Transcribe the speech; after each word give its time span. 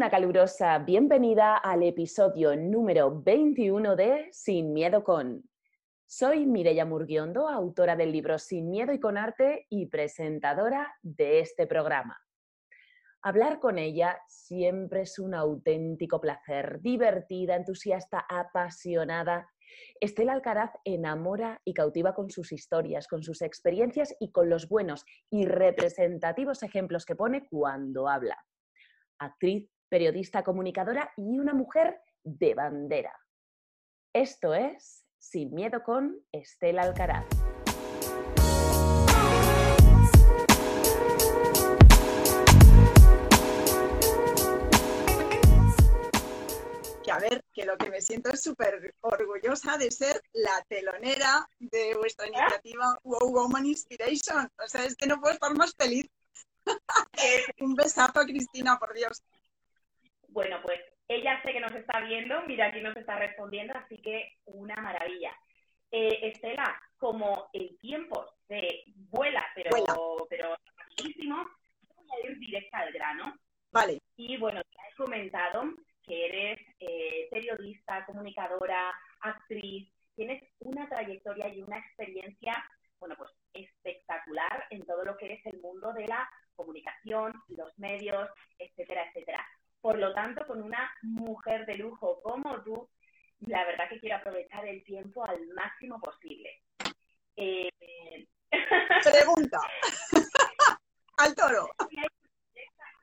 una 0.00 0.08
calurosa 0.08 0.78
bienvenida 0.78 1.58
al 1.58 1.82
episodio 1.82 2.56
número 2.56 3.20
21 3.20 3.96
de 3.96 4.30
Sin 4.32 4.72
Miedo 4.72 5.04
con. 5.04 5.44
Soy 6.06 6.46
Mireya 6.46 6.86
Murguiondo, 6.86 7.46
autora 7.50 7.96
del 7.96 8.10
libro 8.10 8.38
Sin 8.38 8.70
Miedo 8.70 8.94
y 8.94 8.98
con 8.98 9.18
Arte 9.18 9.66
y 9.68 9.88
presentadora 9.88 10.90
de 11.02 11.40
este 11.40 11.66
programa. 11.66 12.18
Hablar 13.20 13.60
con 13.60 13.76
ella 13.76 14.18
siempre 14.26 15.02
es 15.02 15.18
un 15.18 15.34
auténtico 15.34 16.18
placer, 16.18 16.80
divertida, 16.80 17.54
entusiasta, 17.56 18.24
apasionada. 18.26 19.50
Estela 20.00 20.32
Alcaraz 20.32 20.70
enamora 20.82 21.60
y 21.62 21.74
cautiva 21.74 22.14
con 22.14 22.30
sus 22.30 22.52
historias, 22.52 23.06
con 23.06 23.22
sus 23.22 23.42
experiencias 23.42 24.16
y 24.18 24.32
con 24.32 24.48
los 24.48 24.66
buenos 24.66 25.04
y 25.28 25.44
representativos 25.44 26.62
ejemplos 26.62 27.04
que 27.04 27.16
pone 27.16 27.46
cuando 27.50 28.08
habla 28.08 28.38
actriz, 29.20 29.68
periodista, 29.90 30.42
comunicadora 30.44 31.12
y 31.16 31.38
una 31.38 31.52
mujer 31.52 32.00
de 32.22 32.54
bandera. 32.54 33.12
Esto 34.14 34.54
es 34.54 35.04
Sin 35.18 35.52
Miedo 35.52 35.82
con 35.82 36.16
Estela 36.32 36.82
Alcaraz. 36.82 37.26
Que 47.02 47.10
a 47.10 47.18
ver, 47.18 47.44
que 47.52 47.64
lo 47.64 47.76
que 47.76 47.90
me 47.90 48.00
siento 48.00 48.30
es 48.30 48.42
súper 48.42 48.94
orgullosa 49.00 49.76
de 49.76 49.90
ser 49.90 50.22
la 50.32 50.64
telonera 50.68 51.48
de 51.58 51.96
vuestra 51.96 52.28
iniciativa 52.28 52.96
Wow 53.02 53.32
Woman 53.32 53.66
Inspiration. 53.66 54.48
O 54.64 54.68
sea, 54.68 54.84
es 54.84 54.94
que 54.94 55.06
no 55.06 55.20
puedo 55.20 55.34
estar 55.34 55.52
más 55.56 55.74
feliz. 55.74 56.06
Un 57.60 57.74
besazo, 57.74 58.20
Cristina, 58.20 58.78
por 58.78 58.94
Dios. 58.94 59.24
Bueno, 60.32 60.60
pues 60.62 60.80
ella 61.08 61.40
sé 61.42 61.52
que 61.52 61.60
nos 61.60 61.72
está 61.72 62.00
viendo, 62.00 62.42
mira, 62.46 62.66
aquí 62.66 62.80
nos 62.80 62.96
está 62.96 63.18
respondiendo, 63.18 63.74
así 63.76 63.98
que 63.98 64.38
una 64.46 64.76
maravilla. 64.76 65.32
Eh, 65.90 66.30
Estela, 66.32 66.80
como 66.98 67.50
el 67.52 67.76
tiempo 67.78 68.24
se 68.46 68.84
vuela, 69.10 69.44
pero, 69.54 69.70
pero 70.28 70.56
rapidísimo, 70.76 71.48
voy 71.96 72.06
a 72.12 72.30
ir 72.30 72.38
directa 72.38 72.78
al 72.78 72.92
grano. 72.92 73.34
Vale. 73.72 74.00
Y 74.16 74.36
bueno, 74.36 74.62
te 74.62 74.76
he 74.88 74.96
comentado 74.96 75.64
que 76.04 76.26
eres 76.26 76.58
eh, 76.78 77.28
periodista, 77.30 78.04
comunicadora, 78.06 78.92
actriz, 79.20 79.92
tienes 80.14 80.42
una 80.60 80.88
trayectoria 80.88 81.48
y 81.48 81.62
una 81.62 81.78
experiencia, 81.78 82.64
bueno, 82.98 83.16
pues 83.16 83.30
espectacular 83.52 84.66
en 84.70 84.84
todo 84.86 85.04
lo 85.04 85.16
que 85.16 85.32
es 85.32 85.46
el 85.46 85.60
mundo 85.60 85.92
de 85.92 86.06
la 86.06 86.28
comunicación, 86.54 87.32
los 87.48 87.76
medios, 87.78 88.28
etcétera, 88.58 89.08
etcétera. 89.08 89.44
Por 89.80 89.98
lo 89.98 90.12
tanto, 90.12 90.46
con 90.46 90.62
una 90.62 90.92
mujer 91.02 91.66
de 91.66 91.76
lujo 91.76 92.20
como 92.22 92.62
tú, 92.62 92.88
la 93.40 93.64
verdad 93.64 93.88
que 93.88 94.00
quiero 94.00 94.16
aprovechar 94.16 94.66
el 94.66 94.84
tiempo 94.84 95.24
al 95.24 95.46
máximo 95.48 96.00
posible. 96.00 96.62
Eh... 97.36 97.68
Pregunta. 99.04 99.58
al 101.16 101.34
toro. 101.34 101.68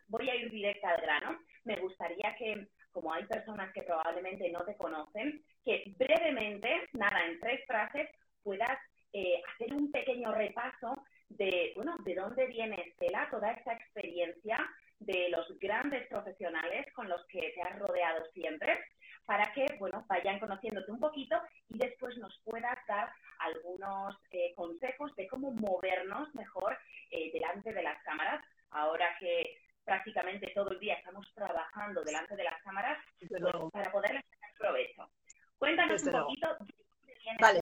Voy 0.09 0.29
a, 0.29 0.35
ir 0.35 0.49
directa 0.51 0.91
al 0.91 1.01
grano. 1.01 1.39
Me 1.65 1.75
gustaría 1.77 2.33
que, 2.37 2.67
como 2.91 3.11
hay 3.11 3.25
personas 3.25 3.73
que 3.73 3.81
probablemente 3.81 4.49
no 4.51 4.63
te 4.63 4.77
conocen, 4.77 5.43
que 5.65 5.93
brevemente, 5.97 6.87
nada, 6.93 7.25
en 7.25 7.39
tres 7.41 7.65
frases, 7.67 8.09
puedas 8.41 8.79
eh, 9.11 9.41
hacer 9.53 9.73
un 9.73 9.91
pequeño 9.91 10.31
repaso 10.33 11.03
de, 11.27 11.73
bueno, 11.75 11.97
de 12.05 12.15
dónde 12.15 12.47
viene 12.47 12.81
Estela, 12.87 13.29
toda 13.29 13.51
esta 13.51 13.73
experiencia 13.73 14.57
de 14.99 15.29
los 15.29 15.47
grandes 15.59 16.07
profesionales 16.07 16.85
con 16.93 17.07
los 17.07 17.25
que 17.27 17.53
te 17.53 17.61
has 17.61 17.79
rodeado 17.79 18.25
siempre, 18.33 18.79
para 19.25 19.51
que, 19.53 19.65
bueno, 19.79 20.05
vayan 20.07 20.39
conociéndote 20.39 20.91
un 20.91 20.99
poquito 20.99 21.39
y 21.69 21.77
después 21.77 22.17
nos 22.17 22.39
puedas 22.43 22.77
dar 22.87 23.11
algunos 23.39 24.15
eh, 24.31 24.53
consejos 24.55 25.13
de 25.15 25.27
cómo 25.27 25.51
movernos 25.51 26.33
mejor 26.33 26.77
eh, 27.11 27.31
delante 27.33 27.73
de 27.73 27.83
las 27.83 28.01
cámaras, 28.03 28.43
ahora 28.71 29.15
que 29.19 29.57
prácticamente 29.83 30.51
todo 30.53 30.71
el 30.71 30.79
día 30.79 30.95
estamos 30.95 31.25
trabajando 31.33 32.03
delante 32.03 32.35
de 32.35 32.43
las 32.43 32.61
cámaras 32.63 32.97
pues, 33.19 33.41
para 33.71 33.91
poder 33.91 34.23
sacar 34.29 34.51
provecho. 34.57 35.09
Cuéntanos 35.57 36.03
un 36.03 36.11
poquito 36.11 36.47
de 36.47 36.57
dónde 36.57 37.13
viene 37.19 37.37
vale 37.39 37.61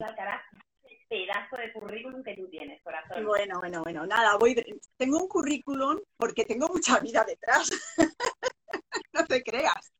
pedazo 1.07 1.57
de 1.57 1.71
currículum 1.73 2.23
que 2.23 2.35
tú 2.35 2.47
tienes, 2.49 2.81
corazón. 2.81 3.25
Bueno, 3.25 3.59
bueno, 3.59 3.83
bueno, 3.83 4.05
nada, 4.05 4.37
voy 4.37 4.55
tengo 4.97 5.19
un 5.19 5.27
currículum 5.27 5.99
porque 6.17 6.45
tengo 6.45 6.67
mucha 6.67 6.99
vida 6.99 7.23
detrás. 7.23 7.69
no 9.13 9.25
te 9.25 9.43
creas. 9.43 9.93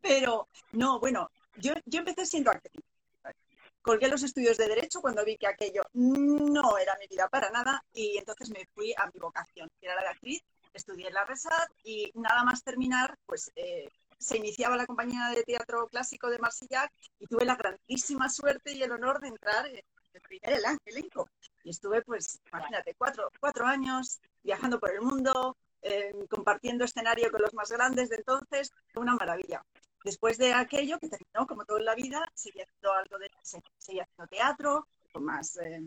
Pero, 0.00 0.48
no, 0.72 1.00
bueno, 1.00 1.30
yo, 1.56 1.74
yo 1.86 2.00
empecé 2.00 2.26
siendo 2.26 2.50
actriz. 2.50 2.82
Colgué 3.82 4.06
los 4.06 4.22
estudios 4.22 4.56
de 4.58 4.68
Derecho 4.68 5.00
cuando 5.00 5.24
vi 5.24 5.36
que 5.36 5.48
aquello 5.48 5.82
no 5.92 6.78
era 6.78 6.96
mi 7.00 7.08
vida 7.08 7.28
para 7.28 7.50
nada 7.50 7.84
y 7.92 8.16
entonces 8.16 8.48
me 8.50 8.64
fui 8.74 8.94
a 8.96 9.06
mi 9.06 9.18
vocación, 9.18 9.68
que 9.80 9.86
era 9.86 9.96
la 9.96 10.02
de 10.02 10.08
actriz. 10.08 10.42
Estudié 10.72 11.08
en 11.08 11.14
la 11.14 11.24
RESAD 11.24 11.66
y 11.82 12.10
nada 12.14 12.44
más 12.44 12.62
terminar, 12.62 13.18
pues 13.26 13.50
eh, 13.56 13.90
se 14.18 14.38
iniciaba 14.38 14.76
la 14.76 14.86
compañía 14.86 15.28
de 15.34 15.42
teatro 15.42 15.88
clásico 15.88 16.30
de 16.30 16.38
Marsillac 16.38 16.92
y 17.18 17.26
tuve 17.26 17.44
la 17.44 17.56
grandísima 17.56 18.28
suerte 18.28 18.72
y 18.72 18.82
el 18.82 18.92
honor 18.92 19.20
de 19.20 19.28
entrar 19.28 19.66
en 20.12 20.20
el 20.20 20.22
primer 20.22 20.78
elenco. 20.84 21.28
Y 21.64 21.70
estuve, 21.70 22.02
pues, 22.02 22.40
imagínate, 22.52 22.94
cuatro, 22.94 23.30
cuatro 23.40 23.66
años 23.66 24.20
viajando 24.42 24.78
por 24.78 24.92
el 24.92 25.00
mundo, 25.00 25.56
eh, 25.82 26.12
compartiendo 26.28 26.84
escenario 26.84 27.30
con 27.30 27.42
los 27.42 27.54
más 27.54 27.70
grandes 27.70 28.08
de 28.10 28.16
entonces, 28.16 28.72
una 28.94 29.14
maravilla. 29.14 29.64
Después 30.04 30.36
de 30.38 30.52
aquello, 30.52 30.98
que 30.98 31.08
terminó 31.08 31.46
como 31.46 31.64
todo 31.64 31.78
en 31.78 31.84
la 31.84 31.94
vida, 31.94 32.24
seguí 32.34 32.60
haciendo 32.60 32.92
algo 32.92 33.18
de, 33.18 33.30
seguí 33.42 34.00
haciendo 34.00 34.26
teatro, 34.28 34.88
con 35.12 35.24
más 35.24 35.56
eh, 35.58 35.80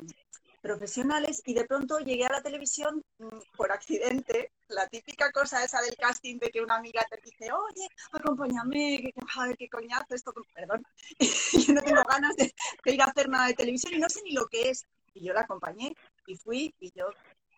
profesionales 0.66 1.44
y 1.46 1.54
de 1.54 1.66
pronto 1.66 2.00
llegué 2.00 2.26
a 2.26 2.32
la 2.32 2.42
televisión 2.42 3.04
mm, 3.20 3.56
por 3.56 3.72
accidente, 3.72 4.52
la 4.70 4.88
típica 4.88 5.32
cosa 5.32 5.64
esa 5.64 5.80
del 5.82 5.96
casting 5.96 6.40
de 6.40 6.50
que 6.50 6.62
una 6.62 6.78
amiga 6.78 7.06
te 7.08 7.20
dice, 7.24 7.52
oye, 7.52 7.88
acompáñame, 8.12 8.98
que, 9.04 9.14
qué 9.60 9.70
coñazo 9.70 10.16
esto, 10.16 10.34
perdón, 10.56 10.84
yo 11.68 11.74
no 11.74 11.82
tengo 11.84 12.04
ganas 12.10 12.36
de, 12.36 12.52
ir 12.86 13.02
a 13.02 13.06
hacer 13.06 13.30
nada 13.30 13.48
de 13.48 13.54
televisión 13.54 13.94
y 13.94 14.00
no 14.00 14.10
sé 14.10 14.22
ni 14.24 14.32
lo 14.32 14.48
que 14.48 14.70
es. 14.72 14.86
Y 15.14 15.24
yo 15.26 15.34
la 15.34 15.42
acompañé 15.42 15.94
y 16.26 16.36
fui 16.36 16.74
y 16.80 16.92
yo, 16.96 17.06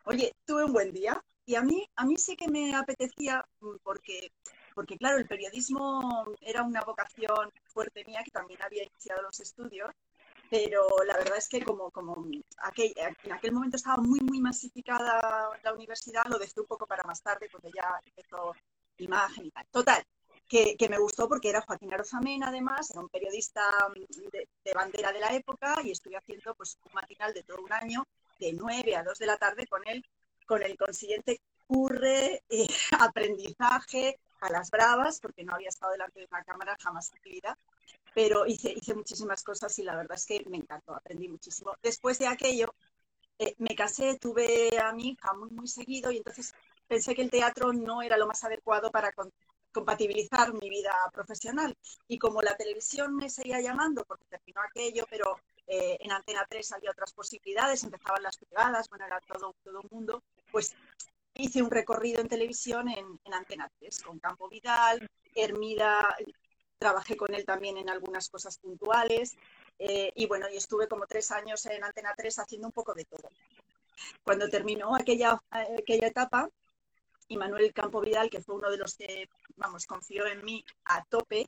oye, 0.04 0.34
tuve 0.46 0.66
un 0.66 0.74
buen 0.74 0.92
día 0.92 1.24
y 1.46 1.56
a 1.56 1.62
mí, 1.62 1.88
a 1.96 2.06
mí 2.06 2.18
sí 2.18 2.36
que 2.36 2.50
me 2.50 2.76
apetecía 2.76 3.44
mm, 3.62 3.78
porque 3.84 4.32
porque 4.76 4.96
claro, 4.96 5.18
el 5.18 5.28
periodismo 5.28 6.24
era 6.40 6.62
una 6.62 6.82
vocación 6.82 7.50
fuerte 7.66 8.06
mía 8.06 8.22
que 8.24 8.30
también 8.30 8.62
había 8.62 8.84
iniciado 8.84 9.24
los 9.24 9.40
estudios 9.40 9.90
pero 10.50 10.88
la 11.06 11.18
verdad 11.18 11.38
es 11.38 11.48
que 11.48 11.62
como, 11.62 11.92
como 11.92 12.26
aquel, 12.60 12.94
en 13.24 13.32
aquel 13.32 13.52
momento 13.52 13.78
estaba 13.78 13.98
muy, 13.98 14.20
muy 14.22 14.40
masificada 14.40 15.50
la 15.64 15.74
universidad, 15.74 16.26
lo 16.28 16.38
dejé 16.38 16.60
un 16.60 16.68
poco 16.68 16.86
para 16.86 17.04
más 17.04 17.22
tarde, 17.22 17.50
porque 17.52 17.72
ya 17.74 18.00
empezó 18.06 18.54
imagen 18.98 19.46
y 19.46 19.52
tal. 19.52 19.66
Total, 19.72 20.04
que, 20.48 20.76
que, 20.78 20.90
me 20.90 20.98
gustó 20.98 21.28
porque 21.28 21.50
era 21.50 21.62
Joaquín 21.62 21.94
Arozamén, 21.94 22.44
además, 22.44 22.90
era 22.92 23.02
un 23.02 23.10
periodista 23.10 23.62
mm, 23.90 24.30
de, 24.32 24.74
bandera 24.74 25.12
de 25.12 25.20
la 25.20 25.34
época 25.34 25.82
y 25.84 25.92
estuve 25.92 26.18
haciendo 26.18 26.56
pues, 26.56 26.78
un 26.86 26.94
matinal 26.94 27.34
de 27.34 27.44
todo 27.44 27.62
un 27.62 27.74
año, 27.74 28.06
de 28.40 28.54
9 28.54 28.96
a 28.96 29.04
2 29.04 29.18
de 29.18 29.26
la 29.26 29.38
tarde, 29.38 29.68
con 29.68 29.82
él, 29.88 30.04
con 30.46 30.64
el 30.64 30.78
consiguiente 30.78 31.42
curre, 31.66 32.44
eh, 32.50 32.68
aprendizaje 33.00 34.20
a 34.40 34.50
las 34.50 34.70
bravas, 34.70 35.20
porque 35.20 35.44
no 35.44 35.54
había 35.54 35.70
estado 35.70 35.92
delante 35.92 36.20
de 36.20 36.28
una 36.32 36.44
cámara 36.44 36.78
jamás 36.80 37.12
en 37.12 37.20
pero 38.14 38.46
hice, 38.46 38.74
hice 38.76 38.96
muchísimas 38.96 39.44
cosas 39.44 39.78
y 39.80 39.84
la 39.84 39.96
verdad 39.96 40.18
es 40.18 40.26
que 40.26 40.44
me 40.50 40.58
encantó, 40.58 40.96
aprendí 40.96 41.28
muchísimo. 41.28 41.76
Después 41.82 42.20
de 42.20 42.28
aquello, 42.28 42.74
eh, 43.40 43.56
me 43.60 43.76
casé, 43.76 44.18
tuve 44.18 44.78
a 44.80 44.92
mi 44.94 45.10
hija 45.10 45.34
muy, 45.34 45.50
muy 45.52 45.68
seguido 45.68 46.12
y 46.12 46.18
entonces 46.18 46.54
pensé 46.88 47.14
que 47.14 47.22
el 47.22 47.30
teatro 47.30 47.72
no 47.72 48.02
era 48.02 48.18
lo 48.18 48.28
más 48.28 48.44
adecuado 48.44 48.92
para 48.92 49.14
compatibilizar 49.72 50.54
mi 50.54 50.70
vida 50.70 50.94
profesional. 51.14 51.76
Y 52.08 52.18
como 52.18 52.42
la 52.42 52.56
televisión 52.56 53.16
me 53.16 53.30
seguía 53.30 53.62
llamando, 53.62 54.04
porque 54.06 54.26
terminó 54.26 54.62
aquello, 54.62 55.06
pero 55.10 55.40
eh, 55.68 55.98
en 56.00 56.12
Antena 56.12 56.46
3 56.50 56.72
había 56.72 56.92
otras 56.92 57.14
posibilidades, 57.14 57.84
empezaban 57.84 58.24
las 58.24 58.38
privadas, 58.38 58.90
bueno, 58.90 59.06
era 59.06 59.20
todo, 59.22 59.56
todo 59.64 59.82
un 59.82 59.88
mundo, 59.92 60.24
pues 60.52 60.74
hice 61.36 61.62
un 61.62 61.70
recorrido 61.70 62.22
en 62.22 62.28
televisión 62.28 62.90
en, 62.90 63.20
en 63.24 63.34
Antena 63.34 63.70
3 63.78 64.02
con 64.02 64.18
Campo 64.18 64.50
Vidal, 64.50 65.08
Hermida, 65.36 66.18
trabajé 66.78 67.18
con 67.18 67.34
él 67.34 67.46
también 67.46 67.78
en 67.78 67.90
algunas 67.90 68.30
cosas 68.30 68.58
puntuales 68.58 69.36
eh, 69.80 70.12
y 70.16 70.26
bueno, 70.26 70.48
y 70.52 70.58
estuve 70.58 70.88
como 70.88 71.06
tres 71.06 71.32
años 71.32 71.66
en 71.66 71.84
Antena 71.84 72.14
3 72.16 72.40
haciendo 72.40 72.68
un 72.68 72.74
poco 72.74 72.94
de 72.94 73.06
todo. 73.06 73.30
Cuando 74.24 74.50
terminó 74.50 74.96
aquella, 74.96 75.42
aquella 75.50 76.08
etapa, 76.08 76.50
y 77.28 77.38
Manuel 77.38 77.74
Campo 77.74 78.02
Vidal, 78.02 78.30
que 78.30 78.42
fue 78.42 78.56
uno 78.56 78.70
de 78.70 78.78
los 78.78 78.96
que, 78.96 79.30
vamos, 79.58 79.86
confió 79.86 80.26
en 80.28 80.44
mí 80.46 80.64
a 80.86 81.04
tope 81.06 81.48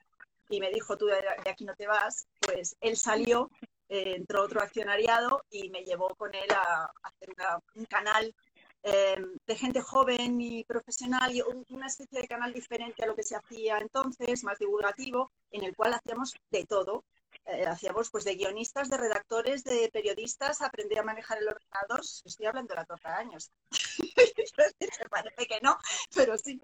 y 0.50 0.60
me 0.60 0.72
dijo, 0.72 0.98
tú 0.98 1.06
de 1.06 1.50
aquí 1.50 1.64
no 1.64 1.76
te 1.76 1.88
vas, 1.88 2.28
pues 2.40 2.76
él 2.82 2.98
salió, 2.98 3.50
eh, 3.88 4.16
entró 4.16 4.44
otro 4.44 4.62
accionariado 4.62 5.44
y 5.50 5.70
me 5.70 5.84
llevó 5.84 6.10
con 6.16 6.34
él 6.34 6.50
a, 6.52 6.92
hacer 7.04 7.30
un 7.76 7.86
canal 7.86 8.36
em, 8.84 9.38
de 9.46 9.56
gente 9.56 9.82
joven 9.82 10.40
y 10.42 10.64
profesional 10.64 11.36
y 11.36 11.42
una 11.70 11.88
especie 11.88 12.22
de 12.22 12.28
canal 12.28 12.54
diferente 12.54 13.04
a 13.04 13.08
lo 13.08 13.16
que 13.16 13.24
se 13.24 13.36
hacía 13.36 13.78
entonces, 13.80 14.44
más 14.44 14.58
divulgativo, 14.60 15.32
en 15.52 15.64
el 15.64 15.76
cual 15.76 15.94
hacíamos 15.94 16.34
de 16.52 16.66
todo. 16.66 17.04
Eh, 17.46 17.66
hacíamos 17.66 18.10
pues 18.12 18.26
de 18.26 18.36
guionistas, 18.36 18.90
de 18.90 18.98
redactores, 18.98 19.64
de 19.64 19.90
periodistas, 19.92 20.62
aprender 20.62 21.00
a 21.00 21.04
manejar 21.04 21.40
el 21.40 21.48
ordenador. 21.48 22.02
Estoy 22.02 22.46
hablando 22.46 22.74
de 22.74 22.80
la 22.80 22.86
torta 22.86 23.18
años. 23.18 23.52
parece 25.10 25.48
que 25.48 25.60
no, 25.62 25.78
pero 26.16 26.38
sí. 26.38 26.62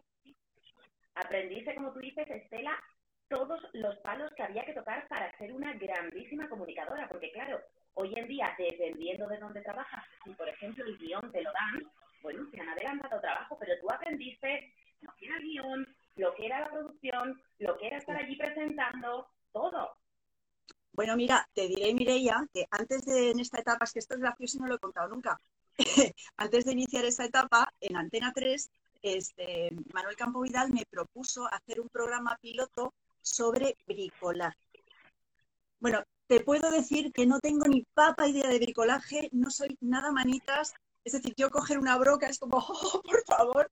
Aprendiste, 1.16 1.76
como 1.76 1.94
tú 1.94 2.00
dices, 2.00 2.28
Estela, 2.30 2.78
todos 3.30 3.60
los 3.74 3.98
palos 4.00 4.32
que 4.36 4.44
había 4.44 4.66
que 4.66 4.74
tocar 4.74 5.08
para 5.08 5.36
ser 5.38 5.54
una 5.54 5.74
grandísima 5.74 6.48
comunicadora, 6.50 7.08
porque 7.08 7.32
claro, 7.32 7.60
hoy 7.94 8.14
en 8.16 8.28
día, 8.28 8.54
dependiendo 8.58 9.28
de 9.28 9.38
dónde 9.38 9.62
trabajas, 9.62 10.04
si 10.24 10.32
por 10.32 10.48
ejemplo 10.48 10.86
el 10.86 10.98
guion 10.98 11.32
te 11.32 11.42
lo 11.42 11.52
dan, 11.52 11.92
bueno, 12.22 12.48
te 12.52 12.62
han 12.62 12.70
adelantado 12.70 13.22
trabajo, 13.22 13.58
pero 13.60 13.74
tú 13.82 13.92
aprendiste 13.92 14.74
lo 15.02 15.14
que 15.16 15.26
era 15.26 15.38
el 15.38 15.44
guion, 15.44 15.96
lo 16.16 16.34
que 16.36 16.46
era 16.46 16.62
la 16.62 16.70
producción, 16.70 17.42
lo 17.60 17.78
que 17.78 17.88
era 17.88 17.98
estar 17.98 18.16
allí 18.16 18.36
presentando, 18.36 19.28
todo. 19.52 19.98
Bueno, 20.94 21.18
mira, 21.18 21.48
te 21.54 21.68
diré, 21.68 21.94
Mireia, 21.94 22.48
que 22.54 22.66
antes 22.72 23.06
de 23.06 23.32
en 23.32 23.40
esta 23.40 23.60
etapa, 23.60 23.84
es 23.84 23.92
que 23.92 24.00
esto 24.00 24.16
es 24.16 24.22
gracioso 24.22 24.58
y 24.58 24.62
no 24.62 24.68
lo 24.68 24.76
he 24.76 24.80
contado 24.80 25.10
nunca, 25.10 25.40
antes 26.38 26.66
de 26.66 26.72
iniciar 26.72 27.04
esa 27.06 27.26
etapa, 27.26 27.74
en 27.82 27.98
Antena 27.98 28.32
3, 28.34 28.72
este, 29.02 29.70
Manuel 29.94 30.16
Campo 30.16 30.42
Vidal 30.42 30.72
me 30.72 30.86
propuso 30.90 31.46
hacer 31.52 31.82
un 31.82 31.90
programa 31.90 32.38
piloto 32.42 32.94
sobre 33.22 33.78
bricolaje. 33.86 34.58
Bueno, 35.80 36.04
te 36.28 36.40
puedo 36.40 36.72
decir 36.72 37.12
que 37.12 37.26
no 37.26 37.40
tengo 37.40 37.66
ni 37.68 37.84
papa 37.94 38.28
idea 38.28 38.48
de 38.48 38.60
bricolaje, 38.60 39.30
no 39.32 39.52
soy 39.52 39.78
nada 39.82 40.12
manitas. 40.12 40.74
Es 41.06 41.14
decir, 41.14 41.34
yo 41.38 41.52
coger 41.52 41.78
una 41.78 41.98
broca 41.98 42.28
es 42.28 42.40
como, 42.40 42.58
oh, 42.68 43.02
por 43.02 43.24
favor, 43.26 43.72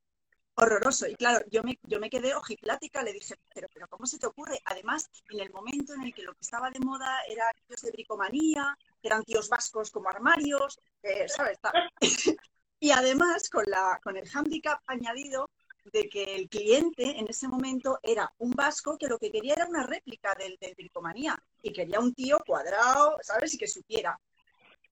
horroroso. 0.56 1.07
Y 1.07 1.15
claro, 1.15 1.44
yo 1.50 1.63
me, 1.63 2.09
quedé 2.09 2.35
ojiplática, 2.35 3.01
le 3.01 3.12
dije, 3.12 3.35
pero, 3.53 3.68
pero 3.74 3.88
¿cómo 3.88 4.06
se 4.06 4.19
te 4.19 4.27
ocurre? 4.27 4.59
Además, 4.65 5.09
en 5.30 5.39
el 5.39 5.51
momento 5.51 5.95
en 5.95 6.03
el 6.03 6.13
que 6.13 6.21
lo 6.21 6.33
que 6.33 6.41
estaba 6.41 6.69
de 6.69 6.80
moda 6.80 7.21
era 7.27 7.45
tíos 7.68 7.81
de 7.81 7.91
bricomanía, 7.91 8.77
eran 9.01 9.24
tíos 9.24 9.50
vascos 9.50 9.89
como 9.89 10.09
armarios, 10.09 10.80
eh, 11.01 11.27
¿sabes? 11.27 11.57
y 12.80 12.91
además, 12.91 13.50
con 13.50 14.15
el 14.15 14.30
handicap 14.31 14.80
añadido 14.85 15.50
de 15.91 16.07
que 16.07 16.35
el 16.35 16.47
cliente 16.47 17.19
en 17.19 17.27
ese 17.27 17.47
momento 17.47 18.00
era 18.03 18.31
un 18.38 18.51
vasco 18.51 18.97
que 18.97 19.07
lo 19.07 19.18
que 19.18 19.31
quería 19.31 19.56
era 19.56 19.65
una 19.65 19.85
réplica 19.85 20.33
del, 20.35 20.56
del 20.62 20.75
bricomanía 20.75 21.38
y 21.62 21.74
quería 21.74 22.00
un 22.00 22.13
tío 22.13 22.39
cuadrado, 22.45 23.18
¿sabes? 23.21 23.56
Y 23.56 23.57
que 23.57 23.68
supiera. 23.68 24.18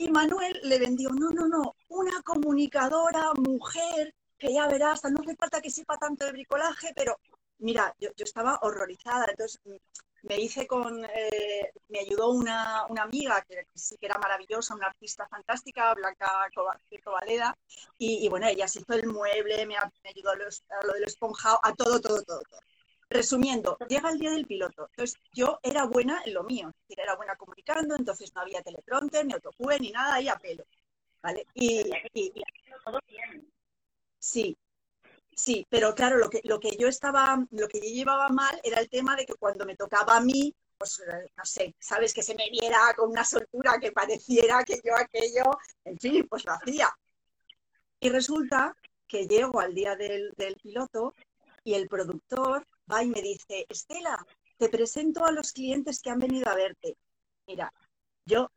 Y 0.01 0.09
Manuel 0.09 0.59
le 0.63 0.79
vendió, 0.79 1.11
no, 1.11 1.29
no, 1.29 1.47
no, 1.47 1.75
una 1.89 2.23
comunicadora, 2.23 3.33
mujer, 3.35 4.15
que 4.35 4.51
ya 4.51 4.67
verás, 4.67 5.03
no 5.03 5.21
hace 5.21 5.35
falta 5.35 5.61
que 5.61 5.69
sepa 5.69 5.95
tanto 5.95 6.25
de 6.25 6.31
bricolaje, 6.31 6.91
pero 6.95 7.19
mira, 7.59 7.95
yo, 7.99 8.09
estaba 8.17 8.57
horrorizada, 8.63 9.27
entonces 9.29 9.61
mm, 9.63 9.75
me 10.23 10.37
hice 10.39 10.65
con, 10.65 11.05
eh, 11.05 11.71
me 11.89 11.99
ayudó 11.99 12.31
una, 12.31 12.87
amiga 12.99 13.45
que, 13.47 13.67
sí 13.75 13.95
que 13.99 14.07
era 14.07 14.17
maravillosa, 14.17 14.73
una 14.73 14.87
artista 14.87 15.27
fantástica, 15.27 15.93
Blanca 15.93 16.49
Covaleda, 17.03 17.55
y, 17.99 18.25
y 18.25 18.27
bueno, 18.27 18.47
ella 18.47 18.67
se 18.67 18.79
hizo 18.79 18.93
el 18.93 19.05
mueble, 19.05 19.67
me, 19.67 19.75
ayudó 19.77 20.31
a, 20.31 20.85
lo 20.87 20.93
del 20.93 21.03
esponjado, 21.03 21.59
a 21.61 21.75
todo, 21.75 22.01
todo, 22.01 22.23
todo, 22.23 22.41
todo. 22.49 22.59
Resumiendo, 23.11 23.77
llega 23.89 24.09
el 24.09 24.19
día 24.19 24.31
del 24.31 24.47
piloto. 24.47 24.87
Entonces, 24.91 25.19
yo 25.33 25.59
era 25.61 25.83
buena 25.83 26.21
en 26.25 26.33
lo 26.33 26.43
mío, 26.43 26.71
era 26.87 27.15
buena 27.17 27.35
comunicando, 27.35 27.93
entonces 27.93 28.33
no 28.33 28.41
había 28.41 28.61
teleprompter, 28.61 29.25
ni 29.25 29.33
autocue, 29.33 29.77
ni 29.81 29.91
nada, 29.91 30.15
ahí 30.15 30.29
a 30.29 30.37
pelo. 30.37 30.63
¿vale? 31.21 31.45
Y, 31.53 31.81
y, 32.13 32.33
y, 32.35 32.43
Sí, 34.17 34.55
sí, 35.35 35.65
pero 35.69 35.93
claro, 35.93 36.17
lo 36.17 36.29
que, 36.29 36.39
lo 36.45 36.59
que 36.59 36.77
yo 36.77 36.87
estaba, 36.87 37.45
lo 37.51 37.67
que 37.67 37.79
yo 37.79 37.93
llevaba 37.93 38.29
mal 38.29 38.59
era 38.63 38.79
el 38.79 38.89
tema 38.89 39.15
de 39.17 39.25
que 39.25 39.33
cuando 39.33 39.65
me 39.65 39.75
tocaba 39.75 40.15
a 40.15 40.21
mí, 40.21 40.55
pues 40.77 40.99
eh, 40.99 41.31
no 41.35 41.43
sé, 41.43 41.75
sabes, 41.79 42.13
que 42.13 42.23
se 42.23 42.35
me 42.35 42.49
viera 42.49 42.79
con 42.95 43.09
una 43.09 43.25
soltura 43.25 43.77
que 43.81 43.91
pareciera 43.91 44.63
que 44.63 44.79
yo 44.83 44.95
aquello, 44.95 45.43
en 45.83 45.99
fin, 45.99 46.27
pues 46.29 46.45
lo 46.45 46.53
hacía. 46.53 46.89
Y 47.99 48.09
resulta 48.09 48.73
que 49.05 49.27
llego 49.27 49.59
al 49.59 49.73
día 49.73 49.97
del, 49.97 50.31
del 50.37 50.55
piloto 50.55 51.13
y 51.63 51.73
el 51.73 51.87
productor 51.89 52.65
va 52.91 53.03
y 53.03 53.09
me 53.09 53.21
dice, 53.21 53.65
Estela, 53.69 54.25
te 54.57 54.69
presento 54.69 55.25
a 55.25 55.31
los 55.31 55.51
clientes 55.51 56.01
que 56.01 56.09
han 56.09 56.19
venido 56.19 56.49
a 56.49 56.55
verte. 56.55 56.97
Mira, 57.47 57.71
yo 58.25 58.49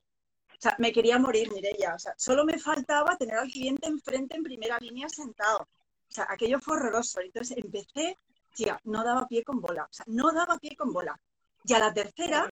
o 0.54 0.56
sea, 0.60 0.76
me 0.78 0.92
quería 0.92 1.18
morir, 1.18 1.52
Mireia. 1.52 1.94
O 1.94 1.98
sea, 1.98 2.14
solo 2.16 2.44
me 2.44 2.58
faltaba 2.58 3.16
tener 3.16 3.36
al 3.36 3.50
cliente 3.50 3.86
enfrente 3.86 4.36
en 4.36 4.42
primera 4.42 4.78
línea 4.78 5.08
sentado. 5.08 5.60
O 5.60 6.12
sea, 6.12 6.26
aquello 6.28 6.60
fue 6.60 6.76
horroroso. 6.76 7.20
Entonces 7.20 7.58
empecé, 7.58 8.18
tía, 8.54 8.80
no 8.84 9.04
daba 9.04 9.26
pie 9.26 9.42
con 9.42 9.60
bola. 9.60 9.84
O 9.84 9.92
sea, 9.92 10.04
no 10.08 10.32
daba 10.32 10.58
pie 10.58 10.76
con 10.76 10.92
bola. 10.92 11.20
Y 11.64 11.74
a 11.74 11.80
la 11.80 11.92
tercera 11.92 12.48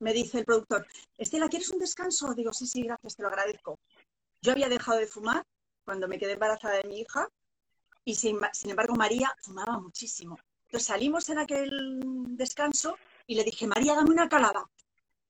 me 0.00 0.12
dice 0.12 0.40
el 0.40 0.44
productor, 0.44 0.86
Estela, 1.16 1.48
¿quieres 1.48 1.70
un 1.70 1.78
descanso? 1.78 2.34
Digo, 2.34 2.52
sí, 2.52 2.66
sí, 2.66 2.82
gracias, 2.82 3.16
te 3.16 3.22
lo 3.22 3.28
agradezco. 3.28 3.78
Yo 4.40 4.52
había 4.52 4.68
dejado 4.68 4.98
de 4.98 5.06
fumar 5.06 5.44
cuando 5.84 6.08
me 6.08 6.18
quedé 6.18 6.32
embarazada 6.32 6.74
de 6.74 6.84
mi 6.84 7.00
hija 7.00 7.28
y 8.04 8.16
sin, 8.16 8.38
sin 8.52 8.70
embargo 8.70 8.94
María 8.96 9.32
fumaba 9.42 9.78
muchísimo. 9.78 10.38
Entonces 10.72 10.86
salimos 10.86 11.28
en 11.28 11.38
aquel 11.38 12.00
descanso 12.34 12.96
y 13.26 13.34
le 13.34 13.44
dije, 13.44 13.66
María, 13.66 13.94
dame 13.94 14.08
una 14.08 14.26
calada. 14.26 14.64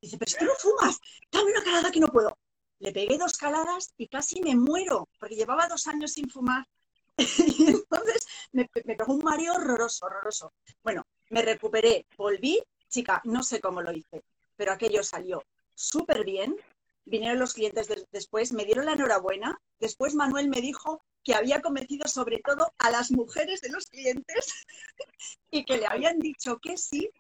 Dice, 0.01 0.17
pero 0.17 0.29
es 0.29 0.37
que 0.37 0.45
no 0.45 0.53
fumas, 0.55 1.01
dame 1.33 1.51
una 1.51 1.65
calada 1.65 1.91
que 1.91 1.99
no 1.99 2.07
puedo. 2.07 2.39
Le 2.79 2.93
pegué 2.93 3.19
dos 3.19 3.37
caladas 3.37 3.93
y 3.97 4.07
casi 4.07 4.41
me 4.41 4.55
muero, 4.55 5.09
porque 5.19 5.35
llevaba 5.35 5.67
dos 5.67 5.89
años 5.89 6.13
sin 6.13 6.31
fumar. 6.31 6.65
y 7.19 7.71
entonces 7.71 8.25
me, 8.53 8.71
me 8.85 8.95
pegó 8.95 9.15
un 9.15 9.25
mareo 9.25 9.55
horroroso, 9.55 10.07
horroroso. 10.07 10.53
Bueno, 10.81 11.09
me 11.31 11.43
recuperé, 11.43 12.07
volví, 12.17 12.63
chica, 12.89 13.21
no 13.25 13.43
sé 13.43 13.61
cómo 13.61 13.83
lo 13.83 13.91
hice, 13.91 14.23
pero 14.55 14.71
aquello 14.71 15.03
salió 15.03 15.43
súper 15.75 16.25
bien. 16.25 16.57
Vinieron 17.05 17.39
los 17.39 17.55
clientes 17.55 17.89
después, 18.11 18.53
me 18.53 18.65
dieron 18.65 18.87
la 18.87 18.93
enhorabuena. 18.93 19.61
Después 19.81 20.15
Manuel 20.15 20.49
me 20.49 20.61
dijo 20.61 21.05
que 21.25 21.35
había 21.35 21.61
convencido 21.61 22.09
sobre 22.09 22.39
todo 22.39 22.73
a 22.79 22.91
las 22.91 23.11
mujeres 23.11 23.61
de 23.61 23.71
los 23.71 23.87
clientes 23.87 24.65
y 25.51 25.65
que 25.65 25.79
le 25.79 25.87
habían 25.87 26.19
dicho 26.19 26.59
que 26.59 26.77
sí 26.77 27.11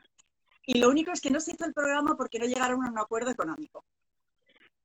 y 0.65 0.79
lo 0.79 0.89
único 0.89 1.11
es 1.13 1.21
que 1.21 1.31
no 1.31 1.41
se 1.41 1.53
hizo 1.53 1.65
el 1.65 1.75
programa 1.75 2.17
porque 2.17 2.39
no 2.39 2.47
llegaron 2.47 2.85
a 2.85 2.91
un 2.91 2.99
acuerdo 2.99 3.31
económico. 3.31 3.85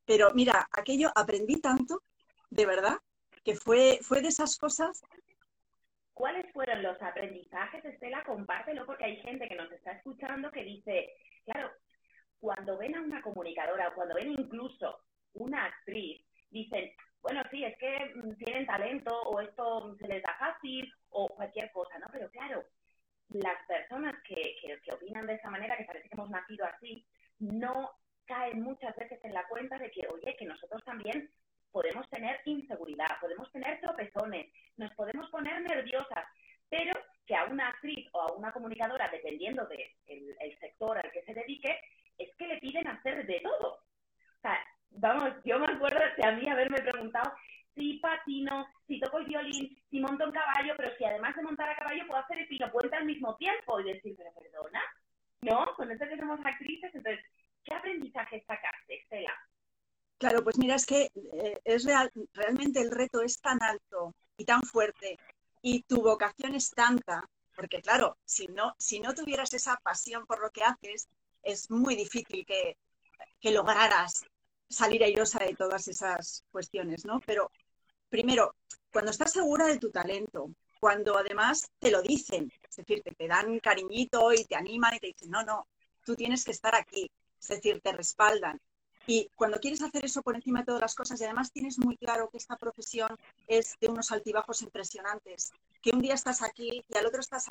Pero 0.05 0.31
mira, 0.33 0.67
aquello 0.71 1.11
aprendí 1.15 1.59
tanto, 1.61 2.01
de 2.49 2.65
verdad, 2.65 2.97
que 3.43 3.55
fue, 3.55 3.99
fue 4.01 4.21
de 4.21 4.29
esas 4.29 4.57
cosas. 4.57 5.01
¿Cuáles 6.13 6.51
fueron 6.51 6.81
los 6.81 6.99
aprendizajes, 7.01 7.85
Estela? 7.85 8.23
Compártelo 8.23 8.85
porque 8.85 9.05
hay 9.05 9.17
gente 9.17 9.47
que 9.47 9.55
nos 9.55 9.71
está 9.71 9.91
escuchando 9.91 10.49
que 10.51 10.63
dice, 10.63 11.13
claro, 11.45 11.69
cuando 12.39 12.77
ven 12.77 12.95
a 12.95 13.01
una 13.01 13.21
comunicadora 13.21 13.89
o 13.89 13.93
cuando 13.95 14.15
ven 14.15 14.31
incluso 14.31 14.99
una 15.33 15.65
actriz, 15.65 16.21
dicen, 16.49 16.91
bueno, 17.21 17.41
sí, 17.51 17.63
es 17.63 17.77
que 17.77 18.13
mm, 18.15 18.35
tienen 18.35 18.65
talento 18.65 19.21
o 19.23 19.41
esto 19.41 19.95
se 19.97 20.07
les 20.07 20.23
da 20.23 20.35
fácil 20.39 20.91
o 21.09 21.27
cualquier 21.27 21.71
cosa, 21.71 21.97
¿no? 21.99 22.07
Pero 22.11 22.29
claro, 22.29 22.63
las 23.29 23.57
personas 23.67 24.15
que, 24.23 24.55
que, 24.61 24.93
opinan 24.93 25.27
de 25.27 25.35
esa 25.35 25.49
manera, 25.49 25.75
que 25.77 25.83
parece 25.83 26.07
que 26.07 26.15
hemos 26.15 26.29
nacido 26.29 26.65
así, 26.65 27.05
no 27.39 27.91
caen 28.25 28.61
muchas 28.61 28.95
veces 28.95 29.19
en 29.23 29.33
la 29.33 29.47
cuenta 29.47 29.77
de 29.77 29.91
que, 29.91 30.07
oye, 30.07 30.35
que 30.37 30.45
nosotros 30.45 30.83
también 30.85 31.29
podemos 31.71 32.07
tener 32.09 32.39
inseguridad, 32.45 33.19
podemos 33.19 33.51
tener 33.51 33.79
tropezones, 33.81 34.51
nos 34.77 34.93
podemos 34.95 35.29
poner 35.29 35.61
nerviosas, 35.61 36.25
pero 36.69 36.93
que 37.25 37.35
a 37.35 37.45
una 37.45 37.69
actriz 37.69 38.07
o 38.13 38.21
a 38.21 38.33
una 38.33 38.51
comunicadora, 38.51 39.09
dependiendo 39.09 39.65
del 39.67 39.77
de 40.07 40.35
el 40.39 40.59
sector 40.59 40.97
al 40.97 41.11
que 41.11 41.23
se 41.23 41.33
dedique, 41.33 41.79
es 42.17 42.35
que 42.37 42.47
le 42.47 42.57
piden 42.57 42.87
hacer 42.87 43.25
de 43.25 43.39
todo. 43.41 43.73
O 43.73 44.41
sea, 44.41 44.57
vamos, 44.91 45.33
yo 45.45 45.59
me 45.59 45.67
acuerdo 45.67 45.99
de 46.17 46.27
a 46.27 46.31
mí 46.31 46.47
haberme 46.49 46.81
preguntado 46.81 47.33
si 47.75 47.99
patino, 47.99 48.67
si 48.87 48.99
toco 48.99 49.19
el 49.19 49.25
violín, 49.25 49.77
si 49.89 49.99
monto 49.99 50.25
en 50.25 50.31
caballo, 50.31 50.73
pero 50.75 50.95
si 50.97 51.05
además 51.05 51.35
de 51.35 51.43
montar 51.43 51.69
a 51.69 51.75
caballo 51.75 52.07
puedo 52.07 52.19
hacer 52.21 52.39
el 52.39 52.47
pino 52.47 52.71
puente 52.71 52.95
al 52.95 53.05
mismo 53.05 53.35
tiempo 53.35 53.79
y 53.79 53.93
decir, 53.93 54.15
pero 54.17 54.31
perdona, 54.33 54.81
¿no? 55.41 55.73
Con 55.75 55.91
eso 55.91 56.05
que 56.09 56.17
somos 56.17 56.39
actrices, 56.43 56.93
entonces, 56.93 57.23
¿qué 57.63 57.75
aprendizaje 57.75 58.43
sacaste, 58.47 59.01
Estela? 59.01 59.33
Claro, 60.17 60.43
pues 60.43 60.57
mira, 60.57 60.75
es 60.75 60.85
que 60.87 61.11
eh, 61.13 61.59
es 61.63 61.85
real, 61.85 62.11
realmente 62.33 62.81
el 62.81 62.89
reto 62.89 63.21
es 63.21 63.39
tan 63.39 63.61
alto 63.61 64.15
y 64.35 64.45
tan 64.45 64.63
fuerte 64.63 65.19
y 65.61 65.83
tu 65.83 66.01
vocación 66.01 66.55
es 66.55 66.71
tanta, 66.71 67.23
porque 67.55 67.81
claro, 67.81 68.17
si 68.25 68.47
no, 68.47 68.73
si 68.79 68.99
no 68.99 69.13
tuvieras 69.13 69.53
esa 69.53 69.77
pasión 69.83 70.25
por 70.25 70.41
lo 70.41 70.49
que 70.49 70.63
haces, 70.63 71.07
es 71.47 71.71
muy 71.71 71.95
difícil 71.95 72.45
que, 72.45 72.77
que 73.39 73.51
lograras 73.51 74.25
salir 74.69 75.03
airosa 75.03 75.39
de 75.39 75.55
todas 75.55 75.87
esas 75.87 76.43
cuestiones, 76.51 77.05
¿no? 77.05 77.19
Pero 77.25 77.51
primero, 78.09 78.55
cuando 78.91 79.11
estás 79.11 79.31
segura 79.31 79.65
de 79.67 79.79
tu 79.79 79.89
talento, 79.89 80.51
cuando 80.79 81.17
además 81.17 81.69
te 81.79 81.89
lo 81.89 82.01
dicen, 82.01 82.51
es 82.69 82.75
decir, 82.75 83.01
te 83.01 83.27
dan 83.27 83.59
cariñito 83.59 84.33
y 84.33 84.43
te 84.43 84.55
animan 84.55 84.95
y 84.95 84.99
te 84.99 85.07
dicen, 85.07 85.29
no, 85.29 85.43
no, 85.43 85.67
tú 86.03 86.15
tienes 86.15 86.43
que 86.43 86.51
estar 86.51 86.75
aquí, 86.75 87.09
es 87.39 87.47
decir, 87.47 87.81
te 87.81 87.93
respaldan. 87.93 88.59
Y 89.09 89.31
cuando 89.35 89.57
quieres 89.57 89.81
hacer 89.81 90.03
eso 90.03 90.21
por 90.21 90.35
encima 90.35 90.59
de 90.59 90.65
todas 90.65 90.81
las 90.81 90.93
cosas 90.93 91.19
y 91.21 91.23
además 91.23 91.49
tienes 91.53 91.79
muy 91.79 91.95
claro 91.95 92.29
que 92.29 92.37
esta 92.37 92.57
profesión 92.57 93.07
es 93.47 93.77
de 93.79 93.87
unos 93.87 94.11
altibajos 94.11 94.61
impresionantes, 94.61 95.53
que 95.81 95.91
un 95.91 96.01
día 96.01 96.13
estás 96.13 96.43
aquí 96.43 96.83
y 96.85 96.97
al 96.97 97.05
otro 97.05 97.21
estás 97.21 97.45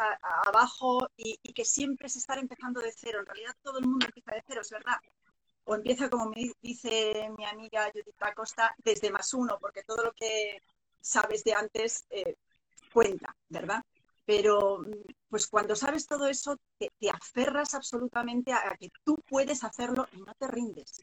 abajo 0.47 1.09
y, 1.17 1.39
que 1.55 1.65
siempre 1.65 2.09
es 2.09 2.17
estar 2.17 2.37
empezando 2.39 2.83
de 2.83 2.93
cero. 2.95 3.21
En 3.21 3.27
realidad 3.27 3.57
todo 3.63 3.79
el 3.79 3.87
mundo 3.87 4.05
empieza 4.05 4.33
de 4.33 4.45
cero, 4.47 4.61
es 4.61 4.71
verdad. 4.71 4.97
O 5.65 5.75
empieza, 5.75 6.11
como 6.11 6.27
me 6.27 6.53
dice 6.61 7.31
mi 7.39 7.47
amiga 7.47 7.91
Judith 7.91 8.23
Acosta, 8.23 8.75
desde 8.85 9.11
más 9.11 9.33
uno, 9.33 9.57
porque 9.59 9.83
todo 9.83 10.05
lo 10.05 10.13
que 10.13 10.61
sabes 11.01 11.43
de 11.43 11.55
antes 11.55 12.05
eh, 12.11 12.37
cuenta, 12.93 13.35
¿verdad? 13.49 13.83
Pero 14.27 14.83
pues 15.31 15.47
cuando 15.47 15.75
sabes 15.75 16.07
todo 16.07 16.27
eso, 16.27 16.59
te, 16.79 16.91
aferras 17.11 17.73
absolutamente 17.73 18.53
a 18.53 18.77
que 18.79 18.91
tú 19.05 19.17
puedes 19.27 19.65
hacerlo 19.65 20.07
y 20.13 20.21
no 20.21 20.35
te 20.35 20.49
rindes 20.49 21.01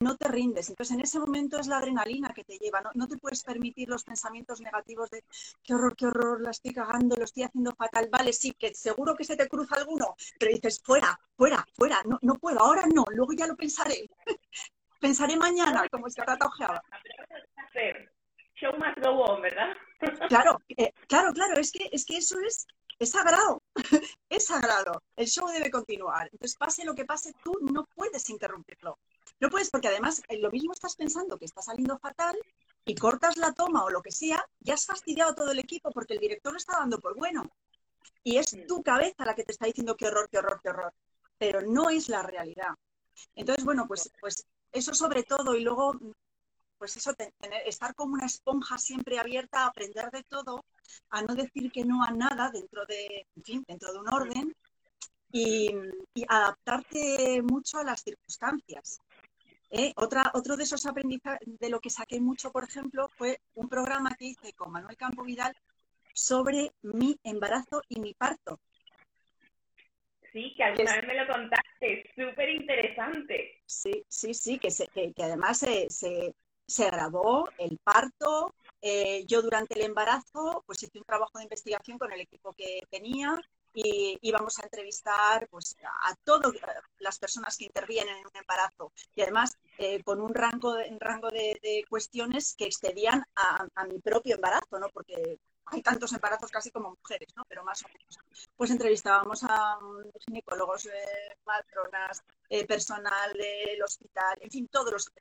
no 0.00 0.16
te 0.16 0.28
rindes. 0.28 0.68
Entonces, 0.68 0.94
en 0.94 1.02
ese 1.02 1.18
momento 1.18 1.58
es 1.58 1.66
la 1.66 1.78
adrenalina 1.78 2.32
que 2.34 2.44
te 2.44 2.58
lleva. 2.58 2.82
No, 2.94 3.06
te 3.06 3.16
puedes 3.16 3.42
permitir 3.42 3.88
los 3.88 4.04
pensamientos 4.04 4.60
negativos 4.60 5.10
de 5.10 5.24
qué 5.62 5.74
horror, 5.74 5.96
qué 5.96 6.06
horror, 6.06 6.40
la 6.40 6.50
estoy 6.50 6.72
cagando, 6.72 7.16
lo 7.16 7.24
estoy 7.24 7.44
haciendo 7.44 7.72
fatal. 7.72 8.08
Vale, 8.10 8.32
sí, 8.32 8.52
que 8.52 8.74
seguro 8.74 9.14
que 9.14 9.24
se 9.24 9.36
te 9.36 9.48
cruza 9.48 9.76
alguno, 9.76 10.16
pero 10.38 10.52
dices, 10.52 10.80
fuera, 10.82 11.18
fuera, 11.36 11.64
fuera, 11.74 12.02
no, 12.04 12.18
no 12.22 12.34
puedo, 12.34 12.60
ahora 12.60 12.84
no, 12.92 13.04
luego 13.10 13.32
ya 13.32 13.46
lo 13.46 13.56
pensaré. 13.56 14.08
pensaré 15.00 15.36
mañana, 15.36 15.88
como 15.90 16.08
se 16.10 16.22
trata 16.22 16.46
ojeaba. 16.46 16.82
Show 18.54 18.72
must 18.76 18.98
go 19.00 19.22
on, 19.24 19.40
¿verdad? 19.40 19.74
claro, 20.28 20.60
eh, 20.76 20.92
claro, 21.08 21.32
claro, 21.32 21.58
es 21.58 21.72
que, 21.72 21.88
es 21.92 22.04
que 22.04 22.18
eso 22.18 22.38
es, 22.40 22.66
es 22.98 23.10
sagrado, 23.10 23.62
es 24.28 24.46
sagrado. 24.46 25.02
El 25.16 25.26
show 25.26 25.48
debe 25.48 25.70
continuar. 25.70 26.28
Entonces, 26.30 26.56
pase 26.58 26.84
lo 26.84 26.94
que 26.94 27.06
pase, 27.06 27.32
tú 27.42 27.52
no 27.72 27.86
puedes 27.94 28.28
interrumpirlo. 28.28 28.98
No 29.40 29.48
puedes 29.48 29.70
porque 29.70 29.88
además 29.88 30.22
eh, 30.28 30.38
lo 30.38 30.50
mismo 30.50 30.72
estás 30.72 30.96
pensando 30.96 31.38
que 31.38 31.46
está 31.46 31.62
saliendo 31.62 31.98
fatal 31.98 32.38
y 32.84 32.94
cortas 32.94 33.38
la 33.38 33.52
toma 33.52 33.84
o 33.84 33.90
lo 33.90 34.02
que 34.02 34.12
sea, 34.12 34.44
ya 34.60 34.74
has 34.74 34.84
fastidiado 34.84 35.34
todo 35.34 35.50
el 35.50 35.58
equipo 35.58 35.90
porque 35.90 36.14
el 36.14 36.20
director 36.20 36.52
lo 36.52 36.58
está 36.58 36.76
dando 36.78 37.00
por 37.00 37.16
bueno. 37.16 37.50
Y 38.22 38.36
es 38.36 38.54
tu 38.66 38.82
cabeza 38.82 39.24
la 39.24 39.34
que 39.34 39.44
te 39.44 39.52
está 39.52 39.66
diciendo 39.66 39.96
qué 39.96 40.08
horror, 40.08 40.28
qué 40.30 40.38
horror, 40.38 40.60
qué 40.62 40.68
horror. 40.68 40.94
Pero 41.38 41.62
no 41.62 41.88
es 41.88 42.08
la 42.10 42.22
realidad. 42.22 42.74
Entonces, 43.34 43.64
bueno, 43.64 43.86
pues, 43.88 44.10
pues 44.20 44.46
eso 44.72 44.94
sobre 44.94 45.22
todo 45.22 45.54
y 45.54 45.62
luego, 45.62 45.98
pues 46.76 46.96
eso, 46.98 47.14
estar 47.64 47.94
como 47.94 48.14
una 48.14 48.26
esponja 48.26 48.76
siempre 48.76 49.18
abierta 49.18 49.64
a 49.64 49.68
aprender 49.68 50.10
de 50.10 50.22
todo, 50.24 50.64
a 51.08 51.22
no 51.22 51.34
decir 51.34 51.72
que 51.72 51.84
no 51.84 52.04
a 52.04 52.10
nada 52.10 52.50
dentro 52.50 52.84
de, 52.86 53.26
en 53.36 53.42
fin, 53.42 53.64
dentro 53.66 53.92
de 53.92 53.98
un 54.00 54.08
orden 54.12 54.54
y 55.32 55.70
adaptarte 56.28 57.40
mucho 57.42 57.78
a 57.78 57.84
las 57.84 58.02
circunstancias. 58.02 59.00
¿Eh? 59.70 59.92
Otra, 59.96 60.30
otro 60.34 60.56
de 60.56 60.64
esos 60.64 60.84
aprendizajes, 60.86 61.40
de 61.58 61.70
lo 61.70 61.80
que 61.80 61.90
saqué 61.90 62.20
mucho, 62.20 62.50
por 62.50 62.64
ejemplo, 62.64 63.08
fue 63.16 63.40
un 63.54 63.68
programa 63.68 64.14
que 64.18 64.26
hice 64.26 64.52
con 64.52 64.72
Manuel 64.72 64.96
Campo 64.96 65.24
Vidal 65.24 65.54
sobre 66.12 66.72
mi 66.82 67.18
embarazo 67.24 67.82
y 67.88 68.00
mi 68.00 68.14
parto. 68.14 68.60
Sí, 70.32 70.54
que 70.56 70.62
alguna 70.62 70.94
vez 70.94 71.06
me 71.06 71.14
lo 71.14 71.26
contaste, 71.26 72.10
súper 72.14 72.50
interesante. 72.50 73.62
Sí, 73.66 74.04
sí, 74.08 74.32
sí, 74.32 74.58
que, 74.58 74.68
que, 75.12 75.22
además 75.22 75.58
se, 75.58 75.90
se, 75.90 76.90
grabó 76.90 77.48
el 77.58 77.78
parto. 77.82 78.54
Eh, 78.80 79.24
yo 79.26 79.42
durante 79.42 79.74
el 79.74 79.86
embarazo, 79.86 80.62
pues 80.66 80.82
hice 80.82 80.98
un 80.98 81.04
trabajo 81.04 81.38
de 81.38 81.44
investigación 81.44 81.98
con 81.98 82.12
el 82.12 82.20
equipo 82.20 82.52
que 82.52 82.80
tenía, 82.90 83.40
y 83.72 84.18
íbamos 84.22 84.58
a 84.58 84.64
entrevistar 84.64 85.48
pues, 85.48 85.76
a 85.82 86.14
todas 86.24 86.52
las 86.98 87.18
personas 87.18 87.56
que 87.56 87.64
intervienen 87.64 88.16
en 88.16 88.26
un 88.26 88.36
embarazo 88.36 88.92
y 89.14 89.22
además 89.22 89.56
eh, 89.78 90.02
con 90.02 90.20
un 90.20 90.34
rango, 90.34 90.74
de, 90.74 90.96
rango 90.98 91.28
de, 91.28 91.84
cuestiones 91.88 92.54
que 92.56 92.66
excedían 92.66 93.24
a, 93.34 93.84
mi 93.84 93.98
propio 93.98 94.34
embarazo, 94.34 94.78
¿no? 94.78 94.88
porque 94.90 95.38
hay 95.66 95.82
tantos 95.82 96.12
embarazos 96.12 96.50
casi 96.50 96.70
como 96.70 96.90
mujeres, 96.90 97.28
¿no? 97.36 97.44
pero 97.48 97.64
más 97.64 97.82
o 97.84 97.88
menos. 97.88 98.18
Pues 98.56 98.70
entrevistábamos 98.70 99.44
a 99.44 99.78
ginecólogos, 100.26 100.86
eh, 100.86 101.36
matronas, 101.44 102.22
eh, 102.48 102.66
personal 102.66 103.32
del 103.34 103.82
hospital, 103.82 104.38
en 104.40 104.50
fin, 104.50 104.68
todos 104.68 104.92
los 104.92 105.12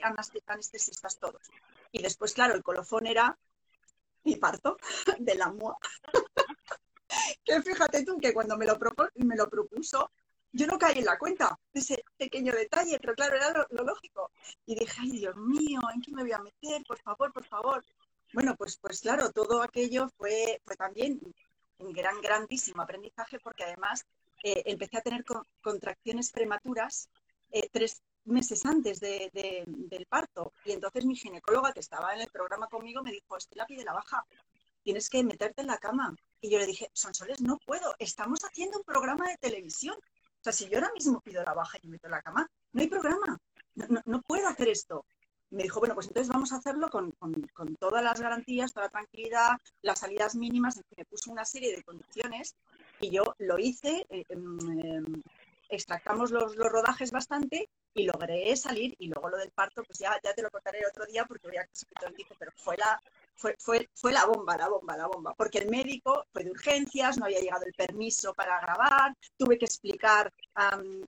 anestesistas, 0.48 1.20
todos. 1.20 1.42
Y 1.92 2.02
después, 2.02 2.34
claro, 2.34 2.56
el 2.56 2.64
colofón 2.64 3.06
era 3.06 3.38
mi 4.24 4.36
parto 4.36 4.78
de 5.20 5.36
la 5.36 5.50
MUA 5.50 5.78
que 7.44 7.62
fíjate 7.62 8.06
tú 8.06 8.18
que 8.18 8.34
cuando 8.34 8.58
me 8.58 8.66
lo, 8.66 8.78
me 9.16 9.36
lo 9.36 9.50
propuso, 9.50 10.12
yo 10.52 10.66
no 10.68 10.78
caí 10.78 11.00
en 11.00 11.06
la 11.06 11.18
cuenta 11.18 11.60
de 11.74 11.80
ese 11.80 12.04
pequeño 12.18 12.54
detalle, 12.54 12.98
pero 13.00 13.14
claro, 13.14 13.36
era 13.36 13.68
lo, 13.70 13.84
lógico. 13.84 14.32
Y 14.66 14.76
dije, 14.76 14.98
ay 15.02 15.12
Dios 15.12 15.36
mío, 15.36 15.80
¿en 15.94 16.02
qué 16.02 16.12
me 16.12 16.24
voy 16.24 16.32
a 16.32 16.40
meter? 16.40 16.84
Por 16.88 17.00
favor, 17.00 17.32
por 17.32 17.46
favor. 17.46 17.86
Bueno, 18.34 18.56
pues, 18.56 18.78
pues 18.78 19.02
claro, 19.02 19.32
todo 19.32 19.62
aquello 19.62 20.10
fue, 20.18 20.62
fue 20.64 20.76
también 20.76 21.20
un 21.80 21.94
gran, 21.94 22.20
grandísimo 22.22 22.82
aprendizaje 22.82 23.40
porque 23.40 23.64
además 23.64 24.06
eh, 24.44 24.64
empecé 24.66 24.98
a 24.98 25.02
tener 25.02 25.24
contracciones 25.62 26.32
prematuras 26.32 27.10
eh, 27.52 27.70
tres 27.72 28.02
meses 28.26 28.66
antes 28.66 29.00
de, 29.00 29.64
del 29.66 30.06
parto. 30.06 30.54
Y 30.66 30.72
entonces 30.72 31.06
mi 31.06 31.16
ginecóloga 31.16 31.74
que 31.74 31.80
estaba 31.80 32.14
en 32.14 32.22
el 32.22 32.30
programa 32.30 32.68
conmigo 32.68 33.02
me 33.02 33.12
dijo, 33.12 33.38
la 33.52 33.66
pide 33.66 33.84
la 33.84 33.94
baja, 33.94 34.26
tienes 34.84 35.10
que 35.10 35.24
meterte 35.24 35.62
en 35.62 35.68
la 35.68 35.78
cama. 35.78 36.16
Y 36.42 36.50
yo 36.50 36.60
le 36.60 36.66
dije, 36.66 36.90
Sonsoles, 36.94 37.42
no 37.42 37.58
puedo, 37.66 37.96
estamos 38.00 38.40
haciendo 38.44 38.78
un 38.78 38.84
programa 38.84 39.28
de 39.28 39.38
televisión. 39.38 39.96
O 39.96 40.44
sea, 40.44 40.54
si 40.54 40.70
yo 40.70 40.78
ahora 40.78 40.92
mismo 40.94 41.20
pido 41.22 41.44
la 41.44 41.54
baja 41.54 41.78
y 41.82 41.88
me 41.88 41.94
meto 41.94 42.08
en 42.08 42.12
la 42.12 42.22
cama, 42.22 42.50
no 42.72 42.82
hay 42.82 42.88
programa, 42.88 43.38
no, 44.06 44.22
puedo 44.22 44.48
hacer 44.48 44.70
esto. 44.70 45.06
me 45.50 45.64
dijo, 45.64 45.80
bueno, 45.80 45.96
pues 45.96 46.08
entonces 46.08 46.32
vamos 46.32 46.54
a 46.54 46.58
hacerlo 46.58 46.90
con, 46.90 47.14
todas 47.78 48.04
las 48.04 48.22
garantías, 48.22 48.72
toda 48.72 48.86
la 48.86 48.92
tranquilidad, 48.92 49.58
las 49.82 50.00
salidas 50.00 50.36
mínimas, 50.36 50.78
en 50.78 50.84
me 50.96 51.06
puso 51.06 51.32
una 51.32 51.44
serie 51.44 51.76
de 51.76 51.84
condiciones 51.84 52.56
y 53.02 53.10
yo 53.10 53.36
lo 53.40 53.58
hice, 53.58 54.06
eh, 54.10 54.24
em, 54.30 54.80
em, 54.80 55.24
extractamos 55.70 56.32
los, 56.32 56.56
rodajes 56.56 57.12
bastante 57.12 57.70
y 57.94 58.06
logré 58.06 58.56
salir 58.56 58.96
y 58.98 59.08
luego 59.08 59.30
lo 59.30 59.38
del 59.38 59.52
parto, 59.52 59.84
pues 59.84 60.00
ya, 60.00 60.20
ya 60.24 60.34
te 60.34 60.42
lo 60.42 60.50
contaré 60.50 60.80
otro 60.88 61.06
día 61.06 61.26
porque 61.26 61.48
voy 61.48 61.58
a 61.58 61.66
que 61.66 62.06
el 62.06 62.16
tiempo, 62.16 62.36
pero 62.40 62.52
fue 62.56 62.78
la, 62.78 63.02
fue, 63.40 63.56
fue, 63.58 63.90
fue 63.96 64.12
la 64.12 64.26
bomba, 64.26 64.58
la 64.58 64.68
bomba, 64.68 64.98
la 64.98 65.08
bomba, 65.08 65.34
porque 65.34 65.60
el 65.60 65.70
médico 65.70 66.26
fue 66.32 66.44
de 66.44 66.52
urgencias, 66.52 67.18
no 67.18 67.26
había 67.26 67.40
llegado 67.40 67.66
el 67.66 67.74
permiso 67.74 68.34
para 68.34 68.60
grabar, 68.60 69.16
tuve 69.38 69.58
que 69.58 69.66
explicar 69.66 70.32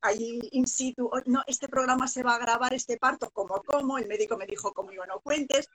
allí 0.02 0.40
in 0.54 0.66
situ, 0.66 1.10
oh, 1.12 1.22
no, 1.26 1.44
este 1.46 1.68
programa 1.68 2.08
se 2.08 2.24
va 2.24 2.36
a 2.36 2.40
grabar, 2.40 2.74
este 2.74 2.98
parto, 2.98 3.30
como, 3.32 3.62
como, 3.64 3.98
el 3.98 4.08
médico 4.08 4.38
me 4.38 4.46
dijo, 4.46 4.74
conmigo 4.74 5.06
no 5.06 5.20
cuentes, 5.20 5.68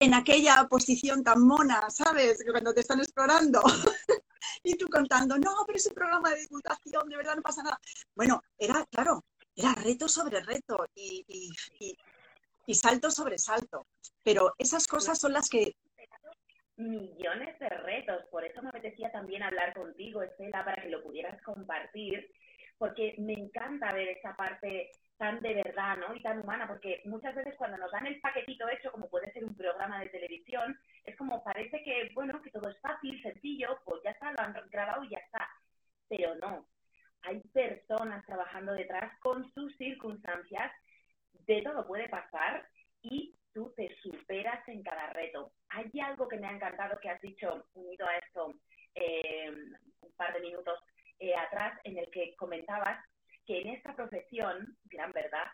en 0.00 0.12
aquella 0.12 0.66
posición 0.68 1.22
tan 1.22 1.40
mona, 1.40 1.88
¿sabes? 1.88 2.44
Cuando 2.50 2.74
te 2.74 2.80
están 2.80 2.98
explorando. 2.98 3.62
y 4.64 4.74
tú 4.76 4.88
contando, 4.88 5.38
no, 5.38 5.64
pero 5.66 5.78
es 5.78 5.86
un 5.86 5.94
programa 5.94 6.30
de 6.30 6.40
divulgación, 6.40 7.08
de 7.08 7.16
verdad 7.16 7.36
no 7.36 7.42
pasa 7.42 7.62
nada. 7.62 7.80
Bueno, 8.14 8.42
era, 8.58 8.84
claro, 8.86 9.24
era 9.54 9.72
reto 9.76 10.08
sobre 10.08 10.40
reto 10.42 10.84
y, 10.96 11.24
y 11.28 11.96
salto 12.72 13.10
sobre 13.10 13.36
salto. 13.36 13.86
Pero 14.22 14.54
esas 14.58 14.86
cosas 14.86 15.20
son 15.20 15.34
las 15.34 15.50
que... 15.50 15.74
Millones 16.76 17.58
de 17.58 17.68
retos, 17.68 18.24
por 18.30 18.44
eso 18.44 18.62
me 18.62 18.70
apetecía 18.70 19.12
también 19.12 19.42
hablar 19.42 19.74
contigo, 19.74 20.22
Estela, 20.22 20.64
para 20.64 20.82
que 20.82 20.88
lo 20.88 21.02
pudieras 21.02 21.40
compartir, 21.42 22.30
porque 22.78 23.14
me 23.18 23.34
encanta 23.34 23.92
ver 23.92 24.08
esa 24.08 24.34
parte 24.34 24.90
tan 25.16 25.40
de 25.40 25.54
verdad, 25.54 25.96
¿no? 25.98 26.14
Y 26.14 26.22
tan 26.22 26.40
humana, 26.40 26.66
porque 26.66 27.02
muchas 27.04 27.34
veces 27.34 27.54
cuando 27.56 27.76
nos 27.76 27.92
dan 27.92 28.06
el 28.06 28.20
paquetito 28.20 28.68
hecho, 28.68 28.90
como 28.90 29.08
puede 29.08 29.32
ser 29.32 29.44
un 29.44 29.54
programa 29.54 30.00
de 30.00 30.08
televisión, 30.08 30.76
es 31.04 31.16
como 31.16 31.44
parece 31.44 31.82
que, 31.84 32.10
bueno, 32.14 32.42
que 32.42 32.50
todo 32.50 32.68
es 32.68 32.80
fácil, 32.80 33.22
sencillo, 33.22 33.78
pues 33.84 34.02
ya 34.02 34.10
está, 34.10 34.32
lo 34.32 34.40
han 34.40 34.54
grabado 34.70 35.04
y 35.04 35.10
ya 35.10 35.18
está. 35.18 35.48
Pero 36.08 36.34
no, 36.36 36.66
hay 37.22 37.40
personas 37.52 38.24
trabajando 38.26 38.72
detrás 38.72 39.16
con 39.20 39.50
sus 39.52 39.76
circunstancias 39.76 40.72
de 41.46 41.62
todo 41.62 41.86
puede 41.86 42.08
pasar 42.08 42.66
y 43.02 43.34
tú 43.52 43.72
te 43.76 43.94
superas 44.02 44.66
en 44.68 44.82
cada 44.82 45.10
reto. 45.10 45.52
Hay 45.68 45.90
algo 46.00 46.28
que 46.28 46.38
me 46.38 46.46
ha 46.46 46.52
encantado 46.52 46.98
que 47.00 47.10
has 47.10 47.20
dicho, 47.20 47.66
unido 47.74 48.06
a 48.06 48.16
esto, 48.16 48.54
eh, 48.94 49.50
un 50.00 50.12
par 50.16 50.34
de 50.34 50.40
minutos 50.40 50.78
eh, 51.18 51.34
atrás, 51.34 51.78
en 51.84 51.98
el 51.98 52.10
que 52.10 52.34
comentabas 52.36 52.98
que 53.46 53.60
en 53.60 53.68
esta 53.68 53.94
profesión, 53.94 54.76
gran 54.84 55.12
verdad, 55.12 55.46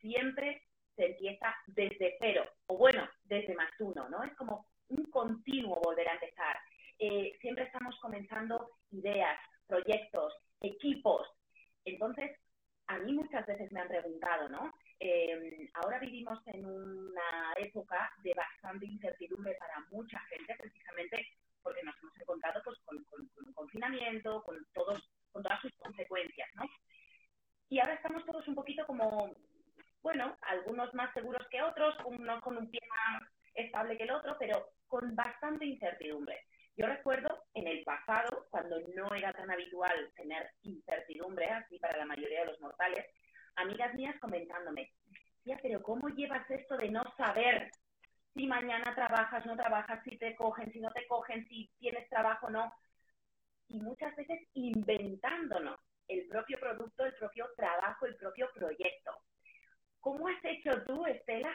siempre 0.00 0.62
se 0.96 1.06
empieza 1.06 1.54
desde 1.68 2.16
cero, 2.18 2.44
o 2.66 2.76
bueno, 2.76 3.08
desde 3.24 3.54
más 3.54 3.70
uno, 3.78 4.08
¿no? 4.08 4.22
Es 4.24 4.34
como 4.34 4.66
un 4.88 5.04
continuo 5.04 5.80
volver 5.80 6.08
a 6.08 6.14
empezar. 6.14 6.58
Eh, 6.98 7.36
siempre 7.40 7.64
estamos 7.64 7.96
comenzando 8.00 8.72
ideas, 8.90 9.38
proyectos, 9.66 10.34
equipos. 10.60 11.28
Entonces, 11.84 12.36
a 12.88 12.98
mí 12.98 13.12
muchas 13.12 13.46
veces 13.46 13.70
me 13.70 13.80
han 13.80 13.88
preguntado, 13.88 14.48
¿no? 14.48 14.72
Eh, 15.00 15.70
ahora 15.74 15.98
vivimos 15.98 16.40
en 16.46 16.66
una 16.66 17.52
época 17.56 18.10
de 18.22 18.34
bastante 18.34 18.86
incertidumbre 18.86 19.54
para 19.54 19.80
mucha 19.90 20.18
gente, 20.20 20.56
precisamente 20.58 21.26
porque 21.62 21.82
nos 21.82 21.94
hemos 22.02 22.16
encontrado 22.20 22.60
pues, 22.64 22.78
con, 22.84 22.96
el 22.96 23.54
confinamiento, 23.54 24.42
con, 24.42 24.56
todos, 24.72 25.10
con 25.32 25.42
todas 25.42 25.60
sus 25.60 25.72
consecuencias, 25.76 26.48
¿no? 26.54 26.64
Y 27.68 27.78
ahora 27.78 27.94
estamos 27.94 28.24
todos 28.24 28.48
un 28.48 28.54
poquito 28.54 28.86
como 28.86 29.34
bueno, 30.02 30.36
algunos 30.42 30.92
más 30.94 31.12
seguros 31.12 31.46
que 31.50 31.62
otros, 31.62 31.94
unos 32.04 32.40
con 32.42 32.56
un 32.56 32.70
pie 32.70 32.80
más 32.88 33.22
estable 33.54 33.96
que 33.96 34.04
el 34.04 34.10
otro, 34.12 34.36
pero 34.38 34.70
con 34.86 35.14
bastante 35.14 35.66
incertidumbre. 35.66 36.44
Yo 36.76 36.86
recuerdo 36.86 37.44
en 37.54 37.66
el 37.66 37.82
pasado, 37.82 38.46
cuando 38.50 38.78
no 38.94 39.12
era 39.14 39.32
tan 39.32 39.50
habitual 39.50 40.12
tener 40.14 40.50
incertidumbre, 40.62 41.46
así 41.50 41.78
para 41.78 41.98
la 41.98 42.06
mayoría 42.06 42.40
de 42.40 42.46
los 42.46 42.60
mortales, 42.60 43.04
amigas 43.58 43.94
mías 43.94 44.16
comentándome, 44.20 44.92
ya, 45.44 45.58
pero 45.62 45.82
¿cómo 45.82 46.08
llevas 46.08 46.48
esto 46.50 46.76
de 46.76 46.90
no 46.90 47.02
saber 47.16 47.70
si 48.34 48.46
mañana 48.46 48.94
trabajas, 48.94 49.44
no 49.46 49.56
trabajas, 49.56 50.02
si 50.04 50.16
te 50.18 50.34
cogen, 50.36 50.72
si 50.72 50.80
no 50.80 50.90
te 50.90 51.06
cogen, 51.06 51.46
si 51.48 51.70
tienes 51.78 52.08
trabajo 52.08 52.46
o 52.46 52.50
no? 52.50 52.72
Y 53.68 53.80
muchas 53.80 54.14
veces 54.16 54.40
inventándonos 54.54 55.78
el 56.06 56.26
propio 56.28 56.58
producto, 56.58 57.04
el 57.04 57.14
propio 57.14 57.48
trabajo, 57.56 58.06
el 58.06 58.16
propio 58.16 58.48
proyecto. 58.54 59.12
¿Cómo 60.00 60.28
has 60.28 60.42
hecho 60.44 60.82
tú, 60.84 61.04
Estela, 61.06 61.54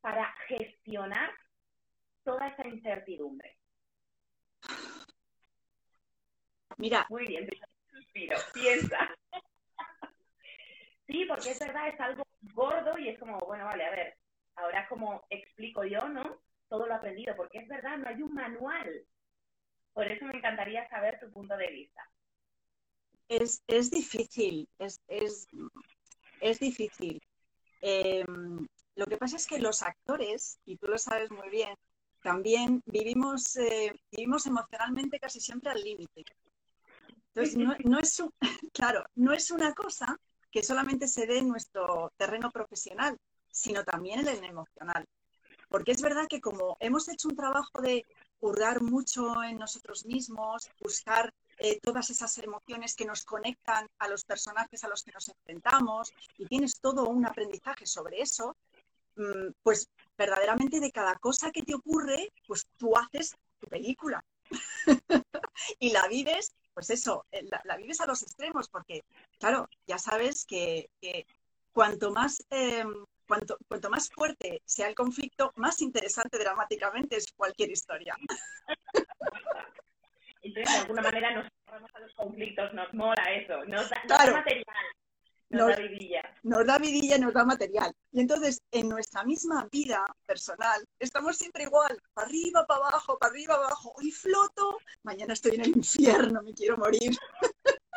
para 0.00 0.32
gestionar 0.46 1.30
toda 2.22 2.48
esa 2.48 2.66
incertidumbre? 2.68 3.56
Mira. 6.76 7.06
Muy 7.08 7.26
bien, 7.26 7.48
suspiro, 7.90 8.36
piensa. 8.52 9.17
Sí, 11.08 11.24
porque 11.24 11.50
es 11.50 11.58
verdad, 11.58 11.88
es 11.88 12.00
algo 12.00 12.22
gordo 12.54 12.96
y 12.98 13.08
es 13.08 13.18
como, 13.18 13.38
bueno, 13.40 13.64
vale, 13.64 13.84
a 13.84 13.90
ver, 13.90 14.16
ahora 14.54 14.86
como 14.88 15.24
explico 15.30 15.84
yo, 15.84 16.08
¿no? 16.08 16.40
Todo 16.68 16.86
lo 16.86 16.94
aprendido, 16.94 17.34
porque 17.34 17.58
es 17.58 17.68
verdad, 17.68 17.96
no 17.96 18.08
hay 18.08 18.22
un 18.22 18.34
manual. 18.34 19.06
Por 19.92 20.06
eso 20.06 20.26
me 20.26 20.36
encantaría 20.36 20.88
saber 20.88 21.18
tu 21.18 21.30
punto 21.32 21.56
de 21.56 21.68
vista. 21.68 22.02
Es, 23.28 23.62
es 23.66 23.90
difícil, 23.90 24.68
es, 24.78 25.00
es, 25.08 25.48
es 26.40 26.60
difícil. 26.60 27.20
Em, 27.80 28.66
lo 28.94 29.06
que 29.06 29.16
pasa 29.16 29.36
es 29.36 29.46
que 29.46 29.58
los 29.58 29.82
actores, 29.82 30.60
y 30.64 30.76
tú 30.76 30.86
lo 30.88 30.98
sabes 30.98 31.30
muy 31.30 31.48
bien, 31.48 31.74
también 32.22 32.82
vivimos, 32.86 33.56
eh, 33.56 33.92
vivimos 34.10 34.46
emocionalmente 34.46 35.18
casi 35.18 35.40
siempre 35.40 35.70
al 35.70 35.80
límite. 35.80 36.24
Entonces, 37.28 37.56
no, 37.56 37.76
no, 37.84 37.98
es 37.98 38.22
claro, 38.72 39.04
no 39.14 39.32
es 39.32 39.50
una 39.50 39.72
cosa 39.74 40.18
que 40.50 40.62
solamente 40.62 41.08
se 41.08 41.26
dé 41.26 41.38
en 41.38 41.48
nuestro 41.48 42.12
terreno 42.16 42.50
profesional, 42.50 43.18
sino 43.50 43.84
también 43.84 44.20
en 44.20 44.28
el 44.28 44.44
emocional. 44.44 45.04
Porque 45.68 45.92
es 45.92 46.00
verdad 46.00 46.26
que 46.28 46.40
como 46.40 46.76
hemos 46.80 47.08
hecho 47.08 47.28
un 47.28 47.36
trabajo 47.36 47.82
de 47.82 48.06
hurgar 48.40 48.80
mucho 48.82 49.42
en 49.42 49.58
nosotros 49.58 50.06
mismos, 50.06 50.70
buscar 50.80 51.32
eh, 51.58 51.80
todas 51.80 52.08
esas 52.10 52.38
emociones 52.38 52.94
que 52.94 53.04
nos 53.04 53.24
conectan 53.24 53.88
a 53.98 54.08
los 54.08 54.24
personajes 54.24 54.84
a 54.84 54.88
los 54.88 55.02
que 55.02 55.12
nos 55.12 55.28
enfrentamos 55.28 56.12
y 56.38 56.46
tienes 56.46 56.80
todo 56.80 57.08
un 57.08 57.26
aprendizaje 57.26 57.84
sobre 57.84 58.20
eso, 58.22 58.56
mm, 59.16 59.50
pues 59.62 59.88
verdaderamente 60.16 60.78
de 60.80 60.92
cada 60.92 61.16
cosa 61.16 61.50
que 61.50 61.62
te 61.62 61.74
ocurre, 61.74 62.32
pues 62.46 62.66
tú 62.76 62.96
haces 62.96 63.36
tu 63.58 63.66
película 63.66 64.24
y 65.80 65.90
la 65.90 66.06
vives, 66.06 66.54
pues 66.78 66.90
eso, 66.90 67.26
eh, 67.32 67.44
la, 67.64 67.76
vives 67.76 68.00
a 68.00 68.06
los 68.06 68.22
extremos, 68.22 68.68
porque 68.68 69.02
claro, 69.40 69.68
ya 69.84 69.98
sabes 69.98 70.44
que, 70.44 70.88
cuanto 71.72 72.12
más... 72.12 72.46
Em, 72.50 73.04
cuanto, 73.26 73.58
cuanto, 73.66 73.90
más 73.90 74.08
fuerte 74.10 74.62
sea 74.64 74.86
el 74.86 74.94
conflicto, 74.94 75.52
más 75.56 75.82
interesante 75.82 76.38
dramáticamente 76.38 77.16
es 77.16 77.32
cualquier 77.32 77.72
historia. 77.72 78.14
Entonces, 80.42 80.72
de 80.72 80.80
alguna 80.82 81.02
manera 81.02 81.34
nos 81.34 81.48
cerramos 81.64 81.90
a 81.92 81.98
los 81.98 82.14
conflictos, 82.14 82.72
nos 82.72 82.94
mola 82.94 83.24
eso, 83.32 83.64
nos 83.64 83.90
da, 83.90 84.00
nos 84.04 84.18
da 84.26 84.32
material. 84.34 84.64
Nos, 85.50 85.68
da 85.68 85.76
vidilla. 85.76 86.22
Nos 86.42 86.66
da 86.66 86.78
vidilla, 86.78 87.18
nos 87.18 87.32
da 87.32 87.44
material. 87.44 87.92
Y 88.12 88.20
entonces, 88.20 88.60
en 88.70 88.88
nuestra 88.88 89.24
misma 89.24 89.66
vida 89.72 90.04
personal, 90.26 90.84
estamos 90.98 91.36
siempre 91.36 91.64
igual, 91.64 91.98
para 92.12 92.26
arriba, 92.26 92.66
para 92.66 92.80
abajo, 92.80 93.18
para 93.18 93.32
arriba, 93.32 93.54
abajo. 93.54 93.92
Hoy 93.96 94.10
floto, 94.10 94.78
mañana 95.02 95.32
estoy 95.32 95.54
en 95.54 95.62
el 95.62 95.76
infierno, 95.76 96.42
me 96.42 96.52
quiero 96.52 96.76
morir. 96.76 97.16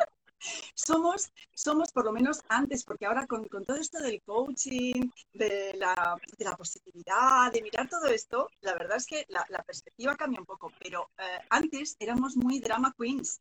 somos, 0.74 1.30
somos 1.54 1.92
por 1.92 2.04
lo 2.04 2.12
menos 2.12 2.42
antes, 2.48 2.84
porque 2.84 3.06
ahora 3.06 3.26
con, 3.26 3.46
todo 3.48 3.76
esto 3.76 4.00
del 4.00 4.22
coaching, 4.22 5.10
de 5.32 5.74
la, 5.76 6.18
positividad, 6.56 7.52
de 7.52 7.62
mirar 7.62 7.88
todo 7.88 8.06
esto, 8.06 8.48
la 8.60 8.74
verdad 8.74 8.96
es 8.96 9.06
que 9.06 9.26
la, 9.28 9.44
perspectiva 9.62 10.16
cambia 10.16 10.40
un 10.40 10.46
poco, 10.46 10.72
pero 10.80 11.10
eh, 11.18 11.38
antes 11.50 11.96
éramos 11.98 12.36
muy 12.36 12.60
drama 12.60 12.94
queens. 12.98 13.40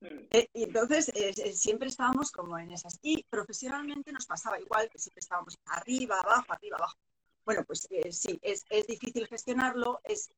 Eh, 0.00 0.48
y 0.52 0.64
entonces 0.64 1.10
eh, 1.14 1.52
siempre 1.54 1.88
estábamos 1.88 2.30
como 2.30 2.58
en 2.58 2.70
esas. 2.70 2.98
Y 3.02 3.22
profesionalmente 3.24 4.12
nos 4.12 4.26
pasaba 4.26 4.60
igual, 4.60 4.88
que 4.90 4.98
siempre 4.98 5.20
estábamos 5.20 5.58
arriba, 5.66 6.20
abajo, 6.20 6.52
arriba, 6.52 6.76
abajo. 6.76 6.96
Bueno, 7.44 7.64
pues 7.64 7.86
sí, 8.10 8.40
es, 8.42 8.64
es, 8.70 8.86
difícil 8.88 9.26
gestionarlo, 9.28 10.00
es 10.02 10.30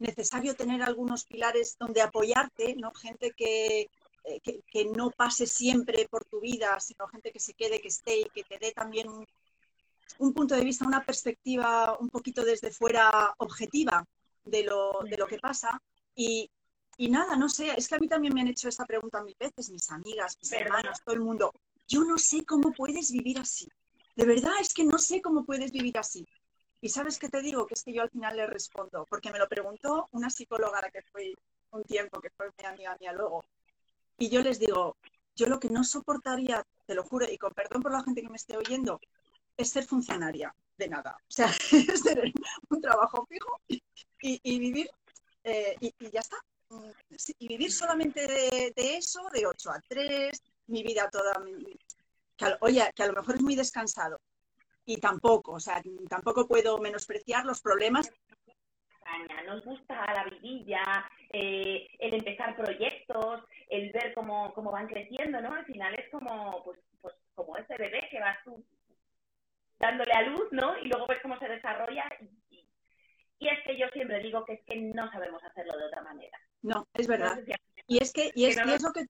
necesario 0.00 0.56
tener 0.56 0.82
algunos 0.82 1.24
pilares 1.24 1.76
donde 1.78 2.02
apoyarte, 2.02 2.74
¿no? 2.74 2.92
Gente 2.92 3.30
que, 3.36 3.88
eh, 4.24 4.40
que, 4.40 4.84
no 4.86 5.10
pase 5.10 5.46
siempre 5.46 6.08
por 6.08 6.24
tu 6.24 6.40
vida, 6.40 6.80
sino 6.80 7.06
gente 7.06 7.30
que 7.30 7.38
se 7.38 7.54
quede, 7.54 7.80
que 7.80 7.88
esté 7.88 8.18
y 8.18 8.24
que 8.34 8.42
te 8.42 8.58
dé 8.58 8.72
también 8.72 9.08
un, 10.18 10.34
punto 10.34 10.56
de 10.56 10.64
vista, 10.64 10.84
una 10.84 11.04
perspectiva 11.04 11.96
un 12.00 12.08
poquito 12.08 12.44
desde 12.44 12.72
fuera 12.72 13.32
objetiva 13.38 14.04
de 14.44 14.64
lo, 14.64 15.02
de 15.08 15.16
lo 15.16 15.28
que 15.28 15.38
pasa. 15.38 15.80
Y, 16.16 16.50
y, 16.96 17.08
nada, 17.08 17.36
no 17.36 17.48
sé, 17.48 17.72
es 17.76 17.88
que 17.88 17.96
a 17.96 17.98
mí 17.98 18.08
también 18.08 18.34
me 18.34 18.40
han 18.40 18.48
hecho 18.48 18.68
esta 18.68 18.84
pregunta 18.84 19.22
mil 19.22 19.36
veces, 19.38 19.70
mis 19.70 19.90
amigas, 19.90 20.36
mis 20.40 20.52
hermanos, 20.52 21.00
todo 21.04 21.14
el 21.14 21.20
mundo. 21.20 21.52
Yo 21.86 22.04
no 22.04 22.18
sé 22.18 22.44
cómo 22.44 22.72
puedes 22.72 23.10
vivir 23.12 23.38
así. 23.38 23.68
De 24.14 24.24
verdad 24.24 24.52
es 24.60 24.72
que 24.72 24.84
no 24.84 24.98
sé 24.98 25.20
cómo 25.20 25.44
puedes 25.44 25.72
vivir 25.72 25.98
así. 25.98 26.26
Y 26.80 26.88
sabes 26.88 27.18
qué 27.18 27.28
te 27.28 27.42
digo, 27.42 27.66
que 27.66 27.74
es 27.74 27.82
que 27.82 27.92
yo 27.92 28.02
al 28.02 28.10
final 28.10 28.36
le 28.36 28.46
respondo, 28.46 29.06
porque 29.08 29.30
me 29.30 29.38
lo 29.38 29.48
preguntó 29.48 30.08
una 30.12 30.30
psicóloga 30.30 30.78
a 30.78 30.82
la 30.82 30.90
que 30.90 31.02
fui 31.02 31.34
un 31.70 31.82
tiempo, 31.84 32.20
que 32.20 32.30
fue 32.30 32.50
mi 32.58 32.64
amiga 32.64 32.96
mía 33.00 33.12
luego, 33.12 33.44
y 34.18 34.28
yo 34.28 34.40
les 34.40 34.58
digo, 34.58 34.96
yo 35.34 35.46
lo 35.46 35.60
que 35.60 35.68
no 35.68 35.84
soportaría, 35.84 36.62
te 36.86 36.94
lo 36.94 37.04
juro, 37.04 37.26
y 37.30 37.36
con 37.36 37.52
perdón 37.52 37.82
por 37.82 37.92
la 37.92 38.02
gente 38.02 38.22
que 38.22 38.28
me 38.28 38.36
esté 38.36 38.56
oyendo, 38.56 39.00
es 39.56 39.70
ser 39.70 39.84
funcionaria 39.84 40.54
de 40.76 40.88
nada. 40.88 41.16
O 41.20 41.32
sea, 41.32 41.46
es 41.94 42.02
tener 42.02 42.32
un 42.70 42.80
trabajo 42.80 43.26
fijo 43.26 43.60
y, 44.20 44.58
vivir, 44.58 44.90
eh, 45.44 45.76
y, 45.80 45.92
ya 46.10 46.20
está. 46.20 46.36
Y 47.38 47.48
vivir 47.48 47.72
solamente 47.72 48.26
de, 48.26 48.72
eso, 48.76 49.28
de 49.32 49.46
8 49.46 49.70
a 49.70 49.80
3, 49.88 50.42
mi 50.68 50.82
vida 50.82 51.08
toda. 51.10 51.32
que 52.36 52.46
oye, 52.60 52.90
que 52.94 53.02
a 53.02 53.06
lo 53.06 53.14
mejor 53.14 53.36
es 53.36 53.42
muy 53.42 53.56
descansado. 53.56 54.18
Y 54.84 54.98
tampoco, 54.98 55.52
o 55.52 55.60
sea, 55.60 55.82
tampoco 56.08 56.46
puedo 56.46 56.78
menospreciar 56.78 57.44
los 57.44 57.60
problemas 57.60 58.10
nos 59.46 59.64
gusta 59.64 59.94
la 60.14 60.24
vidilla, 60.24 60.82
eh, 61.32 61.88
el 61.98 62.14
empezar 62.14 62.56
proyectos, 62.56 63.44
el 63.68 63.92
ver 63.92 64.12
cómo, 64.14 64.52
cómo 64.54 64.70
van 64.70 64.88
creciendo, 64.88 65.40
¿no? 65.40 65.54
Al 65.54 65.64
final 65.64 65.94
es 65.94 66.10
como, 66.10 66.62
pues, 66.64 66.78
pues 67.00 67.14
como 67.34 67.56
ese 67.56 67.76
bebé 67.76 68.08
que 68.10 68.20
vas 68.20 68.38
tú 68.44 68.64
dándole 69.78 70.12
a 70.12 70.22
luz, 70.22 70.48
¿no? 70.52 70.76
Y 70.78 70.88
luego 70.88 71.06
ves 71.06 71.20
cómo 71.22 71.38
se 71.38 71.48
desarrolla. 71.48 72.08
Y, 73.38 73.48
es 73.48 73.58
que 73.66 73.78
yo 73.78 73.86
siempre 73.92 74.22
digo 74.22 74.44
que 74.44 74.54
es 74.54 74.64
que 74.64 74.76
no 74.76 75.10
sabemos 75.10 75.42
hacerlo 75.44 75.76
de 75.76 75.84
otra 75.84 76.02
manera. 76.02 76.38
No, 76.62 76.86
es 76.94 77.06
verdad. 77.06 77.38
y 77.86 78.02
es 78.02 78.12
que, 78.12 78.32
y 78.34 78.46
es, 78.46 78.56
y 78.56 78.70
es 78.70 78.82
lo 78.82 78.92
que 78.92 79.06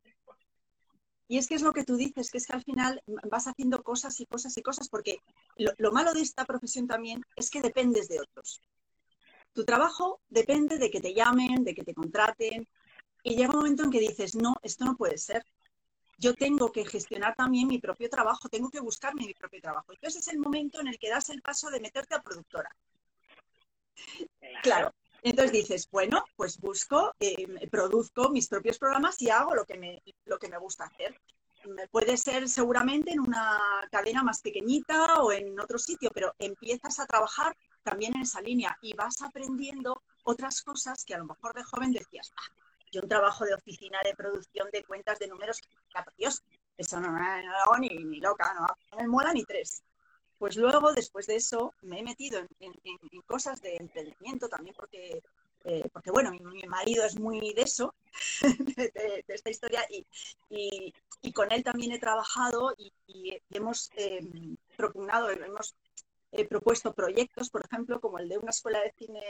y 1.28 1.38
es 1.38 1.48
que 1.48 1.56
es 1.56 1.62
lo 1.62 1.72
que 1.72 1.84
tú 1.84 1.96
dices, 1.96 2.30
que 2.30 2.38
es 2.38 2.46
que 2.46 2.54
al 2.54 2.62
final 2.62 3.02
vas 3.28 3.48
haciendo 3.48 3.82
cosas 3.82 4.20
y 4.20 4.26
cosas 4.26 4.56
y 4.56 4.62
cosas, 4.62 4.88
porque 4.88 5.18
lo, 5.56 5.72
lo, 5.78 5.90
malo 5.90 6.12
de 6.12 6.20
esta 6.20 6.44
profesión 6.44 6.86
también 6.86 7.20
es 7.34 7.50
que 7.50 7.60
dependes 7.60 8.08
de 8.08 8.20
otros. 8.20 8.62
Tu 9.52 9.64
trabajo 9.64 10.20
depende 10.28 10.78
de 10.78 10.88
que 10.88 11.00
te 11.00 11.14
llamen, 11.14 11.64
de 11.64 11.74
que 11.74 11.82
te 11.82 11.94
contraten, 11.94 12.68
y 13.24 13.34
llega 13.34 13.50
un 13.50 13.56
momento 13.56 13.82
en 13.82 13.90
que 13.90 13.98
dices, 13.98 14.36
no, 14.36 14.54
esto 14.62 14.84
no 14.84 14.96
puede 14.96 15.18
ser. 15.18 15.44
Yo 16.16 16.32
tengo 16.34 16.70
que 16.70 16.84
gestionar 16.84 17.34
también 17.34 17.66
mi 17.66 17.80
propio 17.80 18.08
trabajo, 18.08 18.48
tengo 18.48 18.70
que 18.70 18.78
buscarme 18.78 19.26
mi 19.26 19.34
propio 19.34 19.60
trabajo. 19.60 19.92
Entonces 19.92 20.22
es 20.22 20.32
el 20.32 20.38
momento 20.38 20.80
en 20.80 20.86
el 20.86 20.98
que 20.98 21.10
das 21.10 21.28
el 21.30 21.42
paso 21.42 21.68
de 21.70 21.80
meterte 21.80 22.14
a 22.14 22.22
productora. 22.22 22.70
Claro. 24.62 24.92
Entonces 25.22 25.52
dices, 25.52 25.88
bueno, 25.90 26.24
pues 26.36 26.58
busco, 26.60 27.12
eh, 27.18 27.68
produzco 27.68 28.30
mis 28.30 28.48
propios 28.48 28.78
programas 28.78 29.20
y 29.20 29.30
hago 29.30 29.54
lo 29.54 29.64
que 29.64 29.76
me, 29.76 30.02
lo 30.24 30.38
que 30.38 30.48
me 30.48 30.58
gusta 30.58 30.84
hacer. 30.84 31.20
Puede 31.90 32.16
ser 32.16 32.48
seguramente 32.48 33.10
en 33.10 33.18
una 33.18 33.58
cadena 33.90 34.22
más 34.22 34.40
pequeñita 34.40 35.22
o 35.22 35.32
en 35.32 35.58
otro 35.58 35.78
sitio, 35.78 36.10
pero 36.14 36.32
empiezas 36.38 37.00
a 37.00 37.06
trabajar 37.06 37.56
también 37.82 38.14
en 38.14 38.22
esa 38.22 38.40
línea 38.40 38.76
y 38.80 38.94
vas 38.94 39.20
aprendiendo 39.20 40.02
otras 40.22 40.62
cosas 40.62 41.04
que 41.04 41.14
a 41.14 41.18
lo 41.18 41.24
mejor 41.24 41.54
de 41.54 41.64
joven 41.64 41.92
decías, 41.92 42.30
ah, 42.36 42.54
yo 42.92 43.00
un 43.02 43.08
trabajo 43.08 43.44
de 43.44 43.54
oficina 43.54 43.98
de 44.04 44.14
producción 44.14 44.68
de 44.72 44.84
cuentas 44.84 45.18
de 45.18 45.28
números, 45.28 45.60
Dios, 46.16 46.42
eso 46.76 47.00
no, 47.00 47.10
me 47.10 47.20
hago 47.20 47.78
ni, 47.78 48.20
loca, 48.20 48.54
no, 48.54 48.96
me 48.96 49.08
mola 49.08 49.32
ni 49.32 49.44
tres. 49.44 49.82
Pues 50.38 50.56
luego, 50.56 50.92
después 50.92 51.26
de 51.26 51.36
eso, 51.36 51.74
me 51.82 52.00
he 52.00 52.02
metido 52.02 52.40
en, 52.60 52.72
cosas 53.26 53.60
de 53.62 53.76
emprendimiento 53.76 54.48
también 54.48 54.74
porque, 54.76 55.22
eh, 55.64 55.88
porque 55.92 56.10
bueno, 56.10 56.30
mi, 56.32 56.62
marido 56.64 57.04
es 57.04 57.18
muy 57.18 57.54
de 57.54 57.62
eso, 57.62 57.94
de, 58.76 59.24
esta 59.28 59.50
historia, 59.50 59.86
y, 59.90 60.92
y, 61.22 61.32
con 61.32 61.50
él 61.52 61.64
también 61.64 61.92
he 61.92 61.98
trabajado 61.98 62.74
y, 62.76 63.40
hemos, 63.50 63.90
em, 63.96 64.56
propugnado, 64.76 65.30
hemos 65.30 65.74
eh, 66.32 66.44
propuesto 66.44 66.92
proyectos, 66.92 67.48
por 67.50 67.64
ejemplo, 67.64 68.00
como 68.00 68.18
el 68.18 68.28
de 68.28 68.38
una 68.38 68.50
escuela 68.50 68.80
de 68.80 68.92
cine 68.92 69.22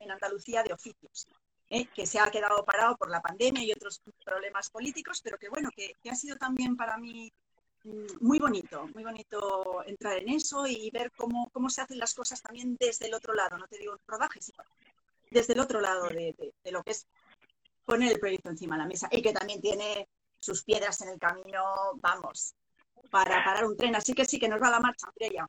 en 0.00 0.10
Andalucía 0.10 0.62
de 0.64 0.72
oficios, 0.72 1.28
¿eh? 1.70 1.86
que 1.94 2.06
se 2.06 2.18
ha 2.18 2.30
quedado 2.30 2.64
parado 2.64 2.96
por 2.96 3.10
la 3.10 3.20
pandemia 3.20 3.62
y 3.62 3.72
otros 3.72 4.02
problemas 4.24 4.70
políticos, 4.70 5.20
pero 5.22 5.38
que 5.38 5.48
bueno, 5.48 5.70
que, 5.74 5.94
ha 6.10 6.14
sido 6.14 6.36
también 6.36 6.76
para 6.76 6.96
mí 6.98 7.32
muy 8.20 8.38
bonito, 8.38 8.88
muy 8.94 9.04
bonito 9.04 9.82
entrar 9.86 10.18
en 10.18 10.30
eso 10.30 10.66
y 10.66 10.90
ver 10.90 11.12
cómo, 11.16 11.48
cómo 11.50 11.70
se 11.70 11.80
hacen 11.80 11.98
las 11.98 12.14
cosas 12.14 12.42
también 12.42 12.76
desde 12.78 13.06
el 13.06 13.14
otro 13.14 13.34
lado, 13.34 13.56
no 13.56 13.66
te 13.66 13.78
digo 13.78 13.96
rodaje, 14.06 14.40
sino 14.40 14.62
desde 15.30 15.54
el 15.54 15.60
otro 15.60 15.80
lado 15.80 16.08
de, 16.08 16.34
lo 16.70 16.82
que 16.82 16.90
es 16.90 17.06
poner 17.84 18.12
el 18.12 18.20
proyecto 18.20 18.50
encima 18.50 18.76
de 18.76 18.82
la 18.82 18.88
mesa 18.88 19.08
y 19.10 19.22
que 19.22 19.32
también 19.32 19.60
tiene 19.60 20.08
sus 20.38 20.64
piedras 20.64 21.00
en 21.02 21.10
el 21.10 21.18
camino, 21.18 21.64
vamos, 21.96 22.54
para 23.10 23.44
parar 23.44 23.64
un 23.64 23.76
tren. 23.76 23.96
Así 23.96 24.14
que 24.14 24.24
sí 24.24 24.38
que 24.38 24.48
nos 24.48 24.62
va 24.62 24.70
la 24.70 24.80
marcha, 24.80 25.08
Andrea. 25.08 25.46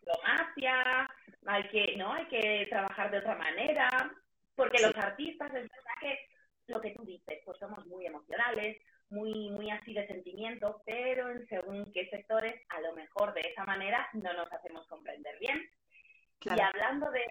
Diplomacia, 0.00 1.08
hay 1.46 1.68
que, 1.68 1.96
¿no? 1.96 2.12
Hay 2.12 2.26
que 2.28 2.66
trabajar 2.68 3.10
de 3.10 3.18
otra 3.18 3.36
manera, 3.36 4.12
porque 4.54 4.82
los 4.82 4.96
artistas, 4.96 5.48
es 5.54 5.62
verdad 5.62 5.94
que 6.00 6.18
lo 6.66 6.80
que 6.80 6.90
tú 6.90 7.04
dices, 7.04 7.40
pues 7.44 7.58
somos 7.58 7.86
muy 7.86 8.06
emocionales, 8.06 8.78
muy, 9.12 9.50
muy 9.50 9.70
así 9.70 9.92
de 9.92 10.06
sentimiento, 10.06 10.82
pero 10.86 11.28
en 11.30 11.46
según 11.46 11.92
qué 11.92 12.08
sectores, 12.08 12.54
a 12.70 12.80
lo 12.80 12.94
mejor 12.94 13.34
de 13.34 13.42
esa 13.42 13.64
manera 13.64 14.08
no 14.14 14.32
nos 14.32 14.50
hacemos 14.52 14.86
comprender 14.88 15.38
bien. 15.38 15.70
Y 16.40 16.60
hablando 16.60 17.10
de 17.10 17.22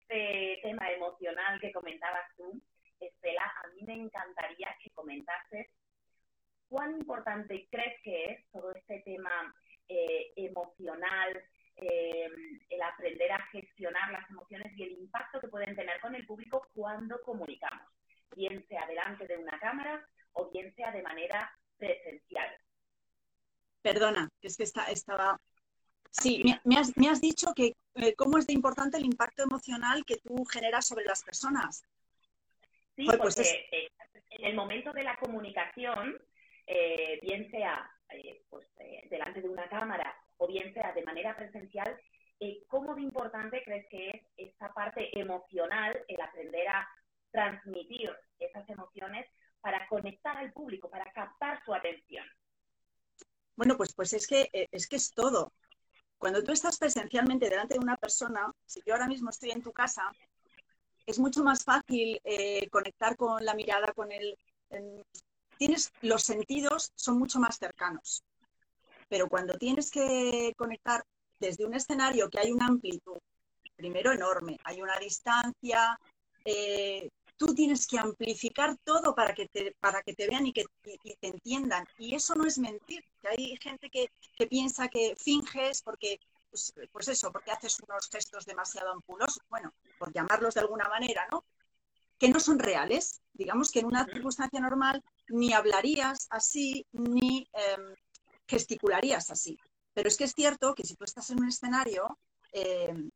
este 0.00 0.58
tema 0.62 0.90
emocional 0.90 1.60
que 1.60 1.72
comentabas 1.72 2.26
tú, 2.36 2.60
Estela, 2.98 3.44
a 3.64 3.68
mí 3.68 3.82
me 3.86 3.94
encantaría 3.94 4.76
que 4.82 4.90
comentases 4.90 5.68
cuán 6.68 6.90
importante 6.98 7.68
crees 7.70 8.02
que 8.02 8.24
es 8.32 8.50
todo 8.50 8.72
este 8.74 9.00
tema 9.00 9.54
eh, 9.88 10.32
emocional, 10.34 11.40
eh, 11.76 12.28
el 12.68 12.82
aprender 12.82 13.30
a 13.30 13.46
gestionar 13.52 14.10
las 14.10 14.28
emociones 14.28 14.76
y 14.76 14.82
el 14.82 14.92
impacto 14.92 15.40
que 15.40 15.48
pueden 15.48 15.76
tener 15.76 16.00
con 16.00 16.16
el 16.16 16.26
público 16.26 16.66
cuando 16.74 17.22
comunicamos, 17.22 17.88
bien 18.36 18.66
sea 18.68 18.86
delante 18.86 19.26
de 19.28 19.38
una 19.38 19.58
cámara 19.60 20.04
o 20.32 20.50
bien 20.50 20.74
sea 20.74 20.92
de 20.92 21.02
manera 21.02 21.50
presencial. 21.76 22.48
Perdona, 23.82 24.28
es 24.42 24.56
que 24.56 24.64
estaba... 24.64 25.40
Sí, 26.10 26.42
me, 26.64 26.76
has, 26.76 27.20
dicho 27.20 27.52
que 27.54 27.74
eh, 27.94 28.14
cómo 28.14 28.38
es 28.38 28.46
de 28.46 28.54
importante 28.54 28.96
el 28.96 29.04
impacto 29.04 29.42
emocional 29.42 30.04
que 30.06 30.16
tú 30.16 30.44
generas 30.46 30.86
sobre 30.86 31.04
las 31.04 31.22
personas. 31.22 31.84
Sí, 32.96 33.04
pues 33.04 33.18
porque 33.18 33.88
en 34.30 34.44
el 34.44 34.54
momento 34.56 34.92
de 34.92 35.02
la 35.02 35.16
comunicación, 35.16 36.20
eh, 36.66 37.20
bien 37.22 37.50
sea 37.50 37.90
pues, 38.48 38.66
delante 39.10 39.42
de 39.42 39.48
una 39.48 39.68
cámara 39.68 40.16
o 40.38 40.46
bien 40.46 40.72
sea 40.72 40.92
de 40.92 41.02
manera 41.02 41.36
presencial, 41.36 42.00
¿cómo 42.68 42.94
de 42.94 43.02
importante 43.02 43.62
crees 43.64 43.86
que 43.88 44.08
es 44.10 44.22
esta 44.36 44.72
parte 44.72 45.18
emocional, 45.18 46.04
el 46.08 46.20
aprender 46.20 46.68
a 46.68 46.88
transmitir 47.30 48.10
esas 48.38 48.68
emociones 48.70 49.26
para 49.60 49.86
conectar 49.88 50.36
al 50.36 50.52
público, 50.52 50.88
para 50.90 51.10
captar 51.12 51.62
su 51.64 51.74
atención? 51.74 52.24
Bueno, 53.56 53.76
pues, 53.76 53.92
pues 53.92 54.12
es, 54.12 54.26
que, 54.26 54.48
es 54.52 54.86
que 54.86 54.96
es 54.96 55.12
todo. 55.12 55.52
Cuando 56.16 56.42
tú 56.42 56.52
estás 56.52 56.78
presencialmente 56.78 57.48
delante 57.48 57.74
de 57.74 57.80
una 57.80 57.96
persona, 57.96 58.52
si 58.66 58.80
yo 58.86 58.94
ahora 58.94 59.08
mismo 59.08 59.30
estoy 59.30 59.50
en 59.50 59.62
tu 59.62 59.72
casa, 59.72 60.10
es 61.06 61.18
mucho 61.18 61.42
más 61.42 61.64
fácil 61.64 62.20
conectar 62.70 63.16
con 63.16 63.44
la 63.44 63.54
mirada, 63.54 63.92
con 63.92 64.12
el, 64.12 64.36
tienes 65.58 65.92
los 66.02 66.22
sentidos 66.22 66.92
son 66.94 67.18
mucho 67.18 67.38
más 67.38 67.58
cercanos. 67.58 68.24
Pero 69.08 69.28
cuando 69.28 69.58
tienes 69.58 69.90
que 69.90 70.52
conectar 70.56 71.02
desde 71.38 71.64
un 71.64 71.74
escenario 71.74 72.28
que 72.30 72.38
hay 72.38 72.52
una 72.52 72.66
amplitud, 72.66 73.18
primero 73.76 74.12
enorme, 74.12 74.58
hay 74.64 74.80
una 74.80 74.98
distancia, 74.98 75.98
eh, 76.44 77.08
tú 77.38 77.54
tienes 77.54 77.86
que 77.86 77.98
amplificar 77.98 78.76
todo 78.84 79.14
para 79.14 79.32
que 79.32 79.46
te, 79.46 79.74
para 79.80 80.02
que 80.02 80.12
te 80.12 80.26
vean 80.26 80.46
y 80.46 80.52
que 80.52 80.64
te 80.82 81.28
entiendan. 81.28 81.86
Y 81.96 82.14
eso 82.14 82.34
no 82.34 82.44
es 82.44 82.58
mentir, 82.58 83.02
que 83.22 83.28
hay 83.28 83.56
gente 83.56 83.88
que, 83.88 84.10
piensa 84.48 84.88
que 84.88 85.14
finges 85.16 85.80
porque, 85.82 86.20
pues, 86.50 86.74
pues, 86.92 87.08
eso, 87.08 87.32
porque 87.32 87.52
haces 87.52 87.78
unos 87.80 88.08
gestos 88.10 88.44
demasiado 88.44 88.92
ampulosos, 88.92 89.40
bueno, 89.48 89.72
por 89.98 90.12
llamarlos 90.12 90.54
de 90.54 90.60
alguna 90.60 90.88
manera, 90.88 91.26
¿no? 91.30 91.44
Que 92.18 92.28
no 92.28 92.40
son 92.40 92.58
reales. 92.58 93.22
Digamos 93.32 93.70
que 93.70 93.80
en 93.80 93.86
una 93.86 94.04
circunstancia 94.04 94.60
normal 94.60 95.02
ni 95.28 95.52
hablarías 95.52 96.26
así, 96.30 96.84
ni 96.90 97.48
em, 97.52 97.94
gesticularías 98.48 99.30
así. 99.30 99.56
Pero 99.94 100.08
es 100.08 100.16
que 100.16 100.24
es 100.24 100.32
cierto 100.32 100.74
que 100.74 100.84
si 100.84 100.94
tú 100.96 101.04
estás 101.04 101.30
en 101.30 101.40
un 101.40 101.48
escenario, 101.48 102.18
em, 102.52 103.10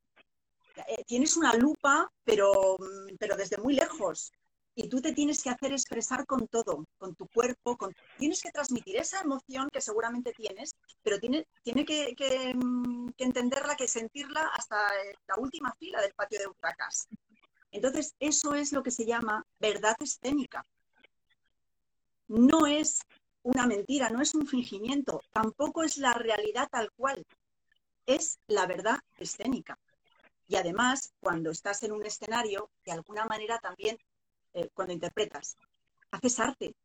eh, 0.76 1.04
tienes 1.06 1.36
una 1.36 1.54
lupa, 1.54 2.10
pero, 2.24 2.76
mm, 2.78 3.16
pero 3.18 3.36
desde 3.36 3.58
muy 3.58 3.74
lejos. 3.74 4.32
Y 4.74 4.88
tú 4.88 5.02
te 5.02 5.12
tienes 5.12 5.42
que 5.42 5.50
hacer 5.50 5.72
expresar 5.72 6.24
con 6.26 6.48
todo, 6.48 6.86
con 6.98 7.14
tu 7.14 7.26
cuerpo, 7.28 7.76
tienes 8.18 8.40
que 8.42 8.50
transmitir 8.50 8.96
esa 8.96 9.20
emoción 9.20 9.68
que 9.70 9.82
seguramente 9.82 10.32
tienes, 10.32 10.74
pero 11.02 11.18
tiene, 11.20 11.46
tiene 11.62 11.84
que, 11.84 12.54
mm, 12.54 13.10
entenderla, 13.18 13.76
que 13.76 13.86
sentirla 13.88 14.46
hasta 14.54 14.76
eh, 15.04 15.14
la 15.28 15.36
última 15.36 15.74
fila 15.78 16.00
del 16.00 16.14
patio 16.14 16.38
de 16.38 16.48
Utracas. 16.48 17.06
Entonces, 17.70 18.14
eso 18.18 18.54
es 18.54 18.72
lo 18.72 18.82
que 18.82 18.90
se 18.90 19.04
llama 19.04 19.44
verdad 19.58 19.96
escénica 20.00 20.64
no 22.32 22.66
es 22.66 23.00
una 23.42 23.66
mentira, 23.66 24.08
no 24.08 24.22
es 24.22 24.34
un 24.34 24.46
fingimiento, 24.46 25.20
tampoco 25.32 25.82
es 25.82 25.98
la 25.98 26.14
realidad 26.14 26.68
tal 26.70 26.90
cual, 26.92 27.24
es 28.06 28.38
la 28.46 28.66
verdad 28.66 29.00
escénica. 29.18 29.78
Y 30.52 30.56
además, 30.56 31.14
cuando 31.18 31.50
estás 31.50 31.82
en 31.82 31.92
un 31.92 32.04
escenario, 32.04 32.68
de 32.84 32.92
alguna 32.92 33.24
manera 33.24 33.58
también, 33.58 33.96
eh, 34.52 34.68
cuando 34.74 34.92
interpretas, 34.92 35.56
haces 36.10 36.38
arte. 36.40 36.76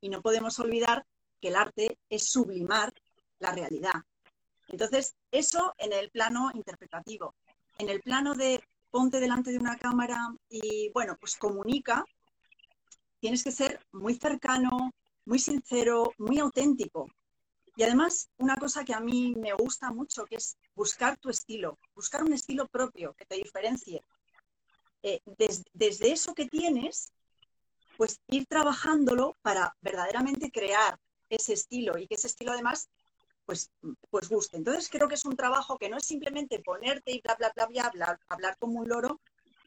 Y 0.00 0.08
no 0.08 0.20
podemos 0.20 0.58
olvidar 0.58 1.06
que 1.40 1.46
el 1.46 1.54
arte 1.54 2.00
es 2.08 2.24
sublimar 2.28 2.92
la 3.38 3.52
realidad. 3.52 3.94
Entonces, 4.66 5.14
eso 5.30 5.72
en 5.78 5.92
el 5.92 6.10
plano 6.10 6.50
interpretativo. 6.52 7.36
En 7.78 7.90
el 7.90 8.00
plano 8.00 8.34
de 8.34 8.60
ponte 8.90 9.20
delante 9.20 9.52
de 9.52 9.58
una 9.58 9.78
cámara 9.78 10.18
y, 10.48 10.90
bueno, 10.92 11.16
pues 11.20 11.36
comunica, 11.36 12.04
tienes 13.20 13.44
que 13.44 13.52
ser 13.52 13.86
muy 13.92 14.16
cercano, 14.16 14.90
muy 15.26 15.38
sincero, 15.38 16.12
muy 16.18 16.40
auténtico. 16.40 17.08
Y 17.76 17.82
además, 17.82 18.30
una 18.38 18.56
cosa 18.56 18.84
que 18.84 18.94
a 18.94 19.00
mí 19.00 19.34
me 19.36 19.52
gusta 19.54 19.90
mucho, 19.90 20.24
que 20.24 20.36
es 20.36 20.56
buscar 20.74 21.16
tu 21.18 21.30
estilo, 21.30 21.78
buscar 21.94 22.22
un 22.22 22.32
estilo 22.32 22.68
propio 22.68 23.14
que 23.14 23.24
te 23.24 23.36
diferencie. 23.36 24.04
Eh, 25.02 25.20
desde 25.72 26.12
eso 26.12 26.34
que 26.34 26.46
tienes, 26.46 27.12
pues 27.96 28.20
ir 28.28 28.46
trabajándolo 28.46 29.36
para 29.42 29.74
verdaderamente 29.80 30.50
crear 30.50 30.98
ese 31.28 31.54
estilo 31.54 31.98
y 31.98 32.06
que 32.06 32.16
ese 32.16 32.26
estilo 32.26 32.52
además 32.52 32.88
pues, 33.46 33.70
pues 34.10 34.28
guste. 34.28 34.58
Entonces 34.58 34.88
creo 34.88 35.08
que 35.08 35.14
es 35.14 35.24
un 35.24 35.36
trabajo 35.36 35.78
que 35.78 35.88
no 35.88 35.96
es 35.96 36.04
simplemente 36.04 36.60
ponerte 36.60 37.12
y 37.12 37.20
bla, 37.22 37.34
bla, 37.36 37.52
bla, 37.66 37.90
bla, 37.90 38.18
hablar, 38.28 38.56
como 38.58 38.80
un 38.80 38.88
loro, 38.88 39.20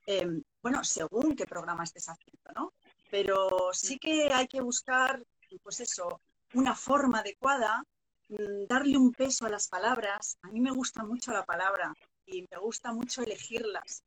em, 0.06 0.42
bueno, 0.62 0.84
según 0.84 1.36
qué 1.36 1.46
programa 1.46 1.84
estés 1.84 2.08
haciendo, 2.08 2.52
¿no? 2.56 2.74
pero 3.16 3.70
sí 3.72 3.98
que 3.98 4.30
hay 4.34 4.46
que 4.46 4.60
buscar, 4.60 5.24
pues 5.64 5.80
eso, 5.80 6.22
una 6.54 6.76
forma 6.76 7.20
adecuada, 7.20 7.82
darle 8.28 8.98
un 8.98 9.14
peso 9.14 9.46
a 9.46 9.50
las 9.50 9.68
palabras. 9.68 10.38
A 10.42 10.50
mí 10.50 10.60
me 10.60 10.72
gusta 10.72 11.04
mucho 11.04 11.32
la 11.32 11.46
palabra 11.46 11.94
y 12.26 12.46
me 12.50 12.58
gusta 12.58 12.92
mucho 12.92 13.22
elegirlas 13.22 14.04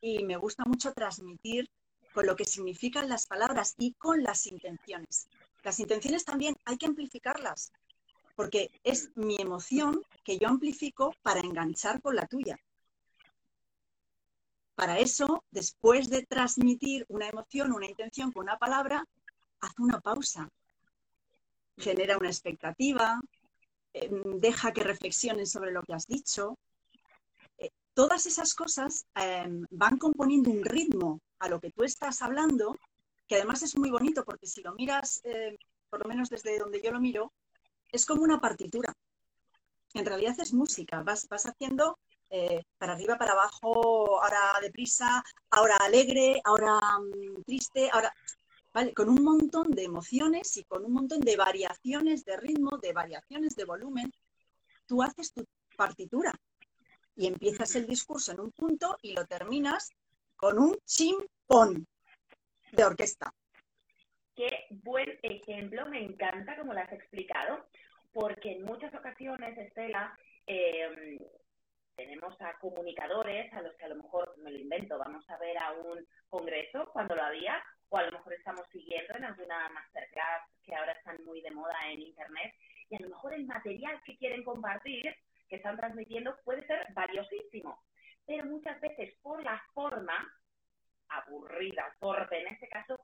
y 0.00 0.24
me 0.24 0.36
gusta 0.36 0.64
mucho 0.64 0.92
transmitir 0.92 1.70
con 2.12 2.26
lo 2.26 2.36
que 2.36 2.44
significan 2.44 3.08
las 3.08 3.26
palabras 3.26 3.74
y 3.78 3.92
con 3.94 4.22
las 4.22 4.46
intenciones. 4.46 5.28
Las 5.62 5.78
intenciones 5.78 6.24
también 6.24 6.56
hay 6.64 6.78
que 6.78 6.86
amplificarlas, 6.86 7.72
porque 8.34 8.70
es 8.82 9.10
mi 9.14 9.36
emoción 9.36 10.02
que 10.24 10.38
yo 10.38 10.48
amplifico 10.48 11.14
para 11.22 11.40
enganchar 11.40 12.00
con 12.00 12.16
la 12.16 12.26
tuya. 12.26 12.58
Para 14.74 14.98
eso, 14.98 15.44
después 15.50 16.08
de 16.08 16.24
transmitir 16.24 17.04
una 17.08 17.28
emoción, 17.28 17.72
una 17.72 17.86
intención 17.86 18.32
con 18.32 18.44
una 18.44 18.58
palabra, 18.58 19.04
haz 19.60 19.78
una 19.78 20.00
pausa. 20.00 20.48
Genera 21.76 22.16
una 22.16 22.28
expectativa, 22.28 23.20
deja 23.92 24.72
que 24.72 24.82
reflexionen 24.82 25.46
sobre 25.46 25.72
lo 25.72 25.82
que 25.82 25.94
has 25.94 26.06
dicho. 26.06 26.58
Eh, 27.58 27.70
todas 27.94 28.26
esas 28.26 28.54
cosas 28.54 29.06
em, 29.14 29.64
van 29.70 29.98
componiendo 29.98 30.50
un 30.50 30.64
ritmo 30.64 31.20
a 31.38 31.48
lo 31.48 31.60
que 31.60 31.70
tú 31.70 31.84
estás 31.84 32.22
hablando, 32.22 32.76
que 33.26 33.36
además 33.36 33.62
es 33.62 33.76
muy 33.76 33.90
bonito 33.90 34.24
porque 34.24 34.46
si 34.46 34.62
lo 34.62 34.74
miras, 34.74 35.20
em, 35.24 35.56
por 35.88 36.02
lo 36.02 36.08
menos 36.08 36.28
desde 36.28 36.58
donde 36.58 36.80
yo 36.82 36.92
lo 36.92 37.00
miro, 37.00 37.32
es 37.90 38.06
como 38.06 38.22
una 38.22 38.40
partitura. 38.40 38.92
En 39.94 40.06
realidad 40.06 40.38
es 40.38 40.52
música, 40.52 41.02
vas, 41.02 41.26
vas 41.28 41.46
haciendo 41.46 41.98
eh, 42.30 42.62
para 42.78 42.92
arriba, 42.92 43.18
para 43.18 43.32
abajo, 43.32 44.22
ahora 44.22 44.60
deprisa, 44.62 45.22
ahora 45.50 45.76
alegre, 45.78 46.40
ahora 46.44 46.78
mm, 47.00 47.42
triste, 47.42 47.90
ahora, 47.92 48.14
¿vale? 48.72 48.94
Con 48.94 49.08
un 49.08 49.22
montón 49.22 49.70
de 49.70 49.84
emociones 49.84 50.56
y 50.56 50.64
con 50.64 50.84
un 50.84 50.92
montón 50.92 51.20
de 51.20 51.36
variaciones 51.36 52.24
de 52.24 52.36
ritmo, 52.36 52.78
de 52.78 52.92
variaciones 52.92 53.56
de 53.56 53.64
volumen, 53.64 54.12
tú 54.86 55.02
haces 55.02 55.32
tu 55.32 55.44
partitura. 55.76 56.34
Y 57.16 57.26
empiezas 57.26 57.74
el 57.76 57.86
discurso 57.86 58.32
en 58.32 58.40
un 58.40 58.52
punto 58.52 58.96
y 59.02 59.12
lo 59.12 59.26
terminas 59.26 59.90
con 60.36 60.58
un 60.58 60.76
chimpón 60.84 61.86
de 62.72 62.84
orquesta. 62.84 63.32
Qué 64.34 64.66
buen 64.70 65.18
ejemplo, 65.22 65.86
me 65.86 66.02
encanta 66.02 66.56
como 66.56 66.72
lo 66.72 66.80
has 66.80 66.92
explicado, 66.92 67.66
porque 68.12 68.52
en 68.52 68.62
muchas 68.62 68.94
ocasiones, 68.94 69.58
Estela, 69.58 70.16
em, 70.46 71.18
tenemos 71.94 72.40
a 72.40 72.58
comunicadores 72.58 73.52
a 73.52 73.60
los 73.60 73.76
que 73.76 73.84
a 73.84 73.88
lo 73.88 73.96
mejor, 73.96 74.34
me 74.38 74.50
lo 74.50 74.58
invento, 74.58 74.96
vamos 74.98 75.28
a 75.28 75.36
ver 75.36 75.58
a 75.58 75.72
un 75.72 76.06
congreso 76.30 76.88
cuando 76.92 77.14
lo 77.14 77.22
había, 77.22 77.62
o 77.90 77.96
a 77.96 78.04
lo 78.04 78.12
mejor 78.12 78.32
estamos 78.32 78.66
siguiendo 78.70 79.14
en 79.16 79.24
alguna 79.24 79.68
masterclass 79.68 80.48
que 80.62 80.74
ahora 80.74 80.92
están 80.92 81.22
muy 81.24 81.42
de 81.42 81.50
moda 81.50 81.76
en 81.90 82.00
Internet, 82.00 82.54
y 82.88 82.96
a 82.96 83.00
lo 83.00 83.10
mejor 83.10 83.34
el 83.34 83.46
material 83.46 84.00
que 84.04 84.16
quieren 84.16 84.42
compartir, 84.44 85.14
que 85.48 85.56
están 85.56 85.76
transmitiendo, 85.76 86.36
puede 86.44 86.66
ser 86.66 86.86
valiosísimo, 86.92 87.82
pero 88.26 88.46
muchas 88.46 88.80
veces 88.80 89.14
por 89.22 89.42
la 89.42 89.60
forma, 89.74 90.32
aburrida, 91.08 91.94
torpe 91.98 92.40
en 92.40 92.48
este 92.48 92.68
caso, 92.68 92.98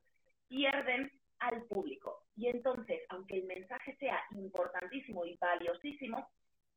pierden 0.49 1.11
al 1.41 1.63
público. 1.65 2.23
Y 2.37 2.49
entonces, 2.49 3.03
aunque 3.09 3.37
el 3.37 3.45
mensaje 3.45 3.97
sea 3.97 4.23
importantísimo 4.31 5.27
y 5.27 5.37
valiosísimo, 5.37 6.29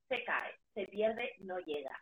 se 0.07 0.23
cae, 0.23 0.53
se 0.73 0.87
pierde, 0.87 1.35
no 1.39 1.59
llega. 1.59 1.95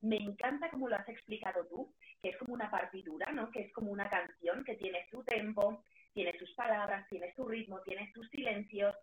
Me 0.00 0.16
encanta 0.16 0.70
como 0.70 0.88
lo 0.88 0.96
has 0.96 1.08
explicado 1.08 1.66
tú, 1.66 1.94
que 2.30 2.36
es 2.36 2.38
como 2.38 2.54
una 2.54 2.70
partitura, 2.70 3.32
¿no? 3.32 3.50
Que 3.50 3.62
es 3.62 3.72
como 3.72 3.90
una 3.90 4.08
canción 4.08 4.62
que 4.64 4.76
tiene 4.76 5.06
su 5.10 5.24
tempo, 5.24 5.82
tiene 6.12 6.38
sus 6.38 6.52
palabras, 6.54 7.08
tiene 7.08 7.34
su 7.34 7.44
ritmo, 7.44 7.80
tiene 7.82 8.10
sus 8.12 8.28
silencios 8.30 8.94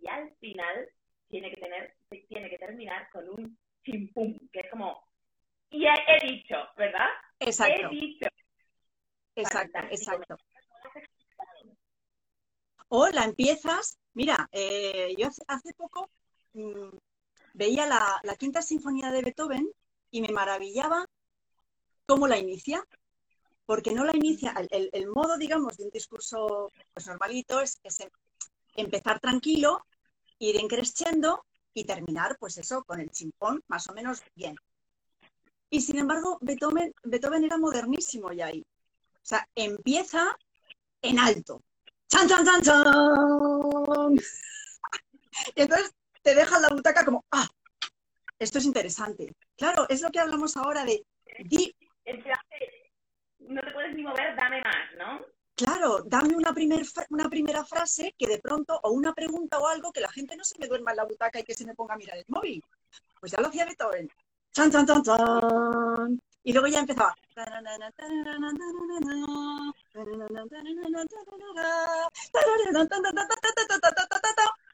y 0.00 0.08
al 0.08 0.34
final 0.36 0.88
tiene 1.28 1.50
que 1.50 1.60
tener, 1.60 1.94
tiene 2.28 2.50
que 2.50 2.58
terminar 2.58 3.08
con 3.10 3.28
un 3.28 3.58
chimpum, 3.84 4.36
que 4.52 4.60
es 4.60 4.70
como 4.70 5.06
y 5.70 5.84
he, 5.84 6.26
dicho, 6.26 6.56
¿verdad? 6.76 7.08
Exacto. 7.40 7.88
He 7.90 7.94
dicho. 7.94 8.28
Exacto, 9.34 9.78
exacto. 9.90 10.36
O 12.88 13.08
la 13.08 13.24
empiezas, 13.24 13.98
mira, 14.14 14.48
eh, 14.52 15.14
yo 15.18 15.28
hace, 15.48 15.74
poco 15.74 16.08
mm, 16.54 16.96
veía 17.54 17.86
la, 17.86 18.36
quinta 18.38 18.62
sinfonía 18.62 19.10
de 19.10 19.22
Beethoven 19.22 19.68
y 20.10 20.22
me 20.22 20.28
maravillaba 20.28 21.04
cómo 22.06 22.26
la 22.26 22.38
inicia, 22.38 22.84
porque 23.66 23.92
no 23.92 24.04
la 24.04 24.16
inicia, 24.16 24.54
el, 24.70 25.08
modo, 25.08 25.36
digamos, 25.36 25.76
de 25.76 25.84
un 25.84 25.90
discurso 25.90 26.70
pues, 26.94 27.06
normalito 27.06 27.60
es, 27.60 27.80
em, 27.82 28.08
empezar 28.76 29.20
tranquilo, 29.20 29.84
ir 30.38 30.56
encreciendo 30.56 31.44
y 31.74 31.84
terminar, 31.84 32.36
pues 32.38 32.58
eso, 32.58 32.84
con 32.84 33.00
el 33.00 33.10
chimpón 33.10 33.62
más 33.66 33.88
o 33.88 33.92
menos 33.92 34.22
bien. 34.34 34.56
Y 35.68 35.80
sin 35.80 35.98
embargo, 35.98 36.38
Beethoven, 36.40 36.94
Beethoven 37.02 37.44
era 37.44 37.58
modernísimo 37.58 38.32
ya 38.32 38.46
ahí. 38.46 38.64
O 39.16 39.28
sea, 39.28 39.46
empieza 39.56 40.36
en 41.02 41.18
alto. 41.18 41.60
¡Chan, 42.08 42.28
chan, 42.28 42.44
chan, 42.44 42.62
chan! 42.62 44.16
Y 45.54 45.60
entonces 45.60 45.92
te 46.22 46.34
deja 46.34 46.58
la 46.58 46.70
butaca 46.70 47.04
como, 47.04 47.24
ah, 47.30 47.46
esto 48.38 48.58
es 48.58 48.64
interesante. 48.64 49.34
Claro, 49.56 49.86
es 49.88 50.00
lo 50.00 50.10
que 50.10 50.20
hablamos 50.20 50.56
ahora 50.56 50.84
de... 50.84 51.04
no 53.38 53.60
te 53.62 53.70
puedes 53.72 53.94
ni 53.94 54.02
mover, 54.02 54.36
dame 54.36 54.60
más, 54.62 54.96
¿no? 54.98 55.26
Claro, 55.54 56.02
dame 56.04 56.36
una, 56.36 56.52
primer, 56.52 56.82
una 57.10 57.30
primera 57.30 57.64
frase 57.64 58.14
que 58.18 58.26
de 58.26 58.38
pronto, 58.38 58.78
o 58.82 58.90
una 58.90 59.14
pregunta 59.14 59.58
o 59.58 59.66
algo, 59.66 59.90
que 59.90 60.00
la 60.00 60.10
gente 60.10 60.36
no 60.36 60.44
se 60.44 60.58
me 60.58 60.66
duerma 60.66 60.90
en 60.90 60.98
la 60.98 61.04
butaca 61.04 61.40
y 61.40 61.44
que 61.44 61.54
se 61.54 61.64
me 61.64 61.74
ponga 61.74 61.94
a 61.94 61.96
mirar 61.96 62.18
el 62.18 62.26
móvil. 62.28 62.62
Pues 63.18 63.32
ya 63.32 63.40
lo 63.40 63.48
hacía 63.48 63.64
Beethoven. 63.64 64.08
¡Chan, 64.52 64.70
chan, 64.70 64.86
chan, 64.86 65.02
chan! 65.02 66.20
Y 66.42 66.52
luego 66.52 66.68
ya 66.68 66.80
empezaba. 66.80 67.14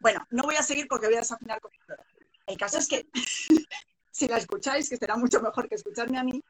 Bueno, 0.01 0.27
no 0.31 0.43
voy 0.43 0.57
a 0.57 0.63
seguir 0.63 0.89
porque 0.89 1.07
voy 1.07 1.17
a 1.17 1.21
desafinar 1.21 1.61
con 1.61 1.71
El 2.47 2.57
caso 2.57 2.79
es 2.79 2.89
que 2.89 3.07
si 4.11 4.27
la 4.27 4.39
escucháis, 4.39 4.89
que 4.89 4.97
será 4.97 5.17
mucho 5.17 5.41
mejor 5.41 5.69
que 5.69 5.77
escucharme 5.77 6.19
a 6.19 6.25
mí, 6.25 6.43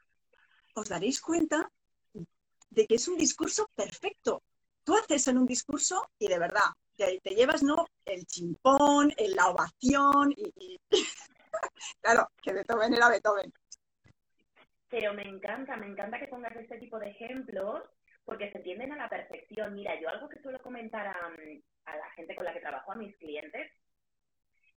os 0.75 0.89
daréis 0.89 1.21
cuenta 1.21 1.71
de 2.71 2.87
que 2.87 2.95
es 2.95 3.09
un 3.09 3.17
discurso 3.17 3.71
perfecto. 3.75 4.43
Tú 4.85 4.97
haces 4.97 5.29
en 5.29 5.39
un 5.39 5.47
discurso 5.47 6.11
y 6.19 6.29
de 6.29 6.39
verdad 6.39 6.71
te, 6.97 7.35
llevas 7.35 7.63
no 7.63 7.87
el 8.05 8.27
chimpón, 8.27 9.13
la 9.35 9.49
ovación 9.49 10.33
y, 10.37 10.81
claro, 12.01 12.29
que 12.43 12.53
Beethoven 12.53 12.95
era 12.95 13.09
Beethoven. 13.09 13.53
Pero 14.89 15.15
me 15.15 15.23
encanta, 15.23 15.77
me 15.77 15.87
encanta 15.87 16.19
que 16.19 16.29
pongas 16.29 16.55
este 16.57 16.79
tipo 16.79 16.99
de 16.99 17.11
ejemplos 17.11 17.83
porque 18.25 18.51
se 18.51 18.59
entienden 18.59 18.93
a 18.93 18.97
la 18.97 19.09
perfección. 19.09 19.75
Mira, 19.75 19.99
yo 20.01 20.09
algo 20.09 20.29
que 20.29 20.41
suelo 20.43 20.61
comentar 20.63 21.07
a, 21.07 21.31
a 21.87 21.97
la 21.97 22.11
gente 22.15 22.35
con 22.35 22.45
la 22.45 22.53
que 22.53 22.61
trabajo, 22.61 22.93
a 22.93 22.97
mis 22.97 23.17
clientes, 23.17 23.73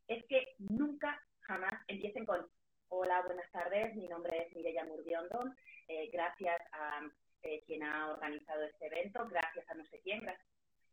es 0.08 0.24
que 0.28 0.56
nunca, 0.58 1.22
jamás 1.42 1.74
empiecen 1.88 2.26
con 2.26 2.48
hola, 2.90 3.22
buenas 3.22 3.50
tardes, 3.52 3.96
mi 3.96 4.08
nombre 4.08 4.44
es 4.44 4.56
Mireya 4.56 4.86
Murdiondo, 4.86 5.54
eh, 5.88 6.10
gracias 6.12 6.62
a 6.72 7.02
eh, 7.44 7.64
quien 7.66 7.84
ha 7.84 8.10
organizado 8.12 8.64
este 8.64 8.88
evento, 8.88 9.28
gracias 9.28 9.70
a 9.70 9.74
no 9.76 9.86
sé 9.86 10.00
quién, 10.04 10.22
gracias. 10.22 10.48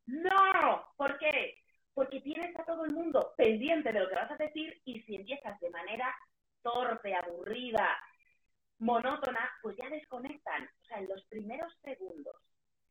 ¡No! 0.06 0.86
¿Por 0.96 1.18
qué? 1.18 1.56
Porque 1.94 2.20
tienes 2.20 2.58
a 2.58 2.64
todo 2.64 2.84
el 2.84 2.92
mundo 2.92 3.34
pendiente 3.36 3.92
de 3.92 4.00
lo 4.00 4.08
que 4.08 4.14
vas 4.14 4.30
a 4.30 4.36
decir 4.36 4.80
y 4.84 5.00
si 5.02 5.16
empiezas 5.16 5.58
de 5.60 5.70
manera 5.70 6.14
torpe, 6.62 7.14
aburrida, 7.14 7.98
monótona, 8.78 9.50
pues 9.62 9.76
ya 9.76 9.88
desconectan. 9.88 10.64
O 10.64 10.84
sea, 10.86 10.98
en 10.98 11.08
los 11.08 11.24
primeros 11.26 11.72
segundos, 11.82 12.36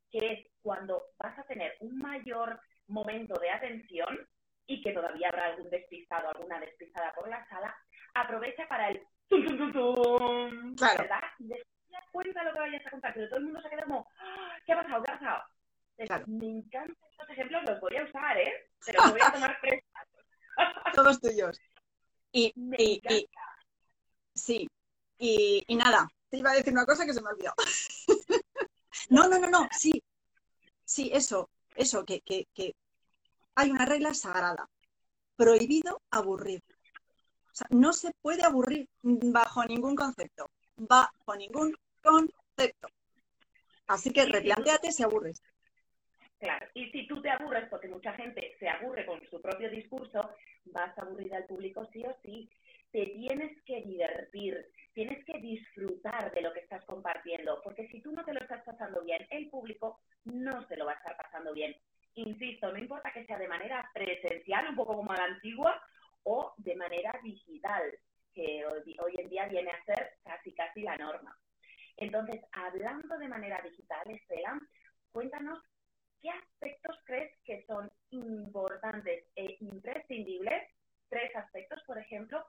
que 0.10 0.34
es 0.34 0.48
cuando 0.62 1.04
vas 1.18 1.38
a 1.38 1.44
tener 1.44 1.76
un 1.80 1.98
mayor 1.98 2.60
momento 2.88 3.40
de 3.40 3.50
atención 3.50 4.28
y 4.68 4.82
que 4.82 4.94
todavía 4.94 5.30
habrá 5.30 5.46
algún 5.46 5.70
despistado, 5.70 6.30
alguna 6.30 6.60
despistada 6.60 7.14
por 7.14 7.28
la 7.28 7.46
sala, 7.50 7.76
aprovecha 8.14 8.68
para 8.68 8.90
el 8.90 9.02
tum, 9.28 9.46
tum, 9.46 9.72
tum, 9.72 10.76
claro. 10.76 11.04
¿verdad? 11.04 11.22
Y 11.40 11.48
después 11.48 11.72
cuenta 12.12 12.44
lo 12.44 12.54
que 12.54 12.60
vayas 12.60 12.86
a 12.86 12.90
contar, 12.92 13.14
pero 13.14 13.30
todo 13.30 13.40
el 13.40 13.46
mundo 13.46 13.62
se 13.62 13.70
queda 13.70 13.84
como, 13.84 14.08
¡Ah! 14.20 14.58
¿qué 14.66 14.74
ha 14.74 14.82
pasado? 14.82 15.04
¿Qué 15.04 15.12
ha 15.12 15.18
pasado? 15.18 15.44
Claro. 15.98 16.26
Me 16.28 16.48
encantan 16.48 16.98
estos 17.12 17.30
ejemplos, 17.30 17.64
los 17.66 17.80
voy 17.80 17.96
a 17.98 18.04
usar, 18.04 18.38
¿eh? 18.38 18.70
Pero 18.86 19.00
voy 19.12 19.22
a 19.22 19.32
tomar 19.32 19.58
tres. 19.62 19.84
Todos 20.96 21.22
tuyos. 21.22 21.60
Y, 22.32 22.54
y, 22.56 23.02
y, 23.10 23.30
sí, 24.34 24.68
y, 25.18 25.76
nada, 25.76 26.08
te 26.30 26.38
iba 26.38 26.52
a 26.52 26.56
decir 26.56 26.74
una 26.74 26.86
cosa 26.86 27.06
que 27.06 27.14
se 27.14 27.22
me 27.22 27.28
ha 27.28 27.34
olvidado. 27.34 27.56
no, 29.10 29.28
no, 29.28 29.38
no, 29.38 29.50
no, 29.50 29.68
sí, 29.72 30.02
sí, 30.86 31.12
eso, 31.14 31.50
eso, 31.76 32.06
que, 32.06 32.22
que, 32.22 32.48
que 32.54 32.74
hay 33.56 33.70
una 33.70 33.86
regla 33.86 34.14
sagrada. 34.14 34.68
Prohibido 35.36 36.02
aburrir. 36.10 36.64
O 37.52 37.56
sea, 37.56 37.68
no 37.70 37.92
se 37.92 38.12
puede 38.22 38.44
aburrir 38.44 38.88
bajo 39.04 39.66
ningún 39.66 39.96
concepto. 39.96 40.50
Bajo 40.78 41.36
ningún 41.36 41.76
concepto. 42.02 42.88
Así 43.88 44.12
que 44.12 44.26
replanteate 44.26 44.92
si 44.92 45.04
aburres. 45.04 45.44
Claro, 46.40 46.66
y 46.74 46.90
si 46.92 47.06
tú 47.08 47.22
te 47.22 47.30
aburres, 47.30 47.68
porque 47.70 47.88
mucha 47.88 48.14
gente 48.14 48.56
se 48.58 48.68
aburre 48.68 49.06
con 49.06 49.22
su 49.30 49.40
propio 49.42 49.70
discurso, 49.70 50.32
vas 50.66 50.98
a 50.98 51.02
aburrir 51.02 51.36
al 51.36 51.46
público 51.46 51.88
sí 51.94 52.04
o 52.04 52.16
sí. 52.24 52.50
Te 52.92 53.06
tienes 53.06 53.62
que 53.64 53.82
divertir, 53.82 54.66
tienes 54.94 55.24
que 55.26 55.40
disfrutar 55.40 56.34
de 56.34 56.42
lo 56.42 56.52
que 56.52 56.62
estás 56.62 56.84
compartiendo, 56.86 57.62
porque 57.64 57.88
si 57.90 58.02
tú 58.02 58.12
no 58.12 58.26
te 58.26 58.34
lo 58.34 58.40
estás 58.40 58.64
pasando 58.64 59.04
bien, 59.04 59.26
el 59.30 59.50
público 59.50 60.00
no 60.26 60.68
se 60.68 60.78
lo 60.78 60.86
va 60.86 60.94
a 60.94 60.96
estar 60.96 61.16
pasando 61.16 61.54
bien. 61.54 61.76
Insisto, 62.16 62.72
no 62.72 62.80
importa 62.80 63.14
que 63.14 63.26
sea 63.26 63.38
de 63.38 63.48
manera 63.48 63.88
presencial, 63.94 64.68
un 64.70 64.76
poco 64.76 64.96
como 64.96 65.12
a 65.12 65.18
la 65.18 65.26
antigua, 65.26 65.82
o 66.24 66.54
de 66.58 66.76
manera 66.76 67.20
digital, 67.24 67.82
que 68.34 68.66
hoy, 68.66 69.16
en 69.18 69.30
día 69.30 69.48
viene 69.48 69.72
a 69.72 69.84
ser 69.84 70.14
casi 70.24 70.54
casi 70.54 70.82
la 70.82 70.98
norma. 70.98 71.38
Entonces, 71.98 72.42
hablando 72.54 73.18
de 73.18 73.28
manera 73.28 73.62
digital, 73.62 74.10
Estela, 74.10 74.60
cuéntanos 75.12 75.60
qué 76.22 76.30
aspectos 76.30 76.98
crees 77.06 77.38
que 77.44 77.66
son 77.66 77.92
importantes 78.12 79.26
e 79.36 79.58
imprescindibles, 79.60 80.70
tres 81.10 81.36
aspectos, 81.36 81.82
por 81.86 81.98
ejemplo, 81.98 82.46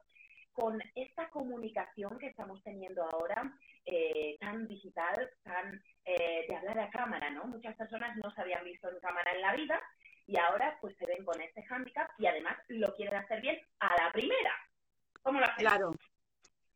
con 0.53 0.81
esta 0.95 1.29
comunicación 1.31 2.19
que 2.19 2.29
estamos 2.29 2.63
teniendo 2.63 3.03
ahora, 3.05 3.53
eh, 3.85 4.37
tan 4.39 4.69
digital, 4.69 5.31
tan 5.43 5.83
eh, 6.05 6.45
de 6.47 6.55
hablar 6.55 6.79
a 6.79 6.91
cámara, 6.91 7.31
¿no? 7.31 7.45
Muchas 7.47 7.75
personas 7.75 8.17
no 8.19 8.31
se 8.33 8.43
habían 8.43 8.65
visto 8.65 8.89
en 8.89 9.01
cámara 9.01 9.33
en 9.33 9.41
la 9.41 9.57
vida 9.57 9.81
y 10.27 10.37
ahora 10.37 10.79
pues 10.81 10.97
se 10.97 11.07
ven 11.07 11.25
con 11.25 11.41
este 11.41 11.63
hándicap 11.65 12.11
y 12.19 12.27
además 12.27 12.57
lo 12.69 12.95
quieren 12.95 13.17
hacer 13.17 13.41
bien 13.41 13.61
a 13.81 14.03
la 14.03 14.13
primera. 14.13 14.53
¿Cómo 15.23 15.41
lo 15.41 15.47
hacen? 15.47 15.67
Claro, 15.67 15.95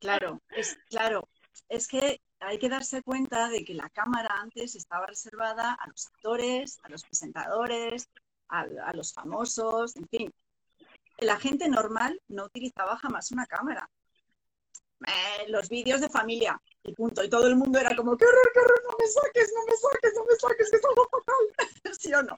claro, 0.01 0.41
es 0.51 0.79
claro. 0.89 1.29
Es 1.69 1.89
que 1.89 2.21
hay 2.41 2.59
que 2.59 2.69
darse 2.69 3.03
cuenta 3.03 3.49
de 3.49 3.65
que 3.65 3.75
la 3.75 3.89
cámara 3.91 4.29
antes 4.41 4.75
estaba 4.77 5.07
reservada 5.07 5.75
a 5.75 5.89
los 5.89 6.07
actores, 6.07 6.79
a 6.83 6.89
los 6.91 7.03
presentadores, 7.03 8.11
a 8.49 8.93
los 8.95 9.13
famosos, 9.13 9.97
en 9.97 10.07
fin, 10.09 10.35
la 11.19 11.39
gente 11.39 11.69
normal 11.69 12.21
no 12.29 12.45
utilizaba 12.45 12.97
jamás 12.99 13.31
una 13.33 13.47
cámara. 13.47 13.89
eh, 15.07 15.49
los 15.49 15.69
vídeos 15.69 16.01
de 16.01 16.09
familia 16.09 16.61
y 16.83 16.93
punto. 16.95 17.23
Y 17.23 17.29
todo 17.29 17.47
el 17.47 17.57
mundo 17.57 17.79
era 17.79 17.95
como, 17.95 18.17
qué 18.17 18.25
horror, 18.25 18.51
qué 18.55 18.61
horror, 18.61 18.83
no 18.85 18.97
me 18.99 19.07
saques, 19.07 19.53
no 19.55 19.65
me 19.67 19.77
saques, 19.77 20.15
no 20.15 20.25
me 20.25 20.37
saques, 20.37 20.71
que 20.71 20.77
algo 20.77 21.09
fatal. 21.11 21.45
¿Sí 22.01 22.15
o 22.15 22.23
no? 22.23 22.37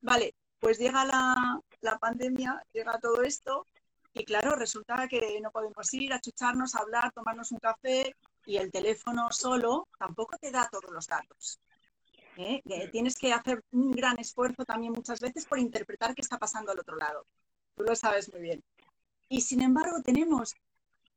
Vale, 0.00 0.34
pues 0.58 0.78
llega 0.78 1.04
la, 1.04 1.60
la 1.80 1.98
pandemia, 1.98 2.62
llega 2.72 2.98
todo 2.98 3.22
esto 3.22 3.66
y 4.12 4.24
claro, 4.24 4.56
resulta 4.56 5.06
que 5.08 5.40
no 5.40 5.50
podemos 5.50 5.92
ir 5.94 6.12
a 6.12 6.20
chucharnos, 6.20 6.74
a 6.74 6.80
hablar, 6.80 7.12
tomarnos 7.12 7.52
un 7.52 7.58
café 7.58 8.14
y 8.44 8.56
el 8.56 8.70
teléfono 8.70 9.30
solo 9.30 9.88
tampoco 9.98 10.36
te 10.38 10.50
da 10.50 10.68
todos 10.70 10.90
los 10.90 11.06
datos. 11.06 11.60
¿eh? 12.36 12.62
Tienes 12.90 13.16
que 13.16 13.32
hacer 13.32 13.62
un 13.70 13.92
gran 13.92 14.18
esfuerzo 14.18 14.64
también 14.64 14.92
muchas 14.92 15.20
veces 15.20 15.46
por 15.46 15.58
interpretar 15.58 16.14
qué 16.14 16.22
está 16.22 16.38
pasando 16.38 16.72
al 16.72 16.80
otro 16.80 16.96
lado. 16.96 17.26
Tú 17.76 17.84
lo 17.84 17.94
sabes 17.94 18.32
muy 18.32 18.42
bien. 18.42 18.64
Y 19.28 19.42
sin 19.42 19.62
embargo 19.62 20.02
tenemos 20.02 20.56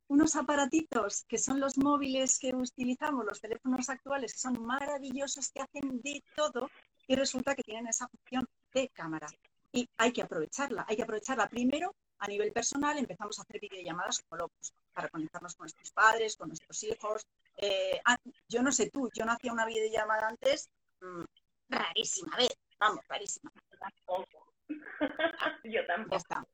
unos 0.08 0.36
aparatitos 0.36 1.24
que 1.28 1.40
son 1.40 1.60
los 1.60 1.78
móviles 1.78 2.38
que 2.38 2.54
utilizamos, 2.54 3.26
los 3.26 3.42
teléfonos 3.42 3.90
actuales, 3.90 4.34
que 4.34 4.40
son 4.40 4.64
maravillosos, 4.64 5.50
que 5.52 5.62
hacen 5.62 6.02
de 6.02 6.24
todo 6.36 6.70
y 7.08 7.16
resulta 7.16 7.56
que 7.56 7.64
tienen 7.64 7.88
esa 7.88 8.08
función 8.08 8.48
de 8.74 8.90
cámara. 8.90 9.28
Y 9.72 9.90
hay 9.98 10.12
que 10.12 10.22
aprovecharla, 10.22 10.86
hay 10.88 10.96
que 10.96 11.04
aprovecharla 11.04 11.50
primero 11.50 11.96
a 12.20 12.28
nivel 12.28 12.52
personal, 12.54 12.98
empezamos 12.98 13.38
a 13.38 13.42
hacer 13.42 13.60
videollamadas 13.60 14.22
como 14.22 14.44
locos 14.44 14.74
para 14.94 15.10
conectarnos 15.10 15.56
con 15.56 15.66
nuestros 15.66 15.92
padres, 15.92 16.38
con 16.38 16.48
nuestros 16.50 16.84
hijos. 16.84 17.26
Eh, 17.58 18.00
ah, 18.06 18.18
yo 18.48 18.62
no 18.62 18.72
sé 18.72 18.90
tú, 18.90 19.10
yo 19.14 19.26
no 19.26 19.34
hacía 19.34 19.52
una 19.52 19.66
videollamada 19.66 20.30
antes 20.30 20.70
mm, 21.02 21.24
rarísima, 21.70 22.36
a 22.36 22.38
ver, 22.38 22.52
vamos, 22.80 23.04
rarísima. 23.10 23.52
yo 25.64 25.86
tampoco. 25.86 26.12
Ya 26.12 26.18
está. 26.18 26.48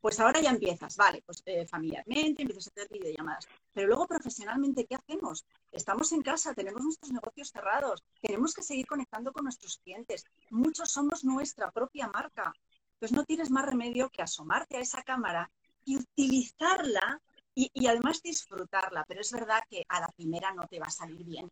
Pues 0.00 0.18
ahora 0.18 0.40
ya 0.40 0.50
empiezas, 0.50 0.96
vale, 0.96 1.22
pues 1.26 1.42
eh, 1.44 1.66
familiarmente 1.66 2.42
empiezas 2.42 2.68
a 2.68 2.70
hacer 2.70 2.88
videollamadas. 2.90 3.46
Pero 3.72 3.88
luego 3.88 4.06
profesionalmente, 4.06 4.86
¿qué 4.86 4.94
hacemos? 4.94 5.44
Estamos 5.70 6.10
en 6.12 6.22
casa, 6.22 6.54
tenemos 6.54 6.82
nuestros 6.82 7.12
negocios 7.12 7.50
cerrados, 7.50 8.02
tenemos 8.22 8.54
que 8.54 8.62
seguir 8.62 8.86
conectando 8.86 9.30
con 9.32 9.44
nuestros 9.44 9.76
clientes. 9.78 10.24
Muchos 10.50 10.90
somos 10.90 11.22
nuestra 11.24 11.70
propia 11.70 12.08
marca. 12.08 12.52
Entonces 12.94 13.16
no 13.16 13.24
tienes 13.24 13.50
más 13.50 13.66
remedio 13.66 14.08
que 14.08 14.22
asomarte 14.22 14.78
a 14.78 14.80
esa 14.80 15.02
cámara 15.02 15.50
y 15.84 15.96
utilizarla 15.96 17.20
y, 17.54 17.70
y 17.74 17.86
además 17.86 18.22
disfrutarla. 18.22 19.04
Pero 19.06 19.20
es 19.20 19.30
verdad 19.32 19.62
que 19.68 19.84
a 19.88 20.00
la 20.00 20.08
primera 20.08 20.52
no 20.54 20.66
te 20.66 20.80
va 20.80 20.86
a 20.86 20.90
salir 20.90 21.24
bien. 21.24 21.50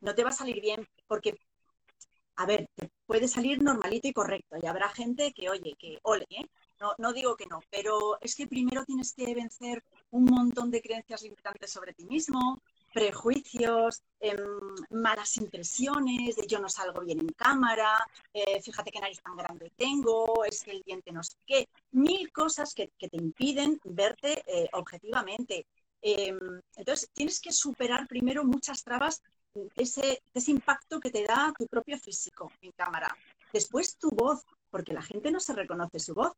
No 0.00 0.14
te 0.14 0.24
va 0.24 0.30
a 0.30 0.32
salir 0.32 0.60
bien 0.60 0.88
porque 1.06 1.38
a 2.36 2.46
ver, 2.46 2.68
te 2.74 2.90
puede 3.06 3.28
salir 3.28 3.62
normalito 3.62 4.08
y 4.08 4.12
correcto. 4.12 4.56
Y 4.62 4.66
habrá 4.66 4.88
gente 4.90 5.32
que, 5.32 5.48
oye, 5.48 5.74
que 5.78 5.98
ole, 6.02 6.26
¿eh? 6.30 6.46
No, 6.80 6.94
no 6.98 7.12
digo 7.12 7.36
que 7.36 7.46
no, 7.46 7.60
pero 7.70 8.18
es 8.20 8.34
que 8.34 8.46
primero 8.46 8.84
tienes 8.84 9.14
que 9.14 9.34
vencer 9.34 9.82
un 10.10 10.24
montón 10.24 10.70
de 10.70 10.82
creencias 10.82 11.22
limitantes 11.22 11.70
sobre 11.70 11.94
ti 11.94 12.04
mismo, 12.04 12.60
prejuicios, 12.92 14.02
em, 14.20 14.38
malas 14.90 15.36
impresiones, 15.36 16.36
de 16.36 16.46
yo 16.46 16.58
no 16.58 16.68
salgo 16.68 17.00
bien 17.00 17.20
en 17.20 17.28
cámara, 17.28 17.92
eh, 18.32 18.60
fíjate 18.62 18.90
qué 18.90 19.00
nariz 19.00 19.20
tan 19.22 19.36
grande 19.36 19.70
tengo, 19.76 20.44
es 20.44 20.62
que 20.62 20.72
el 20.72 20.82
diente 20.82 21.12
no 21.12 21.22
sé 21.22 21.36
qué, 21.46 21.68
mil 21.92 22.30
cosas 22.32 22.74
que, 22.74 22.90
te 22.98 23.16
impiden 23.16 23.80
verte 23.84 24.42
eh, 24.46 24.68
objetivamente. 24.72 25.66
Em, 26.02 26.38
entonces, 26.76 27.10
tienes 27.12 27.40
que 27.40 27.52
superar 27.52 28.06
primero 28.06 28.44
muchas 28.44 28.82
trabas, 28.82 29.22
ese, 29.74 30.22
ese 30.34 30.50
impacto 30.50 31.00
que 31.00 31.10
te 31.10 31.24
da 31.24 31.52
tu 31.58 31.66
propio 31.66 31.98
físico 31.98 32.50
en 32.60 32.72
cámara. 32.72 33.14
Después 33.52 33.96
tu 33.96 34.10
voz, 34.10 34.44
porque 34.70 34.92
la 34.92 35.02
gente 35.02 35.30
no 35.30 35.40
se 35.40 35.54
reconoce 35.54 35.98
su 35.98 36.14
voz. 36.14 36.32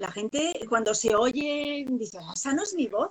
La 0.00 0.10
gente 0.10 0.58
cuando 0.66 0.94
se 0.94 1.14
oye 1.14 1.84
dice, 1.86 2.16
ah, 2.22 2.32
¿esa 2.34 2.54
no 2.54 2.62
es 2.62 2.72
mi 2.72 2.86
voz? 2.86 3.10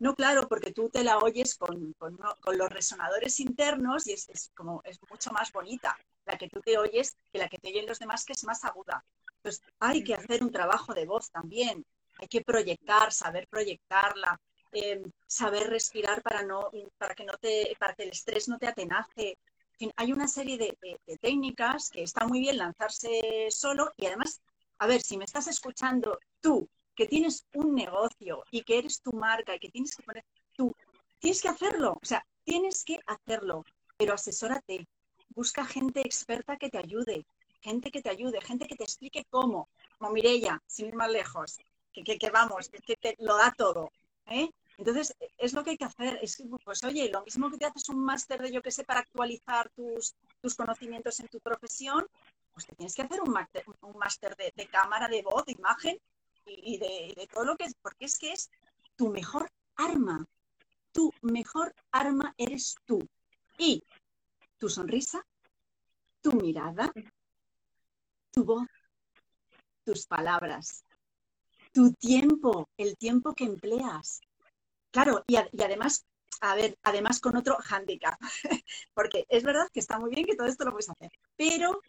No, 0.00 0.12
claro, 0.16 0.48
porque 0.48 0.72
tú 0.72 0.90
te 0.90 1.04
la 1.04 1.18
oyes 1.18 1.54
con, 1.54 1.94
los 2.00 2.68
resonadores 2.68 3.38
internos 3.38 4.08
y 4.08 4.14
es, 4.14 4.50
como, 4.52 4.82
es 4.82 4.98
mucho 5.08 5.30
más 5.30 5.52
bonita 5.52 5.96
la 6.24 6.36
que 6.36 6.48
tú 6.48 6.60
te 6.60 6.78
oyes 6.78 7.16
que 7.30 7.38
la 7.38 7.48
que 7.48 7.58
te 7.58 7.68
oyen 7.68 7.86
los 7.86 8.00
demás, 8.00 8.24
que 8.24 8.32
es 8.32 8.42
más 8.42 8.64
aguda. 8.64 9.04
Entonces, 9.36 9.62
hay 9.78 10.02
que 10.02 10.14
hacer 10.14 10.42
un 10.42 10.50
trabajo 10.50 10.94
de 10.94 11.06
voz 11.06 11.30
también. 11.30 11.86
Hay 12.18 12.26
que 12.26 12.40
proyectar, 12.40 13.12
saber 13.12 13.46
proyectarla, 13.46 14.40
em, 14.72 15.04
saber 15.28 15.70
respirar 15.70 16.22
para, 16.22 16.42
no, 16.42 16.72
para, 16.98 17.14
que 17.14 17.24
no 17.24 17.34
te, 17.34 17.76
para 17.78 17.94
que 17.94 18.02
el 18.02 18.10
estrés 18.10 18.48
no 18.48 18.58
te 18.58 18.66
atenace. 18.66 19.38
En 19.74 19.78
fin, 19.78 19.92
hay 19.94 20.12
una 20.12 20.26
serie 20.26 20.58
de, 20.58 20.76
de 21.06 21.18
técnicas 21.18 21.88
que 21.88 22.02
está 22.02 22.26
muy 22.26 22.40
bien 22.40 22.58
lanzarse 22.58 23.46
solo 23.50 23.92
y 23.96 24.06
además 24.06 24.40
a 24.78 24.86
ver, 24.86 25.00
si 25.02 25.16
me 25.16 25.24
estás 25.24 25.46
escuchando 25.46 26.18
tú, 26.40 26.68
que 26.94 27.06
tienes 27.06 27.46
un 27.54 27.74
negocio 27.74 28.42
y 28.50 28.62
que 28.62 28.78
eres 28.78 29.02
tu 29.02 29.12
marca 29.12 29.54
y 29.54 29.58
que 29.58 29.68
tienes 29.68 29.94
que 29.94 30.02
poner 30.02 30.24
tú, 30.52 30.74
tienes 31.18 31.42
que 31.42 31.48
hacerlo, 31.48 31.98
o 32.02 32.06
sea, 32.06 32.26
tienes 32.42 32.84
que 32.84 32.98
hacerlo, 33.06 33.64
pero 33.96 34.14
asesórate, 34.14 34.86
busca 35.28 35.64
gente 35.64 36.00
experta 36.00 36.56
que 36.56 36.70
te 36.70 36.78
ayude, 36.78 37.26
gente 37.60 37.90
que 37.90 38.00
te 38.00 38.10
ayude, 38.10 38.40
gente 38.40 38.66
que 38.66 38.76
te 38.76 38.84
explique 38.84 39.24
cómo, 39.28 39.68
como 39.98 40.12
Mirella, 40.12 40.62
sin 40.66 40.88
ir 40.88 40.94
más 40.94 41.10
lejos, 41.10 41.58
que, 41.92 42.18
que, 42.18 42.30
vamos, 42.30 42.68
que 42.68 42.96
te 42.96 43.16
lo 43.18 43.36
da 43.36 43.52
todo. 43.56 43.90
¿eh? 44.26 44.48
Entonces, 44.78 45.14
es 45.38 45.52
lo 45.52 45.64
que 45.64 45.70
hay 45.70 45.76
que 45.76 45.84
hacer. 45.84 46.18
Es 46.22 46.36
que, 46.36 46.44
pues 46.64 46.84
oye, 46.84 47.10
lo 47.10 47.24
mismo 47.24 47.50
que 47.50 47.56
te 47.58 47.66
haces 47.66 47.88
un 47.88 48.04
máster 48.04 48.40
de, 48.40 48.52
yo 48.52 48.62
que 48.62 48.70
sé, 48.70 48.84
para 48.84 49.00
actualizar 49.00 49.70
tus, 49.70 50.14
tus 50.40 50.54
conocimientos 50.54 51.18
en 51.20 51.28
tu 51.28 51.40
profesión, 51.40 52.06
pues 52.56 52.64
te 52.68 52.74
tienes 52.74 52.94
que 52.94 53.02
hacer 53.02 53.20
un 53.20 53.32
máster, 53.32 53.66
un 53.82 54.00
de, 54.56 54.66
cámara, 54.68 55.08
de 55.08 55.20
voz, 55.20 55.44
de 55.44 55.52
imagen 55.52 56.00
y, 56.46 56.78
de, 56.78 57.28
todo 57.30 57.44
lo 57.44 57.54
que 57.54 57.64
es, 57.64 57.74
porque 57.82 58.06
es 58.06 58.16
que 58.16 58.32
es 58.32 58.50
tu 58.96 59.10
mejor 59.10 59.50
arma. 59.76 60.26
Tu 60.90 61.12
mejor 61.20 61.74
arma 61.90 62.32
eres 62.38 62.76
tú. 62.86 63.06
Y 63.58 63.84
tu 64.56 64.70
sonrisa, 64.70 65.22
tu 66.22 66.32
mirada, 66.32 66.90
tu 68.30 68.42
voz, 68.42 68.66
tus 69.84 70.06
palabras, 70.06 70.82
tu 71.72 71.92
tiempo, 71.92 72.70
el 72.78 72.96
tiempo 72.96 73.34
que 73.34 73.44
empleas. 73.44 74.22
Claro, 74.90 75.22
y, 75.26 75.34
y 75.34 75.62
además 75.62 76.06
a 76.40 76.54
ver, 76.54 76.78
además 76.82 77.20
con 77.20 77.36
otro 77.36 77.58
handicap, 77.68 78.18
porque 78.94 79.26
es 79.28 79.42
verdad 79.42 79.68
que 79.70 79.80
está 79.80 79.98
muy 79.98 80.10
bien 80.10 80.24
que 80.26 80.36
todo 80.36 80.46
esto 80.46 80.64
lo 80.64 80.70
puedes 80.70 80.88
hacer, 80.88 81.10
pero 81.36 81.80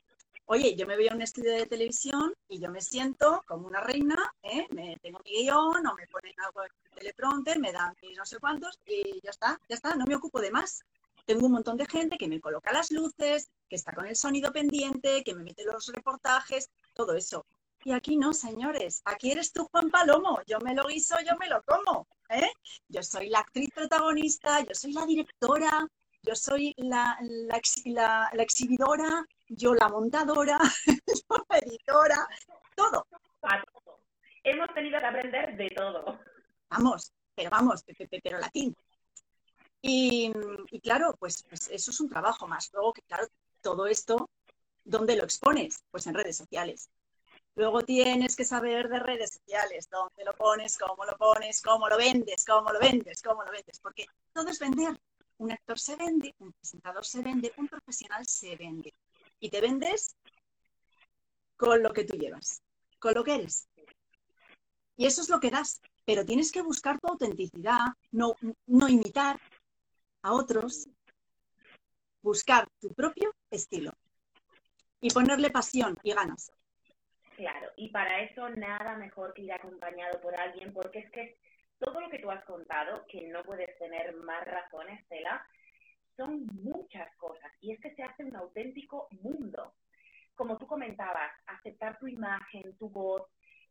Oye, 0.49 0.77
yo 0.77 0.87
me 0.87 0.95
voy 0.95 1.09
a 1.09 1.13
un 1.13 1.21
estudio 1.21 1.51
de 1.51 1.65
televisión 1.65 2.33
y 2.47 2.59
yo 2.59 2.71
me 2.71 2.79
siento 2.79 3.43
como 3.45 3.67
una 3.67 3.81
reina, 3.81 4.15
¿eh? 4.43 4.65
me 4.69 4.95
tengo 5.01 5.19
mi 5.25 5.43
guion 5.43 5.85
o 5.85 5.93
me 5.93 6.07
ponen 6.07 6.33
algo 6.37 6.63
en 6.63 6.69
el 6.85 6.91
teleprompter, 6.91 7.59
me 7.59 7.73
dan 7.73 7.93
mis 8.01 8.17
no 8.17 8.25
sé 8.25 8.39
cuántos 8.39 8.79
y 8.85 9.19
ya 9.21 9.31
está, 9.31 9.59
ya 9.67 9.75
está, 9.75 9.95
no 9.95 10.05
me 10.05 10.15
ocupo 10.15 10.39
de 10.39 10.51
más. 10.51 10.85
Tengo 11.25 11.47
un 11.47 11.51
montón 11.51 11.75
de 11.75 11.85
gente 11.85 12.17
que 12.17 12.29
me 12.29 12.39
coloca 12.39 12.71
las 12.71 12.91
luces, 12.91 13.49
que 13.67 13.75
está 13.75 13.91
con 13.91 14.07
el 14.07 14.15
sonido 14.15 14.53
pendiente, 14.53 15.21
que 15.25 15.35
me 15.35 15.43
mete 15.43 15.65
los 15.65 15.87
reportajes, 15.87 16.69
todo 16.93 17.13
eso. 17.15 17.45
Y 17.83 17.91
aquí 17.91 18.15
no, 18.15 18.31
señores, 18.31 19.01
aquí 19.03 19.31
eres 19.31 19.51
tú 19.51 19.67
Juan 19.69 19.89
Palomo, 19.89 20.39
yo 20.47 20.61
me 20.61 20.73
lo 20.73 20.87
guiso, 20.87 21.17
yo 21.29 21.35
me 21.37 21.49
lo 21.49 21.61
como. 21.63 22.07
¿eh? 22.29 22.49
Yo 22.87 23.03
soy 23.03 23.27
la 23.27 23.39
actriz 23.39 23.69
protagonista, 23.75 24.61
yo 24.61 24.73
soy 24.73 24.93
la 24.93 25.05
directora, 25.05 25.85
yo 26.21 26.35
soy 26.35 26.73
la, 26.77 27.19
exhibidora, 28.37 29.25
yo 29.49 29.73
la 29.73 29.89
montadora, 29.89 30.59
yo 30.85 31.45
la 31.49 31.57
editora, 31.59 32.27
todo. 32.75 33.07
Hemos 34.43 34.73
tenido 34.73 34.99
que 34.99 35.05
aprender 35.05 35.57
de 35.57 35.69
todo. 35.69 36.19
Vamos, 36.69 37.11
pero 37.35 37.49
vamos, 37.49 37.83
pero 38.23 38.39
latín. 38.39 38.75
Y, 39.81 40.31
y 40.71 40.79
claro, 40.79 41.15
pues, 41.19 41.43
pues, 41.43 41.69
eso 41.69 41.91
es 41.91 41.99
un 41.99 42.09
trabajo 42.09 42.47
más. 42.47 42.69
Luego 42.73 42.93
que, 42.93 43.01
claro, 43.03 43.27
todo 43.61 43.87
esto, 43.87 44.29
¿dónde 44.83 45.15
lo 45.15 45.23
expones? 45.23 45.83
Pues 45.91 46.07
en 46.07 46.13
redes 46.13 46.37
sociales. 46.37 46.89
Luego 47.55 47.81
tienes 47.81 48.35
que 48.35 48.45
saber 48.45 48.87
de 48.87 48.99
redes 48.99 49.31
sociales, 49.33 49.89
dónde 49.89 50.23
lo 50.23 50.33
pones, 50.33 50.77
cómo 50.77 51.05
lo 51.05 51.17
pones, 51.17 51.61
cómo 51.61 51.89
lo 51.89 51.97
vendes, 51.97 52.45
cómo 52.45 52.71
lo 52.71 52.79
vendes, 52.79 53.21
cómo 53.21 53.43
lo 53.43 53.51
vendes, 53.51 53.79
porque 53.79 54.05
todo 54.31 54.49
es 54.49 54.59
vender. 54.59 54.95
Un 55.39 55.51
actor 55.51 55.79
se 55.79 55.95
vende, 55.95 56.35
un 56.39 56.53
presentador 56.53 57.05
se 57.05 57.21
vende, 57.21 57.53
un 57.57 57.67
profesional 57.67 58.25
se 58.27 58.55
vende 58.55 58.93
y 59.39 59.49
te 59.49 59.61
vendes 59.61 60.15
con 61.55 61.81
lo 61.81 61.93
que 61.93 62.03
tú 62.03 62.15
llevas, 62.15 62.61
con 62.99 63.13
lo 63.13 63.23
que 63.23 63.35
eres. 63.35 63.67
Y 64.95 65.05
eso 65.05 65.21
es 65.21 65.29
lo 65.29 65.39
que 65.39 65.51
das, 65.51 65.81
pero 66.05 66.25
tienes 66.25 66.51
que 66.51 66.61
buscar 66.61 66.99
tu 66.99 67.07
autenticidad, 67.07 67.79
no, 68.11 68.35
no 68.65 68.87
imitar 68.87 69.39
a 70.23 70.33
otros, 70.33 70.87
buscar 72.21 72.67
tu 72.79 72.93
propio 72.93 73.33
estilo 73.51 73.91
y 74.99 75.11
ponerle 75.11 75.51
pasión 75.51 75.97
y 76.03 76.13
ganas. 76.13 76.51
Claro, 77.35 77.71
y 77.75 77.89
para 77.89 78.21
eso 78.21 78.49
nada 78.49 78.97
mejor 78.97 79.33
que 79.33 79.43
ir 79.43 79.53
acompañado 79.53 80.19
por 80.21 80.35
alguien, 80.35 80.73
porque 80.73 80.99
es 80.99 81.11
que 81.11 81.37
todo 81.77 82.01
lo 82.01 82.09
que 82.09 82.19
tú 82.19 82.31
has 82.31 82.43
contado, 82.45 83.05
que 83.07 83.27
no 83.27 83.43
puedes 83.43 83.77
tener 83.77 84.15
más 84.15 84.43
razones, 84.45 85.07
Tela, 85.07 85.45
son 86.17 86.45
muchas 86.63 87.15
cosas 87.15 87.51
y 87.61 87.71
es 87.71 87.79
que 87.79 87.95
se 87.95 88.03
hace 88.03 88.25
un 88.25 88.35
auténtico 88.35 89.07
mundo. 89.21 89.75
Como 90.35 90.57
tú 90.57 90.67
comentabas, 90.67 91.31
aceptar 91.45 91.97
tu 91.99 92.07
imagen, 92.07 92.75
tu 92.77 92.89
voz, 92.89 93.23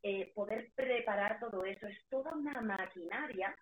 eh, 0.02 0.32
poder 0.34 0.70
preparar 0.74 1.38
todo 1.40 1.64
eso, 1.64 1.86
es 1.86 1.98
toda 2.08 2.32
una 2.32 2.60
maquinaria 2.60 3.54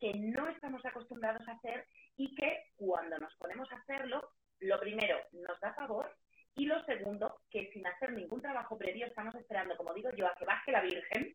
que 0.00 0.12
no 0.14 0.48
estamos 0.48 0.84
acostumbrados 0.84 1.46
a 1.46 1.52
hacer 1.52 1.86
y 2.16 2.34
que 2.34 2.72
cuando 2.76 3.18
nos 3.18 3.34
ponemos 3.36 3.70
a 3.70 3.76
hacerlo, 3.76 4.30
lo 4.60 4.80
primero, 4.80 5.18
nos 5.32 5.60
da 5.60 5.74
favor 5.74 6.10
y 6.56 6.66
lo 6.66 6.82
segundo, 6.84 7.40
que 7.50 7.70
sin 7.72 7.86
hacer 7.86 8.12
ningún 8.12 8.40
trabajo 8.40 8.78
previo 8.78 9.06
estamos 9.06 9.34
esperando, 9.34 9.76
como 9.76 9.92
digo 9.92 10.10
yo, 10.16 10.26
a 10.26 10.34
que 10.34 10.44
baje 10.44 10.72
la 10.72 10.82
Virgen, 10.82 11.34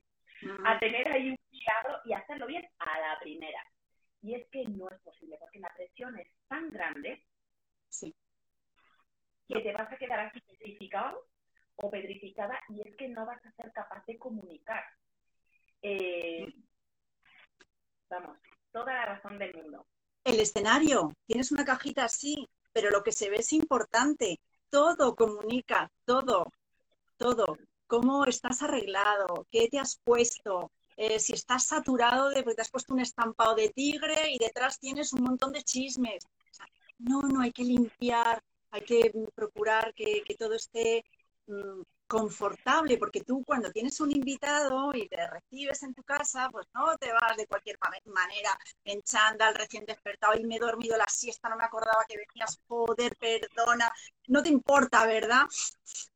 a 0.65 0.79
tener 0.79 1.09
ahí 1.11 1.31
un 1.31 1.37
milagro 1.51 1.99
y 2.05 2.13
hacerlo 2.13 2.47
bien 2.47 2.67
a 2.79 2.99
la 2.99 3.19
primera. 3.19 3.61
Y 4.21 4.35
es 4.35 4.47
que 4.49 4.65
no 4.65 4.89
es 4.89 4.99
posible, 5.01 5.37
porque 5.39 5.59
la 5.59 5.73
presión 5.75 6.17
es 6.19 6.27
tan 6.47 6.69
grande 6.69 7.23
sí. 7.87 8.13
que 9.47 9.61
te 9.61 9.73
vas 9.73 9.91
a 9.91 9.97
quedar 9.97 10.19
así 10.19 10.41
petrificado 10.41 11.25
o 11.77 11.89
petrificada 11.89 12.59
y 12.69 12.81
es 12.87 12.95
que 12.97 13.07
no 13.07 13.25
vas 13.25 13.43
a 13.45 13.51
ser 13.53 13.71
capaz 13.71 14.05
de 14.05 14.17
comunicar. 14.17 14.83
Eh, 15.81 16.53
vamos, 18.09 18.37
toda 18.71 18.93
la 18.93 19.05
razón 19.05 19.37
del 19.39 19.53
mundo. 19.53 19.85
El 20.23 20.39
escenario, 20.39 21.13
tienes 21.25 21.51
una 21.51 21.63
cajita 21.63 22.03
así, 22.03 22.47
pero 22.73 22.89
lo 22.89 23.03
que 23.03 23.11
se 23.11 23.29
ve 23.29 23.37
es 23.37 23.53
importante. 23.53 24.39
Todo 24.69 25.15
comunica, 25.15 25.89
todo, 26.05 26.51
todo. 27.17 27.57
Cómo 27.87 28.25
estás 28.25 28.61
arreglado, 28.61 29.47
qué 29.49 29.67
te 29.69 29.79
has 29.79 29.99
puesto, 30.03 30.71
eh, 30.99 31.17
si 31.17 31.31
estás 31.31 31.63
saturado 31.65 32.27
de 32.29 32.43
porque 32.43 32.55
te 32.55 32.61
has 32.61 32.71
puesto 32.71 32.93
un 32.93 32.99
estampado 32.99 33.55
de 33.55 33.69
tigre 33.69 34.31
y 34.31 34.37
detrás 34.37 34.79
tienes 34.79 35.13
un 35.13 35.23
montón 35.23 35.53
de 35.53 35.63
chismes. 35.63 36.27
no, 36.97 37.21
no, 37.21 37.39
hay 37.41 37.53
que 37.53 37.63
limpiar, 37.63 38.43
hay 38.71 38.81
que 38.81 39.13
procurar 39.33 39.93
que, 39.93 40.23
todo 40.37 40.55
esté 40.55 41.05
mm, 41.47 41.81
confortable, 42.05 42.97
porque 42.97 43.21
tú 43.21 43.45
cuando 43.45 43.71
tienes 43.71 43.97
un 44.01 44.11
invitado 44.11 44.91
y 44.93 45.07
te 45.07 45.25
recibes 45.25 45.83
en 45.83 45.93
tu 45.93 46.03
casa, 46.03 46.49
pues 46.51 46.67
no 46.73 46.97
te 46.97 47.13
vas 47.13 47.37
de 47.37 47.47
cualquier 47.47 47.77
manera 48.03 48.59
en 48.83 49.01
chándal, 49.01 49.55
recién 49.55 49.85
despertado 49.85 50.33
y 50.37 50.43
me 50.43 50.57
he 50.57 50.59
dormido 50.59 50.97
la 50.97 51.07
siesta, 51.07 51.47
no 51.47 51.55
me 51.55 51.63
acordaba 51.63 52.03
que 52.09 52.17
venías, 52.17 52.59
joder, 52.67 53.15
perdona, 53.17 53.89
no 54.27 54.43
te 54.43 54.49
importa, 54.49 55.05
¿verdad? 55.05 55.43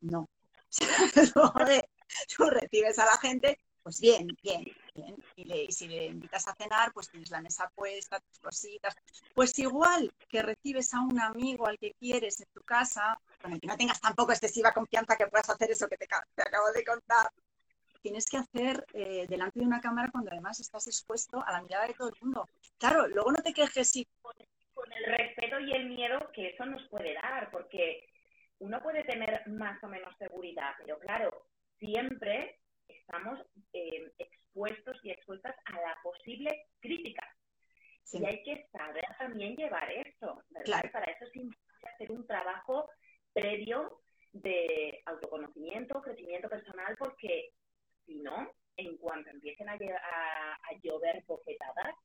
No. 0.02 0.28
tú 2.36 2.50
recibes 2.50 3.00
a 3.00 3.06
la 3.06 3.18
gente, 3.18 3.60
pues 3.84 4.00
bien, 4.00 4.28
bien, 4.42 4.64
bien. 4.96 5.16
Y, 5.36 5.72
si 5.72 5.88
le 5.88 6.06
invitas 6.06 6.48
a 6.48 6.56
cenar, 6.56 6.94
pues 6.94 7.10
tienes 7.10 7.30
la 7.30 7.42
mesa 7.42 7.70
puesta, 7.76 8.20
tus 8.22 8.40
cositas. 8.40 8.96
Pues 9.36 9.58
igual 9.60 10.12
que 10.30 10.42
recibes 10.42 10.94
a 10.94 11.02
un 11.02 11.20
amigo 11.20 11.68
al 11.68 11.78
que 11.78 11.94
quieres 12.00 12.40
en 12.40 12.48
tu 12.54 12.62
casa, 12.62 13.20
con 13.42 13.52
el 13.52 13.60
que 13.60 13.68
no 13.68 13.76
tengas 13.76 14.00
tampoco 14.00 14.32
excesiva 14.32 14.74
confianza 14.74 15.18
que 15.18 15.28
puedas 15.28 15.50
hacer 15.50 15.70
eso 15.70 15.88
que 15.88 15.98
te, 15.98 16.06
acabo 16.06 16.72
de 16.74 16.86
contar, 16.86 17.30
tienes 18.02 18.26
que 18.30 18.38
hacer 18.38 18.86
eh, 18.94 19.26
delante 19.28 19.60
de 19.60 19.66
una 19.66 19.82
cámara 19.82 20.10
cuando 20.12 20.32
además 20.32 20.60
estás 20.60 20.88
expuesto 20.88 21.44
a 21.46 21.52
la 21.52 21.62
mirada 21.62 21.88
de 21.88 21.94
todo 21.94 22.08
el 22.08 22.16
mundo. 22.22 22.48
Claro, 22.78 23.08
luego 23.08 23.32
no 23.32 23.42
te 23.42 23.54
quejes 23.54 23.90
si... 23.90 24.08
Con 24.74 24.92
el 24.92 25.06
respeto 25.06 25.60
y 25.60 25.72
el 25.74 25.90
miedo 25.90 26.32
que 26.34 26.50
eso 26.50 26.66
nos 26.66 26.88
puede 26.90 27.14
dar, 27.14 27.52
porque 27.52 28.10
uno 28.60 28.82
puede 28.82 29.04
tener 29.04 29.48
más 29.48 29.82
o 29.84 29.88
menos 29.88 30.16
seguridad, 30.18 30.74
pero 30.80 30.98
claro, 31.00 31.48
siempre 31.80 32.63
estamos 33.14 33.40
eh, 33.74 34.12
expuestos 34.18 34.98
y 35.04 35.12
expuestas 35.12 35.56
a 35.66 35.74
la 35.74 35.96
posible 36.02 36.66
crítica. 36.80 37.28
Y 38.12 38.26
hay 38.26 38.44
que 38.44 38.68
saber 38.72 39.06
también 39.20 39.56
llevar 39.56 39.90
eso, 39.92 40.44
¿verdad? 40.50 40.84
Para 40.92 41.06
eso 41.12 41.26
es 41.26 41.36
importante 41.36 41.90
hacer 41.94 42.12
un 42.12 42.26
trabajo 42.26 42.90
previo 43.32 44.02
de 44.32 45.02
autoconocimiento, 45.06 46.02
crecimiento 46.02 46.50
personal, 46.50 46.96
porque 46.98 47.52
si 48.06 48.16
no, 48.16 48.52
en 48.78 48.98
cuanto 48.98 49.30
empiecen 49.30 49.70
a, 49.70 49.78
llover 50.82 51.24
bofetadas, 51.28 51.96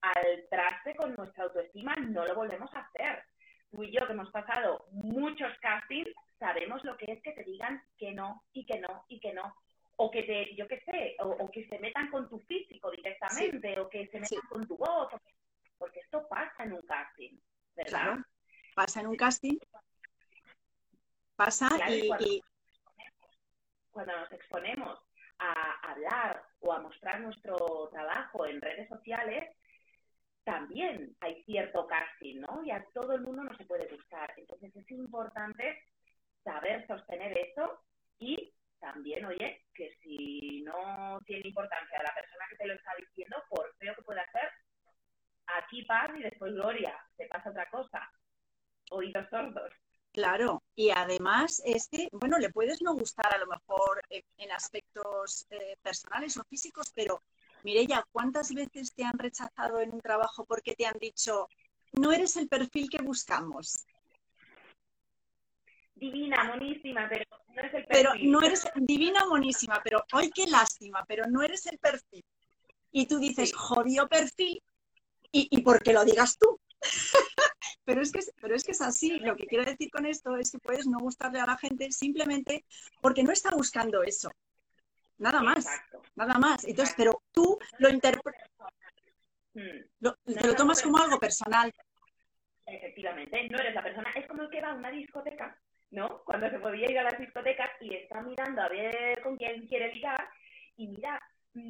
al 0.00 0.46
traste 0.50 0.96
con 0.96 1.14
nuestra 1.14 1.44
autoestima 1.44 1.94
no 1.96 2.26
lo 2.26 2.34
volvemos 2.34 2.72
a 2.74 2.80
hacer. 2.80 3.24
Tú 3.70 3.84
y 3.84 3.92
yo 3.92 4.06
que 4.06 4.12
hemos 4.12 4.30
pasado 4.30 4.86
muchos 4.90 5.52
castings, 5.60 6.10
sabemos 6.38 6.84
lo 6.84 6.96
que 6.96 7.12
es 7.12 7.22
que 7.22 7.32
te 7.32 7.44
digan 7.44 7.80
que 7.96 8.12
no 8.12 8.42
y 8.52 8.66
que 8.66 8.80
no 8.80 9.04
y 9.08 9.20
que 9.20 9.32
no. 9.32 9.54
O 10.04 10.10
que 10.10 10.24
te, 10.24 10.54
yo 10.56 10.66
qué 10.66 10.80
sé, 10.80 11.16
o, 11.20 11.48
que 11.48 11.64
se 11.68 11.78
metan 11.78 12.10
con 12.10 12.28
tu 12.28 12.40
físico 12.40 12.90
directamente, 12.90 13.78
o 13.78 13.88
que 13.88 14.08
se 14.08 14.18
metan 14.18 14.40
con 14.48 14.66
tu 14.66 14.76
voz, 14.76 15.08
porque 15.78 16.00
esto 16.00 16.26
pasa 16.28 16.64
en 16.64 16.72
un 16.72 16.82
casting, 16.82 17.38
¿verdad? 17.76 18.16
Pasa 18.74 19.00
en 19.00 19.06
un 19.06 19.16
casting 19.16 19.58
Pasa 21.36 21.68
y, 21.88 22.08
cuando, 23.90 24.16
nos 24.16 24.32
exponemos 24.32 24.98
a 25.38 25.90
hablar 25.90 26.44
o 26.60 26.72
a 26.72 26.80
mostrar 26.80 27.20
nuestro 27.20 27.88
trabajo 27.90 28.46
en 28.46 28.60
redes 28.60 28.88
sociales, 28.88 29.56
también 30.44 31.16
hay 31.20 31.42
cierto 31.44 31.86
casting, 31.86 32.40
¿no? 32.40 32.62
Y 32.64 32.70
a 32.70 32.84
todo 32.92 33.14
el 33.14 33.22
mundo 33.22 33.44
no 33.44 33.56
se 33.56 33.64
puede 33.66 33.86
gustar. 33.88 34.32
Entonces 34.36 34.74
es 34.74 34.90
importante 34.90 35.80
saber 36.42 36.86
sostener 36.86 37.36
eso 37.38 37.80
y 38.18 38.52
también, 38.82 39.24
oye, 39.24 39.64
que 39.72 39.96
si 40.02 40.62
no 40.62 41.20
tiene 41.24 41.48
importancia 41.48 42.02
la 42.02 42.14
persona 42.14 42.44
que 42.50 42.56
te 42.56 42.66
lo 42.66 42.74
está 42.74 42.90
diciendo, 42.98 43.36
por 43.48 43.72
feo 43.76 43.94
que 43.94 44.02
pueda 44.02 44.22
hacer, 44.22 44.50
aquí 45.46 45.84
paz 45.84 46.10
y 46.16 46.22
después 46.22 46.52
gloria, 46.52 46.92
te 47.16 47.26
pasa 47.26 47.50
otra 47.50 47.70
cosa. 47.70 48.10
Oídos 48.90 49.28
sordos. 49.30 49.72
Claro, 50.12 50.62
y 50.74 50.90
además 50.90 51.62
es 51.64 51.88
que, 51.88 52.08
bueno, 52.12 52.38
le 52.38 52.50
puedes 52.50 52.82
no 52.82 52.94
gustar 52.94 53.32
a 53.32 53.38
lo 53.38 53.46
mejor 53.46 54.02
en, 54.10 54.50
aspectos 54.50 55.46
eh, 55.48 55.76
personales 55.80 56.36
o 56.36 56.44
físicos, 56.44 56.92
pero 56.94 57.22
Mireya, 57.62 58.04
¿cuántas 58.10 58.52
veces 58.52 58.92
te 58.92 59.04
han 59.04 59.16
rechazado 59.16 59.80
en 59.80 59.94
un 59.94 60.00
trabajo 60.00 60.44
porque 60.44 60.74
te 60.74 60.84
han 60.84 60.98
dicho, 60.98 61.48
no 61.92 62.12
eres 62.12 62.36
el 62.36 62.48
perfil 62.48 62.90
que 62.90 63.00
buscamos? 63.00 63.86
Divina, 66.02 66.42
monísima, 66.42 67.08
pero 67.08 67.24
no 67.46 67.60
eres 67.60 67.74
el 67.74 67.84
perfil. 67.84 67.88
Pero 67.88 68.30
no 68.30 68.42
eres 68.42 68.66
divina, 68.74 69.24
monísima, 69.26 69.80
pero 69.84 70.04
hoy 70.12 70.30
qué 70.30 70.48
lástima, 70.48 71.04
pero 71.06 71.26
no 71.28 71.42
eres 71.42 71.64
el 71.66 71.78
perfil. 71.78 72.24
Y 72.90 73.06
tú 73.06 73.20
dices, 73.20 73.54
jodido 73.54 74.08
perfil, 74.08 74.60
y, 75.30 75.46
y 75.48 75.62
porque 75.62 75.92
lo 75.92 76.04
digas 76.04 76.36
tú. 76.38 76.58
pero, 77.84 78.02
es 78.02 78.10
que, 78.10 78.18
pero 78.40 78.56
es 78.56 78.64
que 78.64 78.72
es 78.72 78.80
así. 78.80 79.20
Lo 79.20 79.36
que 79.36 79.46
quiero 79.46 79.64
decir 79.64 79.90
con 79.92 80.04
esto 80.04 80.36
es 80.36 80.50
que 80.50 80.58
puedes 80.58 80.88
no 80.88 80.98
gustarle 80.98 81.38
a 81.38 81.46
la 81.46 81.56
gente 81.56 81.92
simplemente 81.92 82.64
porque 83.00 83.22
no 83.22 83.30
está 83.30 83.50
buscando 83.50 84.02
eso. 84.02 84.28
Nada 85.18 85.40
más. 85.40 85.66
Nada 86.16 86.36
más. 86.40 86.64
Entonces, 86.64 86.96
pero 86.96 87.22
tú 87.30 87.56
lo 87.78 87.88
interpretas. 87.88 88.50
Lo, 90.00 90.16
te 90.16 90.48
lo 90.48 90.54
tomas 90.56 90.82
como 90.82 90.98
algo 90.98 91.20
personal. 91.20 91.72
Efectivamente, 92.66 93.48
no 93.48 93.58
eres 93.58 93.74
la 93.74 93.84
persona. 93.84 94.10
Es 94.16 94.26
como 94.26 94.42
el 94.42 94.50
que 94.50 94.60
va 94.60 94.70
a 94.70 94.74
una 94.74 94.90
discoteca, 94.90 95.56
¿no? 95.92 96.22
Cuando 96.24 96.50
se 96.50 96.58
podía 96.58 96.90
ir 96.90 96.98
a 96.98 97.04
las 97.04 97.18
discotecas 97.18 97.70
y 97.80 97.94
está 97.94 98.22
mirando 98.22 98.62
a 98.62 98.68
ver 98.68 99.20
con 99.22 99.36
quién 99.36 99.66
quiere 99.68 99.94
ligar 99.94 100.28
y 100.76 100.88
mira, 100.88 101.20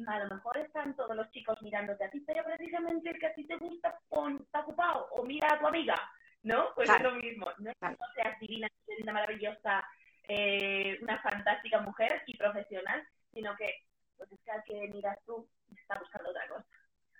a 0.07 0.19
lo 0.19 0.35
mejor 0.35 0.57
están 0.57 0.95
todos 0.95 1.15
los 1.15 1.29
chicos 1.31 1.61
mirándote 1.61 2.05
a 2.05 2.09
ti, 2.09 2.21
pero 2.21 2.43
precisamente 2.45 3.09
el 3.09 3.19
que 3.19 3.27
a 3.27 3.33
ti 3.33 3.45
te 3.45 3.57
gusta 3.57 3.99
pon, 4.07 4.39
está 4.41 4.61
ocupado 4.61 5.07
o 5.11 5.23
mira 5.23 5.49
a 5.51 5.59
tu 5.59 5.67
amiga, 5.67 5.95
¿no? 6.43 6.73
Pues 6.73 6.89
es 6.89 7.01
lo 7.01 7.15
mismo. 7.15 7.47
No 7.57 7.69
es 7.69 7.77
que 7.77 7.89
no 7.89 8.05
seas 8.15 8.39
divina, 8.39 8.67
una 9.01 9.13
maravillosa, 9.13 9.85
eh, 10.23 10.97
una 11.01 11.21
fantástica 11.21 11.81
mujer 11.81 12.23
y 12.25 12.37
profesional, 12.37 13.05
sino 13.33 13.55
que 13.57 13.83
pues 14.15 14.31
es 14.31 14.39
que 14.45 14.51
al 14.51 14.63
que 14.63 14.87
miras 14.87 15.17
tú 15.25 15.45
está 15.75 15.99
buscando 15.99 16.29
otra 16.29 16.47
cosa. 16.47 16.65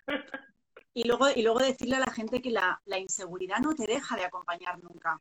y 0.94 1.06
luego, 1.06 1.26
y 1.36 1.42
luego 1.42 1.58
decirle 1.58 1.96
a 1.96 2.00
la 2.00 2.12
gente 2.12 2.40
que 2.40 2.50
la, 2.50 2.80
la 2.86 2.98
inseguridad 2.98 3.58
no 3.58 3.74
te 3.74 3.86
deja 3.86 4.16
de 4.16 4.24
acompañar 4.24 4.82
nunca. 4.82 5.20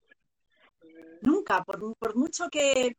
Nunca, 1.21 1.63
por, 1.63 1.95
por 1.97 2.15
mucho 2.15 2.49
que, 2.49 2.97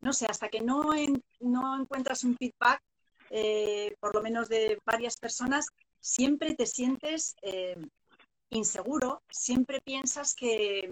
no 0.00 0.12
sé, 0.12 0.26
hasta 0.26 0.48
que 0.48 0.60
no, 0.60 0.92
no 1.40 1.80
encuentras 1.80 2.24
un 2.24 2.36
feedback 2.36 2.80
eh, 3.36 3.96
por 3.98 4.14
lo 4.14 4.22
menos 4.22 4.48
de 4.48 4.78
varias 4.84 5.16
personas, 5.16 5.66
siempre 5.98 6.54
te 6.54 6.66
sientes 6.66 7.34
eh, 7.42 7.76
inseguro, 8.50 9.22
siempre 9.28 9.80
piensas 9.80 10.34
que, 10.34 10.88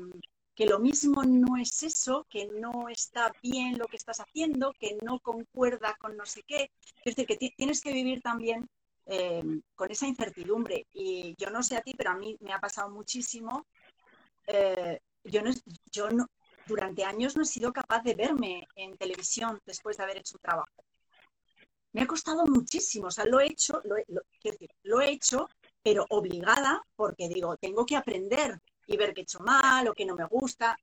lo 0.59 0.79
mismo 0.79 1.25
no 1.25 1.57
es 1.57 1.83
eso, 1.83 2.25
que 2.31 2.47
no 2.47 2.89
está 2.89 3.33
bien 3.43 3.79
lo 3.79 3.87
que 3.87 3.97
estás 3.97 4.19
haciendo, 4.19 4.73
que 4.79 4.97
no 5.03 5.19
concuerda 5.19 5.97
con 6.01 6.17
no 6.17 6.25
sé 6.25 6.43
qué. 6.47 6.71
Es 7.05 7.17
decir, 7.17 7.27
que 7.27 7.51
tienes 7.57 7.81
que 7.81 7.93
vivir 7.93 8.21
también 8.23 8.69
eh, 9.07 9.43
con 9.75 9.91
esa 9.91 10.07
incertidumbre. 10.07 10.87
Y 10.93 11.35
yo 11.37 11.51
no 11.51 11.65
sé 11.65 11.77
a 11.77 11.81
ti, 11.81 11.95
pero 11.97 12.11
a 12.11 12.17
mí 12.17 12.37
me 12.41 12.53
ha 12.53 12.61
pasado 12.61 12.91
muchísimo. 12.91 13.67
Yo 15.25 15.43
no, 15.43 15.51
yo 15.91 16.11
no, 16.11 16.27
durante 16.67 17.05
años 17.05 17.37
no 17.37 17.43
he 17.43 17.47
sido 17.47 17.73
capaz 17.73 18.03
de 18.03 18.15
verme 18.15 18.67
en 18.77 18.97
televisión 18.97 19.61
después 19.67 19.97
de 19.97 20.05
haber 20.05 20.19
hecho 20.19 20.37
un 20.37 20.43
trabajo 20.43 20.85
me 21.93 22.03
ha 22.03 22.07
costado 22.07 22.47
muchísimo, 22.47 23.09
o 23.09 23.11
sea, 23.11 23.27
lo 23.27 23.41
he 23.41 23.47
hecho, 23.47 23.81
lo, 23.85 23.97
lo 24.85 25.01
he 25.01 25.11
hecho, 25.11 25.49
pero 25.83 26.07
obligada, 26.09 26.83
porque 26.97 27.29
digo, 27.29 27.57
tengo 27.57 27.85
que 27.85 27.97
aprender 27.97 28.59
y 28.87 28.97
ver 28.97 29.13
qué 29.13 29.21
he 29.21 29.25
hecho 29.25 29.41
mal 29.41 29.87
o 29.89 29.95
qué 29.95 30.05
no 30.05 30.17
me 30.17 30.25
gusta. 30.25 30.79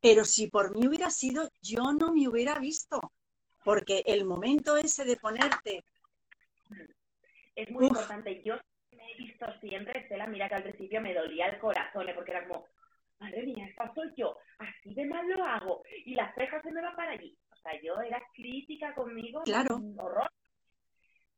Pero 0.00 0.24
si 0.24 0.48
por 0.48 0.76
mí 0.76 0.86
hubiera 0.86 1.10
sido, 1.10 1.48
yo 1.62 1.92
no 1.92 2.12
me 2.12 2.28
hubiera 2.28 2.58
visto, 2.58 3.00
porque 3.64 4.02
el 4.06 4.26
momento 4.26 4.76
ese 4.76 5.04
de 5.04 5.16
ponerte... 5.16 5.84
Es 7.54 7.70
muy 7.70 7.86
importante. 7.86 8.42
Yo 8.44 8.56
me 8.90 8.96
me 8.96 9.12
he 9.12 9.16
visto 9.16 9.46
siempre, 9.60 10.00
Estela, 10.00 10.26
mira 10.26 10.48
que 10.48 10.56
al 10.56 10.62
principio 10.62 11.00
me 11.00 11.14
dolía 11.14 11.46
el 11.46 11.58
corazón, 11.58 12.08
¿eh? 12.08 12.14
porque 12.14 12.32
era 12.32 12.46
como, 12.46 12.66
madre 13.18 13.42
mía, 13.44 13.66
esta 13.66 13.92
soy 13.94 14.12
yo, 14.16 14.36
así 14.58 14.94
de 14.94 15.06
mal 15.06 15.26
lo 15.28 15.44
hago, 15.44 15.82
y 16.04 16.14
las 16.14 16.34
cejas 16.34 16.62
se 16.62 16.72
me 16.72 16.82
van 16.82 16.96
para 16.96 17.12
allí. 17.12 17.36
O 17.52 17.56
sea, 17.56 17.80
yo 17.80 18.00
era 18.00 18.22
crítica 18.34 18.94
conmigo, 18.94 19.42
claro. 19.44 19.80
horror. 19.96 20.30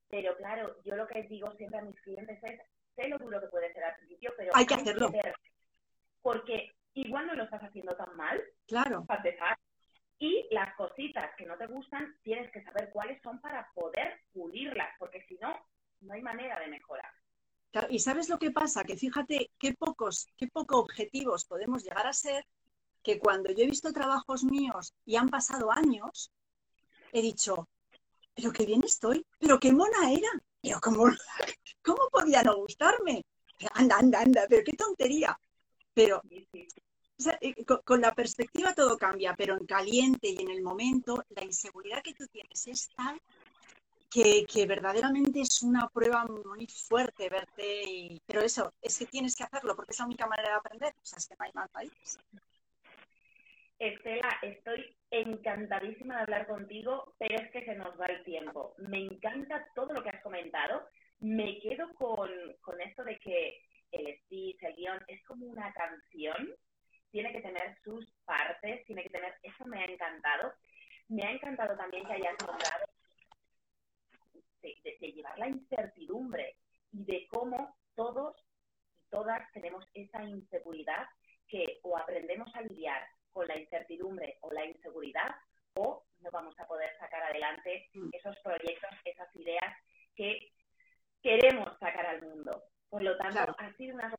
Pero 0.09 0.37
claro, 0.37 0.77
yo 0.85 0.97
lo 0.97 1.07
que 1.07 1.23
digo 1.25 1.53
siempre 1.57 1.79
a 1.79 1.83
mis 1.83 2.01
clientes 2.01 2.39
es, 2.43 2.61
sé 2.95 3.09
lo 3.09 3.19
duro 3.19 3.41
que 3.41 3.49
puede 3.49 3.73
ser 3.73 3.85
al 3.85 3.97
principio, 3.97 4.33
pero 4.37 4.53
hay 4.55 4.67
que 4.67 4.75
hacerlo. 4.75 5.11
porque 6.23 6.73
igual 6.95 7.27
no 7.27 7.35
lo 7.35 7.45
estás 7.45 7.63
haciendo 7.63 7.95
tan 7.97 8.17
mal. 8.17 8.43
Claro. 8.67 9.05
Para 9.07 9.21
empezar. 9.21 9.59
Y 10.19 10.49
las 10.51 10.75
cositas 10.77 11.31
que 11.37 11.45
no 11.45 11.59
te 11.59 11.67
gustan, 11.67 12.17
tienes 12.23 12.51
que 12.51 12.63
saber 12.63 12.91
cuáles 12.91 13.21
son 13.23 13.41
para 13.41 13.71
poder 13.75 14.21
pulirlas, 14.33 14.89
porque 14.99 15.23
si 15.29 15.37
no, 15.37 15.61
no 16.01 16.15
hay 16.15 16.23
manera 16.23 16.59
de 16.59 16.69
mejorar. 16.69 17.11
Y 17.91 17.99
sabes 17.99 18.29
lo 18.29 18.39
que 18.39 18.51
pasa, 18.51 18.85
que 18.85 18.97
fíjate 18.97 19.51
qué 19.59 19.75
pocos, 19.75 20.27
qué 20.37 20.49
poco 20.49 20.79
objetivos 20.79 21.45
podemos 21.45 21.83
llegar 21.83 22.07
a 22.07 22.13
ser, 22.13 22.45
que 23.03 23.19
cuando 23.19 23.53
yo 23.53 23.65
he 23.65 23.67
visto 23.71 23.93
trabajos 23.93 24.45
míos 24.45 24.95
y 25.05 25.17
han 25.17 25.29
pasado 25.29 25.71
años, 25.71 26.33
he 27.13 27.23
dicho, 27.23 27.69
pero 28.35 28.53
qué 28.53 28.67
bien 28.67 28.83
estoy, 28.85 29.25
pero 29.39 29.59
qué 29.59 29.73
mona 29.73 30.11
era, 30.11 30.29
pero 30.61 30.81
cómo, 30.81 31.05
cómo 31.83 32.09
podía 32.11 32.43
no 32.43 32.57
gustarme, 32.57 33.25
anda, 33.75 33.97
anda, 33.99 34.21
anda, 34.21 34.47
pero 34.49 34.63
qué 34.65 34.77
tontería. 34.77 35.39
Pero 35.95 36.21
eh, 37.41 37.65
con, 37.65 38.01
la 38.01 38.15
perspectiva 38.15 38.75
todo 38.75 38.99
cambia, 38.99 39.35
pero 39.37 39.57
en 39.57 39.67
caliente 39.67 40.29
y 40.29 40.43
en 40.43 40.51
el 40.51 40.63
momento, 40.63 41.25
la 41.31 41.45
inseguridad 41.45 42.03
que 42.03 42.15
tú 42.15 42.27
tienes 42.27 42.67
es 42.67 42.91
tal 42.95 43.21
que, 44.23 44.67
verdaderamente 44.67 45.41
es 45.41 45.63
una 45.63 45.89
prueba 45.89 46.25
muy 46.25 46.67
fuerte 46.67 47.29
verte. 47.29 47.83
Y, 47.87 48.23
pero 48.27 48.41
eso, 48.41 48.73
es 48.81 48.99
que 48.99 49.07
tienes 49.07 49.37
que 49.37 49.45
hacerlo 49.45 49.75
porque 49.77 49.93
es 49.93 49.99
la 49.99 50.07
única 50.07 50.27
manera 50.27 50.51
de 50.51 50.57
aprender. 50.57 50.95
O 51.03 51.05
sea, 51.05 51.19
es 51.19 51.29
que 51.29 51.37
no 51.39 51.45
hay 51.45 51.53
más 51.55 51.71
países. 51.71 52.19
Estela, 53.79 54.39
estoy 54.43 54.97
encantadísima 55.11 56.17
de 56.17 56.23
hablar 56.23 56.47
contigo, 56.47 57.15
pero 57.19 57.37
es 57.37 57.51
que 57.51 57.65
se 57.65 57.75
nos 57.75 58.01
va 58.01 58.07
el 58.07 58.25
tiempo. 58.25 58.75
Me 58.79 59.01
encanta 59.01 59.67
todo 59.75 59.93
lo 59.93 60.03
que 60.03 60.11
has 60.11 60.23
comentado. 60.23 60.89
Me 61.21 61.59
quedo 61.61 61.93
con, 61.95 62.31
con 62.61 62.81
esto 62.81 63.05
de 63.05 63.19
que 63.19 63.61
el 63.93 64.19
speech, 64.23 64.63
el 64.63 64.77
guion, 64.77 65.05
es 65.09 65.23
como 65.25 65.47
una 65.47 65.73
canción 65.73 66.55
tiene 67.11 67.33
que 67.33 67.41
tener 67.41 67.79
sus 67.83 68.07
partes, 68.27 68.85
tiene 68.85 69.03
que 69.03 69.09
tener, 69.09 69.35
eso 69.43 69.65
me 69.65 69.81
ha 69.81 69.87
encantado. 69.87 70.53
Me 71.09 71.23
ha 71.23 71.31
encantado 71.31 71.75
también 71.75 72.05
que 72.05 72.13
hayas 72.13 72.35
nombrado 72.41 72.85
de, 74.85 75.13
llevar 75.13 75.39
la 75.39 75.49
incertidumbre 75.49 76.57
y 76.93 77.05
de 77.05 77.27
cómo 77.29 77.77
todos 77.95 78.37
y 78.89 79.09
todas 79.11 79.41
tenemos 79.53 79.85
esa 79.95 80.23
inseguridad 80.25 81.07
que 81.49 81.79
o 81.83 81.97
aprendemos 81.97 82.55
a 82.55 82.63
lidiar 82.63 83.07
con 83.33 83.47
la 83.47 83.59
incertidumbre 83.59 84.39
o 84.41 84.53
la 84.53 84.65
inseguridad 84.65 85.37
o 85.75 86.05
no 86.21 86.31
vamos 86.31 86.59
a 86.59 86.67
poder 86.67 86.91
sacar 86.99 87.23
adelante 87.23 87.89
mm. 87.95 88.09
esos 88.13 88.37
proyectos, 88.39 88.91
esas 89.05 89.35
ideas 89.37 89.77
que 90.15 90.53
queremos 91.23 91.79
sacar 91.79 92.07
al 92.07 92.23
mundo. 92.23 92.63
Por 92.89 93.03
lo 93.03 93.17
tanto, 93.17 93.55
ha 93.59 93.73
sido 93.75 93.95
una 93.95 94.11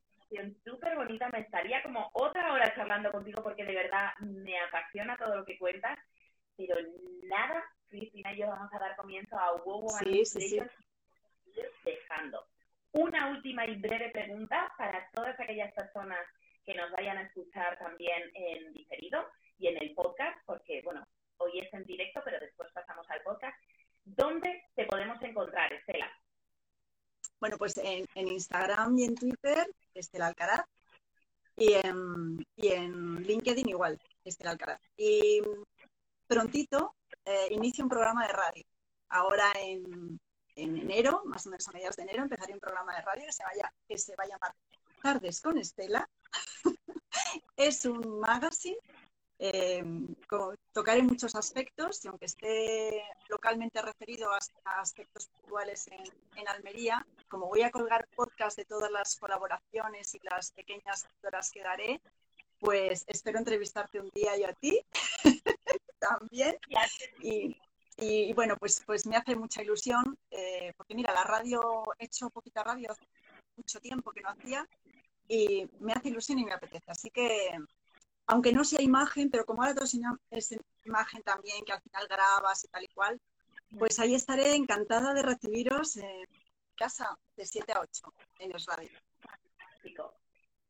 súper 0.63 0.95
bonita. 0.95 1.29
Me 1.29 1.39
estaría 1.39 1.81
como 1.83 2.09
otra 2.13 2.51
hora 2.53 2.73
charlando 2.75 3.11
contigo 3.11 3.41
porque 3.43 3.65
de 3.65 3.75
verdad 3.75 4.11
me 4.19 4.59
apasiona 4.59 5.17
todo 5.17 5.35
lo 5.35 5.45
que 5.45 5.57
cuentas. 5.57 5.97
Pero 6.57 6.75
nada, 7.23 7.63
Cristina 7.87 8.33
y 8.33 8.39
yo 8.39 8.47
vamos 8.47 8.73
a 8.73 8.79
dar 8.79 8.95
comienzo 8.95 9.37
a 9.37 9.55
Wow 9.63 9.87
sí, 10.03 10.25
sí, 10.25 10.59
dejando. 11.85 12.45
Una 12.91 13.29
última 13.29 13.65
y 13.65 13.75
breve 13.75 14.09
pregunta 14.09 14.73
para 14.77 15.09
todas 15.13 15.39
aquellas 15.39 15.73
personas 15.73 16.19
que 16.65 16.73
nos 16.73 16.91
vayan 16.91 17.17
a 17.17 17.23
escuchar 17.23 17.77
también 17.77 18.23
en 18.33 18.73
diferido 18.73 19.25
y 19.57 19.67
en 19.67 19.81
el 19.81 19.93
podcast, 19.93 20.37
porque 20.45 20.81
bueno, 20.83 21.03
hoy 21.37 21.59
es 21.59 21.73
en 21.73 21.85
directo, 21.85 22.21
pero 22.25 22.39
después 22.39 22.69
pasamos 22.73 23.09
al 23.09 23.21
podcast. 23.21 23.57
¿Dónde 24.03 24.63
te 24.75 24.85
podemos 24.85 25.21
encontrar, 25.21 25.71
Estela? 25.73 26.11
Bueno, 27.39 27.57
pues 27.57 27.77
en, 27.77 28.05
Instagram 28.15 28.97
y 28.97 29.03
en 29.05 29.15
Twitter, 29.15 29.67
Estela 29.93 30.27
Alcaraz. 30.27 30.65
Y 31.55 31.73
en, 31.73 32.45
y 32.55 32.67
en 32.67 33.15
LinkedIn 33.23 33.69
igual, 33.69 33.99
Estela 34.23 34.51
Alcaraz. 34.51 34.81
Y 34.95 35.41
prontito 36.27 36.95
eh, 37.25 37.47
inicio 37.51 37.83
un 37.83 37.89
programa 37.89 38.27
de 38.27 38.33
radio. 38.33 38.63
Ahora 39.09 39.51
en, 39.55 40.19
enero, 40.55 41.21
más 41.25 41.45
o 41.45 41.49
menos 41.49 41.67
a 41.67 41.71
mediados 41.71 41.95
de 41.95 42.03
enero, 42.03 42.23
empezaré 42.23 42.53
un 42.53 42.59
programa 42.59 42.95
de 42.95 43.01
radio 43.01 43.25
que 43.25 43.31
se, 43.31 43.43
vaya, 43.43 43.73
que 43.87 43.97
se 43.97 44.15
va 44.15 44.23
a 44.23 44.27
llamar 44.27 44.53
Tardes 45.01 45.41
con 45.41 45.57
Estela. 45.57 46.09
es 47.55 47.85
un 47.85 48.19
magazine 48.19 48.77
eh, 49.39 49.83
tocar 50.73 50.97
en 50.97 51.05
muchos 51.05 51.35
aspectos 51.35 52.03
y 52.03 52.07
aunque 52.07 52.25
esté 52.25 53.03
localmente 53.29 53.81
referido 53.81 54.31
a, 54.31 54.39
aspectos 54.79 55.27
puntuales 55.27 55.87
en, 55.87 56.47
Almería, 56.47 57.05
como 57.27 57.47
voy 57.47 57.61
a 57.61 57.71
colgar 57.71 58.07
podcast 58.15 58.57
de 58.57 58.65
todas 58.65 58.89
las 58.89 59.15
colaboraciones 59.17 60.15
y 60.15 60.19
las 60.23 60.51
pequeñas 60.51 61.07
horas 61.23 61.51
que 61.51 61.61
daré, 61.61 62.01
pues 62.59 63.03
espero 63.07 63.37
entrevistarte 63.37 63.99
un 63.99 64.09
día 64.15 64.37
yo 64.37 64.47
a 64.47 64.53
ti 64.53 64.81
también. 66.09 66.57
Y, 67.99 68.31
bueno, 68.33 68.55
pues, 68.57 68.83
pues 68.85 69.07
me 69.07 69.15
hace 69.15 69.35
mucha 69.35 69.63
ilusión, 69.63 70.17
eh, 70.29 70.71
porque 70.77 70.93
mira, 70.93 71.11
la 71.13 71.23
radio, 71.23 71.83
he 71.97 72.05
hecho 72.05 72.29
poquita 72.29 72.63
radio 72.63 72.91
hace 72.91 73.07
mucho 73.55 73.79
tiempo 73.79 74.11
que 74.11 74.21
no 74.21 74.29
hacía, 74.29 74.67
y 75.27 75.67
me 75.79 75.93
hace 75.93 76.09
ilusión 76.09 76.37
y 76.37 76.45
me 76.45 76.53
apetece. 76.53 76.91
Así 76.91 77.09
que 77.09 77.57
aunque 78.27 78.51
no 78.51 78.63
sea 78.63 78.81
imagen, 78.81 79.29
pero 79.29 79.45
como 79.45 79.63
ahora 79.63 79.73
todo 79.73 79.85
es 79.85 80.55
imagen 80.85 81.23
también, 81.23 81.63
que 81.65 81.71
al 81.71 81.81
final 81.81 82.07
grabas 82.07 82.63
y 82.65 82.67
tal 82.67 82.83
y 82.83 82.87
cual, 82.89 83.19
pues 83.79 83.99
ahí 83.99 84.15
estaré 84.15 84.55
encantada 84.55 85.13
de 85.13 85.23
recibiros 85.23 85.97
en 85.97 86.25
casa 86.75 87.17
de 87.35 87.45
7 87.45 87.71
a 87.73 87.79
8 87.79 88.13
en 88.39 88.51
el 88.51 88.65
radio. 88.65 88.89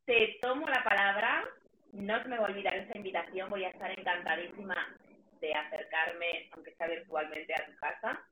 Te 0.05 0.37
tomo 0.41 0.67
la 0.67 0.83
palabra, 0.83 1.43
no 1.91 2.21
se 2.21 2.29
me 2.29 2.37
va 2.37 2.45
a 2.45 2.49
olvidar 2.49 2.75
esa 2.75 2.97
invitación, 2.97 3.49
voy 3.49 3.65
a 3.65 3.69
estar 3.69 3.91
encantadísima 3.97 4.75
de 5.39 5.53
acercarme, 5.53 6.49
aunque 6.51 6.75
sea 6.75 6.87
virtualmente, 6.87 7.53
a 7.53 7.65
tu 7.65 7.75
casa. 7.77 8.27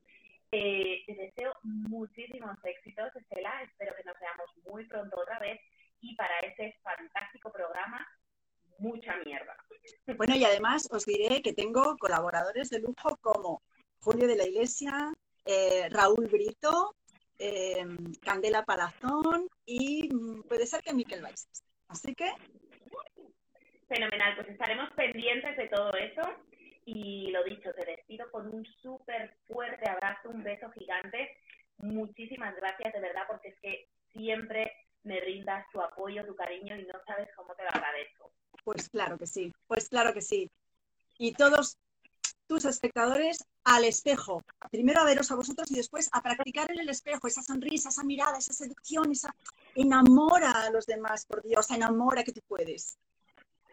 Eh, 0.52 1.04
te 1.06 1.16
deseo 1.16 1.54
muchísimos 1.64 2.58
éxitos, 2.64 3.16
Estela, 3.16 3.64
espero 3.64 3.96
que 3.96 4.04
nos 4.04 4.20
veamos 4.20 4.50
muy 4.72 4.86
pronto 4.86 5.20
otra 5.20 5.40
vez 5.40 5.60
y 6.02 6.16
para 6.16 6.40
ese 6.40 6.78
fantástico 6.84 7.52
programa 7.52 8.08
mucha 8.78 9.16
mierda. 9.26 9.56
Bueno, 10.18 10.36
y 10.36 10.44
además 10.44 10.88
os 10.92 11.06
diré 11.06 11.42
que 11.42 11.54
tengo 11.54 11.98
colaboradores 11.98 12.70
de 12.70 12.80
lujo 12.80 13.18
como 13.22 13.62
Julio 14.00 14.28
de 14.28 14.36
la 14.36 14.48
Iglesia, 14.48 15.14
eh, 15.46 15.88
Raúl 15.90 16.28
Brito, 16.28 16.96
eh, 17.40 17.86
Candela 18.22 18.64
Palazón 18.64 19.48
y 19.66 20.10
mm, 20.14 20.44
puede 20.44 20.66
ser 20.66 20.82
que 20.82 20.94
Miquel 20.94 21.22
Valls. 21.22 21.48
Así 21.88 22.16
que. 22.16 22.32
Fenomenal, 23.88 24.36
pues 24.36 24.50
estaremos 24.50 24.90
pendientes 24.94 25.58
de 25.58 25.68
todo 25.68 25.92
eso. 25.94 26.22
Y 26.86 27.32
lo 27.32 27.44
dicho, 27.44 27.74
te 27.74 27.86
despido 27.86 28.30
con 28.32 28.54
un 28.54 28.66
súper 28.82 29.36
fuerte 29.48 29.90
abrazo, 29.90 30.30
un 30.30 30.44
beso 30.44 30.70
gigante. 30.72 31.38
Muchísimas 31.78 32.56
gracias 32.56 32.94
de 32.94 33.00
verdad, 33.02 33.24
porque 33.28 33.50
es 33.50 33.60
que 33.60 33.90
siempre 34.14 34.72
me 35.04 35.20
brindas 35.20 35.66
tu 35.72 35.82
apoyo, 35.82 36.26
tu 36.26 36.36
cariño 36.36 36.76
y 36.76 36.86
no 36.86 37.00
sabes 37.06 37.30
cómo 37.36 37.54
te 37.56 37.64
lo 37.64 37.70
agradezco. 37.70 38.32
Pues 38.64 38.90
claro 38.90 39.18
que 39.18 39.28
sí, 39.28 39.52
pues 39.68 39.90
claro 39.90 40.14
que 40.14 40.22
sí. 40.22 40.50
Y 41.18 41.34
todos 41.34 41.78
tus 42.48 42.66
espectadores 42.66 43.46
al 43.64 43.86
espejo. 43.86 44.44
Primero 44.72 45.02
a 45.02 45.06
veros 45.06 45.32
a 45.32 45.36
vosotros 45.36 45.72
y 45.72 45.76
después 45.76 46.10
a 46.12 46.22
practicar 46.22 46.72
en 46.72 46.80
el 46.80 46.90
espejo 46.90 47.28
esa 47.28 47.42
sonrisa, 47.42 47.90
esa 47.90 48.04
mirada, 48.04 48.38
esa 48.38 48.54
seducción, 48.54 49.12
esa 49.12 49.34
enamora 49.76 50.52
a 50.52 50.70
los 50.70 50.86
demás, 50.86 51.26
por 51.26 51.42
Dios, 51.42 51.70
enamora 51.72 52.24
que 52.24 52.32
tú 52.32 52.42
puedes. 52.48 52.98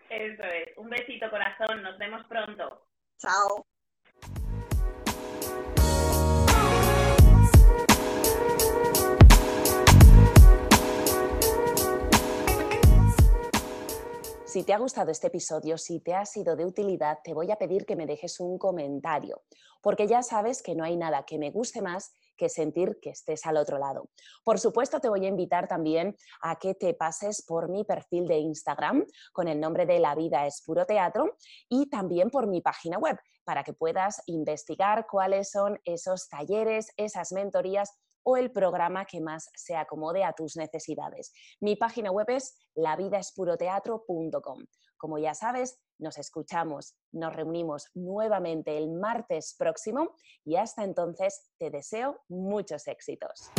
Eso 0.09 0.43
es. 0.43 0.77
Un 0.77 0.91
besito 0.91 1.31
corazón, 1.31 1.83
nos 1.83 1.99
vemos 1.99 2.27
pronto. 2.27 2.87
Chao. 3.23 3.64
Si 14.45 14.64
te 14.64 14.73
ha 14.73 14.79
gustado 14.79 15.12
este 15.12 15.29
episodio, 15.29 15.79
si 15.79 16.01
te 16.01 16.14
ha 16.14 16.27
sido 16.27 16.57
de 16.57 16.66
utilidad, 16.66 17.20
te 17.23 17.33
voy 17.33 17.53
a 17.53 17.57
pedir 17.57 17.87
que 17.87 17.95
me 17.95 18.07
dejes 18.07 18.41
un 18.41 18.59
comentario, 18.59 19.45
porque 19.81 20.09
ya 20.09 20.25
sabes 20.25 20.61
que 20.61 20.75
no 20.75 20.83
hay 20.83 20.97
nada 20.97 21.25
que 21.25 21.39
me 21.39 21.53
guste 21.53 21.81
más 21.81 22.12
que 22.37 22.49
sentir 22.49 22.99
que 23.01 23.11
estés 23.11 23.47
al 23.47 23.57
otro 23.57 23.78
lado. 23.78 24.09
Por 24.45 24.59
supuesto, 24.59 25.01
te 25.01 25.09
voy 25.09 25.24
a 25.24 25.28
invitar 25.28 25.68
también 25.68 26.16
a 26.43 26.59
que 26.59 26.74
te 26.74 26.95
pases 26.95 27.45
por 27.47 27.68
mi 27.68 27.85
perfil 27.85 28.26
de 28.26 28.39
Instagram 28.39 29.05
con 29.33 29.49
el 29.49 29.61
nombre 29.61 29.87
de 29.87 29.99
La 29.99 30.14
vida 30.14 30.47
es 30.47 30.62
puro 30.64 30.85
teatro 30.85 31.37
y 31.68 31.89
también 31.89 32.30
por 32.30 32.47
mi 32.47 32.61
página 32.61 32.99
web 32.99 33.18
para 33.45 33.64
que 33.64 33.72
puedas 33.72 34.22
investigar 34.26 35.07
cuáles 35.11 35.51
son 35.51 35.80
esos 35.85 36.28
talleres, 36.28 36.93
esas 36.97 37.33
mentorías 37.33 37.91
o 38.24 38.37
el 38.37 38.53
programa 38.53 39.05
que 39.05 39.20
más 39.20 39.51
se 39.55 39.76
acomode 39.76 40.24
a 40.24 40.33
tus 40.33 40.57
necesidades. 40.57 41.33
Mi 41.61 41.76
página 41.76 42.11
web 42.11 42.30
es 42.30 42.55
lavidaespuroteatro.com. 42.74 44.64
Como 44.97 45.18
ya 45.18 45.35
sabes, 45.35 45.80
nos 46.03 46.19
escuchamos, 46.19 46.95
nos 47.13 47.35
reunimos 47.35 47.89
nuevamente 47.95 48.77
el 48.77 48.91
martes 48.91 49.55
próximo 49.59 50.15
y 50.45 50.57
hasta 50.57 50.85
entonces 50.85 51.51
te 51.59 51.71
deseo 51.71 52.21
muchos 52.29 52.89
éxitos. 52.89 53.51